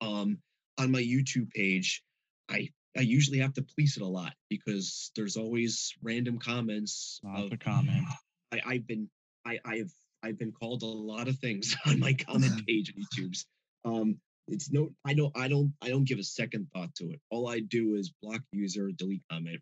Um, 0.00 0.38
on 0.78 0.90
my 0.90 1.00
YouTube 1.00 1.50
page, 1.50 2.02
I 2.48 2.70
I 2.96 3.00
usually 3.00 3.38
have 3.38 3.54
to 3.54 3.62
police 3.62 3.96
it 3.96 4.02
a 4.02 4.06
lot 4.06 4.32
because 4.48 5.10
there's 5.16 5.36
always 5.36 5.94
random 6.02 6.38
comments. 6.38 7.20
Lots 7.24 7.46
of, 7.46 7.52
of 7.52 7.58
comment. 7.60 8.04
I, 8.52 8.60
I've 8.64 8.86
been 8.86 9.08
I, 9.44 9.58
I've 9.64 9.92
I've 10.22 10.38
been 10.38 10.52
called 10.52 10.82
a 10.82 10.86
lot 10.86 11.28
of 11.28 11.38
things 11.38 11.76
on 11.86 12.00
my 12.00 12.14
comment 12.14 12.64
page 12.66 12.94
on 12.96 13.04
YouTube's. 13.04 13.46
Um, 13.84 14.18
it's 14.48 14.70
no, 14.70 14.90
I 15.04 15.14
don't, 15.14 15.36
I 15.36 15.48
don't, 15.48 15.72
I 15.82 15.88
don't 15.88 16.04
give 16.04 16.18
a 16.18 16.24
second 16.24 16.68
thought 16.74 16.94
to 16.96 17.10
it. 17.10 17.20
All 17.30 17.48
I 17.48 17.60
do 17.60 17.94
is 17.94 18.12
block 18.22 18.42
user, 18.52 18.90
delete 18.92 19.22
comment. 19.30 19.60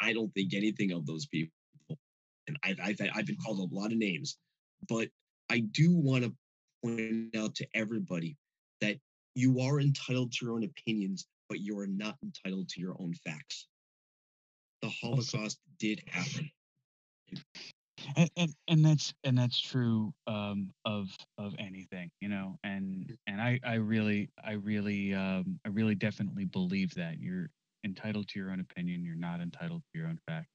I 0.00 0.12
don't 0.12 0.32
think 0.34 0.54
anything 0.54 0.92
of 0.92 1.06
those 1.06 1.26
people, 1.26 1.52
and 2.46 2.56
I've, 2.62 2.78
I've, 2.82 2.96
I've 3.14 3.26
been 3.26 3.36
called 3.36 3.58
a 3.58 3.74
lot 3.74 3.92
of 3.92 3.98
names, 3.98 4.38
but 4.88 5.08
I 5.50 5.60
do 5.60 5.94
want 5.94 6.24
to 6.24 6.34
point 6.84 7.36
out 7.36 7.54
to 7.56 7.66
everybody 7.74 8.36
that 8.80 8.96
you 9.34 9.60
are 9.60 9.80
entitled 9.80 10.32
to 10.32 10.46
your 10.46 10.54
own 10.54 10.64
opinions, 10.64 11.26
but 11.48 11.60
you 11.60 11.78
are 11.78 11.86
not 11.86 12.16
entitled 12.22 12.68
to 12.70 12.80
your 12.80 12.96
own 13.00 13.14
facts. 13.24 13.66
The 14.82 14.88
Holocaust 14.88 15.58
did 15.78 16.02
happen 16.06 16.50
and, 18.16 18.30
and, 18.36 18.54
and 18.68 18.84
that's 18.84 19.14
and 19.24 19.36
that's 19.36 19.60
true 19.60 20.12
um, 20.26 20.70
of 20.84 21.08
of 21.38 21.54
anything 21.58 22.10
you 22.20 22.28
know 22.28 22.56
and 22.64 23.06
mm. 23.10 23.16
and 23.26 23.40
i 23.40 23.58
i 23.64 23.74
really 23.74 24.30
i 24.44 24.52
really 24.52 25.14
um, 25.14 25.58
i 25.64 25.68
really 25.68 25.94
definitely 25.94 26.44
believe 26.44 26.94
that 26.94 27.18
you're 27.18 27.48
entitled 27.84 28.28
to 28.28 28.38
your 28.38 28.50
own 28.50 28.60
opinion 28.60 29.04
you're 29.04 29.14
not 29.14 29.40
entitled 29.40 29.82
to 29.82 29.98
your 29.98 30.08
own 30.08 30.18
fact 30.26 30.48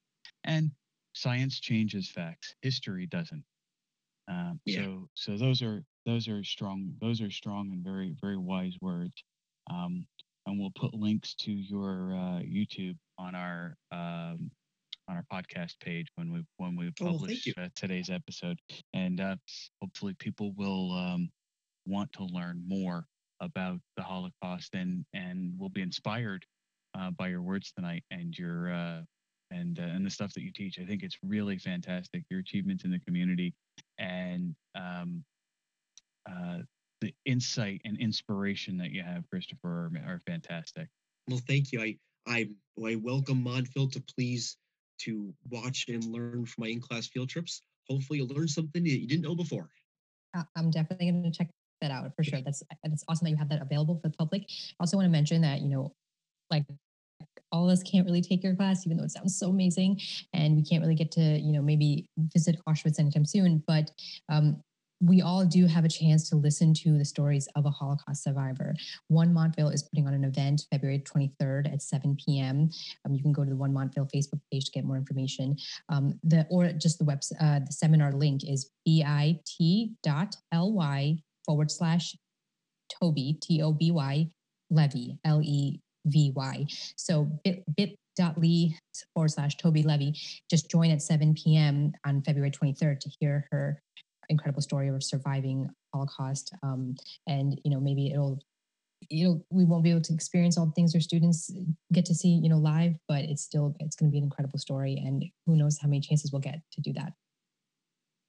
and 0.44 0.70
science 1.14 1.60
changes 1.60 2.08
facts 2.08 2.54
history 2.62 3.06
doesn't 3.06 3.44
um, 4.28 4.60
yeah. 4.64 4.82
so 4.82 5.08
so 5.14 5.36
those 5.36 5.62
are 5.62 5.82
those 6.06 6.28
are 6.28 6.42
strong 6.44 6.92
those 7.00 7.20
are 7.20 7.30
strong 7.30 7.70
and 7.72 7.84
very 7.84 8.14
very 8.20 8.36
wise 8.36 8.76
words 8.80 9.24
um, 9.70 10.06
and 10.46 10.58
we'll 10.58 10.72
put 10.78 10.92
links 10.94 11.34
to 11.34 11.52
your 11.52 12.14
uh, 12.14 12.40
youtube 12.40 12.96
on 13.18 13.34
our 13.34 13.76
um, 13.92 14.50
on 15.08 15.16
our 15.16 15.24
podcast 15.32 15.74
page 15.80 16.06
when 16.16 16.32
we 16.32 16.42
when 16.56 16.76
we 16.76 16.88
oh, 17.00 17.04
publish 17.04 17.48
oh, 17.58 17.62
uh, 17.62 17.68
today's 17.74 18.10
episode, 18.10 18.58
and 18.92 19.20
uh, 19.20 19.36
hopefully 19.80 20.14
people 20.18 20.52
will 20.56 20.92
um, 20.92 21.28
want 21.86 22.12
to 22.12 22.24
learn 22.24 22.62
more 22.66 23.06
about 23.40 23.78
the 23.96 24.02
Holocaust 24.02 24.74
and 24.74 25.04
and 25.12 25.52
will 25.58 25.68
be 25.68 25.82
inspired 25.82 26.44
uh, 26.98 27.10
by 27.10 27.28
your 27.28 27.42
words 27.42 27.72
tonight 27.72 28.04
and 28.10 28.36
your 28.36 28.72
uh, 28.72 29.00
and 29.50 29.78
uh, 29.78 29.82
and 29.82 30.04
the 30.04 30.10
stuff 30.10 30.32
that 30.34 30.42
you 30.42 30.52
teach. 30.52 30.78
I 30.78 30.84
think 30.84 31.02
it's 31.02 31.18
really 31.22 31.58
fantastic. 31.58 32.24
Your 32.30 32.40
achievements 32.40 32.84
in 32.84 32.90
the 32.90 33.00
community 33.00 33.54
and 33.98 34.54
um, 34.74 35.24
uh, 36.28 36.58
the 37.00 37.14
insight 37.26 37.82
and 37.84 37.98
inspiration 37.98 38.78
that 38.78 38.90
you 38.90 39.02
have, 39.02 39.28
Christopher, 39.28 39.90
are, 39.94 40.14
are 40.14 40.22
fantastic. 40.26 40.88
Well, 41.28 41.40
thank 41.46 41.72
you. 41.72 41.80
I 41.80 41.96
I 42.26 42.48
I 42.82 42.96
welcome 42.96 43.42
Montville 43.42 43.90
to 43.90 44.02
please 44.16 44.56
to 44.98 45.32
watch 45.50 45.86
and 45.88 46.04
learn 46.04 46.46
from 46.46 46.62
my 46.62 46.68
in-class 46.68 47.08
field 47.08 47.28
trips. 47.28 47.62
Hopefully, 47.88 48.18
you'll 48.18 48.28
learn 48.28 48.48
something 48.48 48.82
that 48.82 48.90
you 48.90 49.06
didn't 49.06 49.22
know 49.22 49.34
before. 49.34 49.68
I'm 50.56 50.70
definitely 50.70 51.10
going 51.10 51.22
to 51.22 51.30
check 51.30 51.48
that 51.80 51.90
out 51.90 52.10
for 52.16 52.24
sure. 52.24 52.40
That's 52.40 52.62
that's 52.82 53.04
awesome 53.08 53.26
that 53.26 53.30
you 53.30 53.36
have 53.36 53.48
that 53.50 53.62
available 53.62 53.96
for 53.96 54.08
the 54.08 54.16
public. 54.16 54.42
I 54.42 54.74
also 54.80 54.96
want 54.96 55.06
to 55.06 55.10
mention 55.10 55.42
that 55.42 55.60
you 55.60 55.68
know, 55.68 55.92
like 56.50 56.64
all 57.52 57.68
of 57.68 57.72
us 57.72 57.82
can't 57.82 58.06
really 58.06 58.22
take 58.22 58.42
your 58.42 58.54
class, 58.56 58.84
even 58.86 58.96
though 58.96 59.04
it 59.04 59.10
sounds 59.12 59.38
so 59.38 59.48
amazing, 59.48 60.00
and 60.32 60.56
we 60.56 60.62
can't 60.64 60.82
really 60.82 60.94
get 60.94 61.12
to, 61.12 61.20
you 61.20 61.52
know, 61.52 61.62
maybe 61.62 62.06
visit 62.34 62.56
Auschwitz 62.68 62.98
anytime 62.98 63.24
soon. 63.24 63.62
But 63.66 63.90
um, 64.28 64.60
we 65.00 65.22
all 65.22 65.44
do 65.44 65.66
have 65.66 65.84
a 65.84 65.88
chance 65.88 66.28
to 66.30 66.36
listen 66.36 66.72
to 66.74 66.96
the 66.96 67.04
stories 67.04 67.48
of 67.56 67.66
a 67.66 67.70
Holocaust 67.70 68.22
survivor. 68.22 68.74
One 69.08 69.32
Montville 69.32 69.70
is 69.70 69.82
putting 69.82 70.06
on 70.06 70.14
an 70.14 70.24
event 70.24 70.66
February 70.70 71.00
23rd 71.00 71.72
at 71.72 71.82
7 71.82 72.16
p.m. 72.24 72.70
Um, 73.04 73.14
you 73.14 73.22
can 73.22 73.32
go 73.32 73.44
to 73.44 73.50
the 73.50 73.56
One 73.56 73.72
Montville 73.72 74.08
Facebook 74.14 74.40
page 74.52 74.66
to 74.66 74.70
get 74.72 74.84
more 74.84 74.96
information. 74.96 75.56
Um, 75.88 76.18
the 76.22 76.46
or 76.50 76.72
just 76.72 76.98
the 76.98 77.04
web 77.04 77.20
uh, 77.40 77.60
the 77.60 77.72
seminar 77.72 78.12
link 78.12 78.44
is 78.44 78.70
bit.ly 78.86 79.96
forward 81.44 81.70
slash 81.70 82.16
Toby 82.88 83.38
T 83.42 83.62
O 83.62 83.72
B 83.72 83.90
Y 83.90 84.28
Levy 84.70 85.18
L 85.24 85.40
E 85.42 85.80
V 86.06 86.32
Y. 86.34 86.66
So 86.96 87.24
bit 87.44 87.64
bit.ly 87.76 88.78
forward 89.12 89.30
slash 89.30 89.56
Toby 89.56 89.82
Levy. 89.82 90.14
Just 90.50 90.70
join 90.70 90.90
at 90.90 91.02
7 91.02 91.34
p.m. 91.34 91.92
on 92.06 92.22
February 92.22 92.50
23rd 92.50 93.00
to 93.00 93.10
hear 93.20 93.46
her 93.50 93.82
incredible 94.28 94.62
story 94.62 94.88
of 94.88 95.02
surviving 95.02 95.68
Holocaust. 95.92 96.54
Um, 96.62 96.94
and 97.26 97.60
you 97.64 97.70
know, 97.70 97.80
maybe 97.80 98.10
it'll 98.10 98.40
you 99.10 99.28
know 99.28 99.44
we 99.50 99.64
won't 99.64 99.84
be 99.84 99.90
able 99.90 100.00
to 100.00 100.14
experience 100.14 100.56
all 100.56 100.66
the 100.66 100.72
things 100.72 100.94
our 100.94 101.00
students 101.00 101.50
get 101.92 102.04
to 102.04 102.14
see 102.14 102.28
you 102.28 102.48
know 102.48 102.58
live 102.58 102.94
but 103.08 103.24
it's 103.24 103.42
still 103.42 103.74
it's 103.80 103.96
going 103.96 104.10
to 104.10 104.12
be 104.12 104.18
an 104.18 104.24
incredible 104.24 104.58
story 104.58 105.02
and 105.04 105.24
who 105.46 105.56
knows 105.56 105.78
how 105.78 105.88
many 105.88 106.00
chances 106.00 106.32
we'll 106.32 106.40
get 106.40 106.60
to 106.72 106.80
do 106.80 106.92
that 106.92 107.12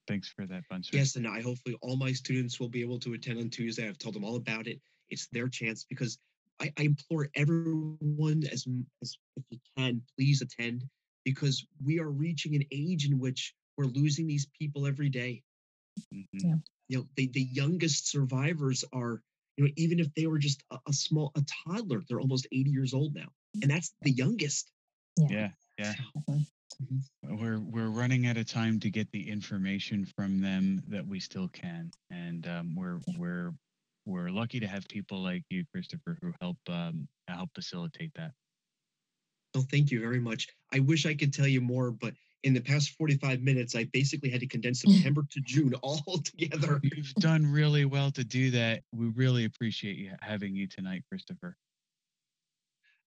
thanks 0.07 0.27
for 0.27 0.45
that 0.45 0.63
Bunser. 0.71 0.93
yes 0.93 1.15
and 1.15 1.27
i 1.27 1.41
hopefully 1.41 1.77
all 1.81 1.97
my 1.97 2.11
students 2.11 2.59
will 2.59 2.69
be 2.69 2.81
able 2.81 2.99
to 2.99 3.13
attend 3.13 3.39
on 3.39 3.49
tuesday 3.49 3.87
i've 3.87 3.97
told 3.97 4.15
them 4.15 4.23
all 4.23 4.35
about 4.35 4.67
it 4.67 4.79
it's 5.09 5.27
their 5.31 5.47
chance 5.47 5.85
because 5.87 6.17
i, 6.59 6.71
I 6.77 6.83
implore 6.83 7.29
everyone 7.35 8.43
as, 8.51 8.67
as 9.01 9.17
if 9.37 9.43
you 9.49 9.59
can 9.77 10.01
please 10.17 10.41
attend 10.41 10.83
because 11.23 11.65
we 11.83 11.99
are 11.99 12.09
reaching 12.09 12.55
an 12.55 12.63
age 12.71 13.07
in 13.07 13.19
which 13.19 13.55
we're 13.77 13.85
losing 13.85 14.27
these 14.27 14.47
people 14.59 14.85
every 14.85 15.09
day 15.09 15.41
Mm-hmm. 16.13 16.47
Yeah. 16.47 16.55
You 16.87 16.97
know, 16.97 17.05
the, 17.15 17.27
the 17.27 17.41
youngest 17.41 18.09
survivors 18.09 18.83
are, 18.93 19.21
you 19.57 19.65
know, 19.65 19.71
even 19.75 19.99
if 19.99 20.13
they 20.13 20.27
were 20.27 20.37
just 20.37 20.63
a, 20.71 20.77
a, 20.87 20.93
small, 20.93 21.31
a 21.35 21.43
toddler, 21.65 22.01
they're 22.07 22.19
almost 22.19 22.47
80 22.51 22.69
years 22.69 22.93
old 22.93 23.15
now. 23.15 23.27
And 23.61 23.71
that's 23.71 23.93
the 24.01 24.11
youngest. 24.11 24.71
Yeah. 25.17 25.27
Yeah. 25.29 25.49
yeah. 25.77 25.93
Mm-hmm. 26.29 27.37
We're 27.37 27.59
we're 27.59 27.89
running 27.89 28.27
out 28.27 28.37
of 28.37 28.47
time 28.47 28.79
to 28.81 28.89
get 28.89 29.09
the 29.11 29.29
information 29.29 30.05
from 30.05 30.41
them 30.41 30.83
that 30.89 31.07
we 31.07 31.19
still 31.19 31.47
can, 31.47 31.89
and 32.11 32.45
um, 32.47 32.75
we're 32.75 32.99
we're 33.17 33.53
we're 34.05 34.29
lucky 34.29 34.59
to 34.59 34.67
have 34.67 34.87
people 34.89 35.23
like 35.23 35.43
you, 35.49 35.63
Christopher, 35.71 36.17
who 36.21 36.33
help 36.41 36.57
um, 36.69 37.07
help 37.27 37.49
facilitate 37.55 38.11
that. 38.15 38.31
Well, 39.53 39.65
thank 39.71 39.89
you 39.89 40.01
very 40.01 40.19
much. 40.19 40.47
I 40.73 40.79
wish 40.79 41.05
I 41.05 41.15
could 41.15 41.33
tell 41.33 41.47
you 41.47 41.61
more, 41.61 41.91
but 41.91 42.13
in 42.45 42.53
the 42.53 42.61
past 42.61 42.91
45 42.91 43.41
minutes, 43.41 43.75
I 43.75 43.85
basically 43.85 44.29
had 44.29 44.39
to 44.39 44.47
condense 44.47 44.81
September 44.81 45.25
to 45.31 45.41
June 45.41 45.73
all 45.81 46.19
together. 46.23 46.79
You've 46.83 47.13
done 47.15 47.51
really 47.51 47.85
well 47.85 48.11
to 48.11 48.23
do 48.23 48.51
that. 48.51 48.83
We 48.93 49.07
really 49.07 49.45
appreciate 49.45 49.97
you 49.97 50.11
having 50.21 50.55
you 50.55 50.67
tonight, 50.67 51.03
Christopher. 51.09 51.57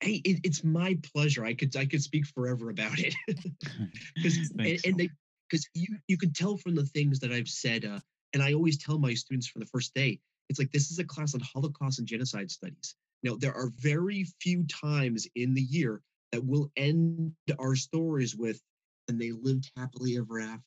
Hey, 0.01 0.21
it, 0.25 0.41
it's 0.43 0.65
my 0.65 0.99
pleasure. 1.15 1.45
I 1.45 1.55
could 1.55 1.75
I 1.77 1.87
could 1.87 2.03
speak 2.03 2.27
forever 2.27 2.71
about 2.71 2.99
it 2.99 3.15
because 4.17 4.51
and, 4.59 4.81
and, 4.85 5.11
because 5.49 5.69
you 5.73 5.97
you 6.09 6.19
could 6.19 6.35
tell 6.35 6.57
from 6.57 6.75
the 6.75 6.87
things 6.87 7.21
that 7.21 7.31
I've 7.31 7.49
said, 7.49 7.85
uh, 7.85 8.01
and 8.33 8.43
I 8.43 8.55
always 8.55 8.77
tell 8.77 8.99
my 8.99 9.15
students 9.15 9.47
from 9.47 9.61
the 9.61 9.67
first 9.67 9.95
day, 9.95 10.21
it's 10.49 10.59
like 10.59 10.73
this 10.73 10.91
is 10.91 10.99
a 10.99 11.05
class 11.05 11.35
on 11.35 11.41
Holocaust 11.41 12.01
and 12.01 12.09
genocide 12.09 12.51
studies. 12.51 12.97
Now 13.23 13.37
there 13.37 13.55
are 13.55 13.71
very 13.77 14.27
few 14.41 14.65
times 14.65 15.29
in 15.37 15.55
the 15.55 15.63
year 15.63 16.03
that 16.33 16.45
we'll 16.45 16.71
end 16.77 17.33
our 17.59 17.75
stories 17.75 18.37
with 18.37 18.61
and 19.09 19.21
they 19.21 19.33
lived 19.33 19.71
happily 19.77 20.17
ever 20.19 20.41
after. 20.41 20.63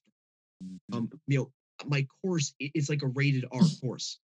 Mm-hmm. 0.64 0.98
Um, 0.98 1.10
you 1.28 1.38
know, 1.38 1.52
my 1.86 2.06
course 2.22 2.54
is 2.60 2.90
like 2.90 3.04
a 3.04 3.08
rated 3.08 3.46
R 3.52 3.62
course. 3.82 4.20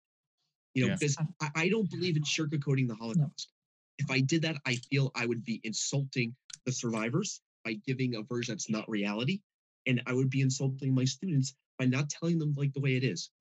You 0.74 0.84
know, 0.84 0.90
yeah. 0.90 0.98
because 1.00 1.18
I, 1.42 1.50
I, 1.56 1.70
don't 1.70 1.90
believe 1.90 2.18
in 2.18 2.24
sugarcoating 2.24 2.88
the 2.88 2.96
Holocaust. 2.96 3.50
No. 3.50 4.06
If 4.06 4.12
I 4.12 4.20
did 4.20 4.44
that, 4.44 4.58
I 4.66 4.76
feel 4.76 5.12
I 5.16 5.26
would 5.26 5.44
be 5.44 5.60
insulting 5.64 6.36
the 6.66 6.72
survivors 6.72 7.42
by 7.66 7.74
giving 7.86 8.16
a 8.16 8.22
version 8.22 8.54
that's 8.54 8.70
not 8.70 8.88
reality, 8.88 9.40
and 9.88 10.04
I 10.06 10.14
would 10.14 10.30
be 10.30 10.42
insulting 10.42 10.94
my 10.94 11.06
students 11.06 11.56
by 11.80 11.86
not 11.86 12.10
telling 12.10 12.38
them 12.38 12.54
like 12.56 12.74
the 12.74 12.80
way 12.80 12.96
it 12.96 13.04
is. 13.04 13.32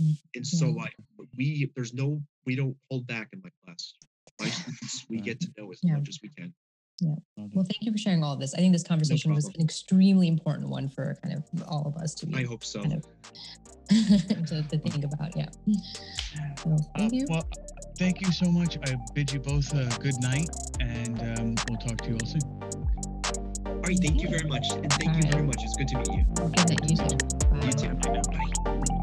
Mm-hmm. 0.00 0.12
And 0.36 0.46
so, 0.46 0.78
I 0.80 0.88
we 1.36 1.70
there's 1.74 1.92
no 1.92 2.22
we 2.46 2.56
don't 2.56 2.76
hold 2.90 3.06
back 3.06 3.28
in 3.32 3.42
my 3.44 3.50
class. 3.64 3.94
My 4.40 4.48
students, 4.48 5.04
we 5.10 5.20
get 5.20 5.40
to 5.40 5.48
know 5.58 5.70
as 5.70 5.80
yeah. 5.82 5.96
much 5.96 6.08
as 6.08 6.18
we 6.22 6.30
can. 6.30 6.54
Yeah. 7.00 7.14
Well, 7.36 7.64
thank 7.64 7.82
you 7.82 7.92
for 7.92 7.98
sharing 7.98 8.22
all 8.22 8.32
of 8.32 8.40
this. 8.40 8.54
I 8.54 8.58
think 8.58 8.72
this 8.72 8.84
conversation 8.84 9.30
no 9.30 9.34
was 9.34 9.46
an 9.46 9.60
extremely 9.60 10.28
important 10.28 10.68
one 10.68 10.88
for 10.88 11.16
kind 11.22 11.34
of 11.34 11.62
all 11.68 11.86
of 11.86 12.00
us 12.00 12.14
to 12.16 12.26
be. 12.26 12.36
I 12.36 12.44
hope 12.44 12.64
so. 12.64 12.82
Kind 12.82 12.94
of 12.94 13.04
to, 14.46 14.62
to, 14.62 14.78
think 14.78 15.04
about. 15.04 15.36
Yeah. 15.36 15.48
So, 16.58 16.76
thank 16.96 17.12
uh, 17.12 17.16
you. 17.16 17.26
Well, 17.28 17.48
thank 17.98 18.20
you 18.20 18.32
so 18.32 18.50
much. 18.50 18.78
I 18.86 18.96
bid 19.14 19.32
you 19.32 19.40
both 19.40 19.72
a 19.74 19.88
good 20.00 20.20
night, 20.20 20.48
and 20.80 21.20
um, 21.20 21.54
we'll 21.68 21.78
talk 21.78 21.98
to 22.02 22.08
you 22.08 22.14
all 22.14 22.26
soon. 22.26 22.42
All 23.66 23.80
right. 23.80 23.98
Thank 24.00 24.22
you 24.22 24.28
very 24.28 24.48
much, 24.48 24.66
and 24.72 24.90
thank 24.92 25.10
all 25.10 25.16
you 25.16 25.22
right. 25.22 25.32
very 25.32 25.42
much. 25.44 25.58
It's 25.60 25.76
good 25.76 25.88
to 25.88 25.98
meet 25.98 26.08
you. 26.08 26.24
Good 26.34 26.68
night. 26.70 26.90
You 26.90 26.96
too. 26.96 27.16
Bye. 27.50 27.66
You 27.66 27.72
too. 27.72 27.94
Bye. 27.94 28.22
Bye. 28.84 29.00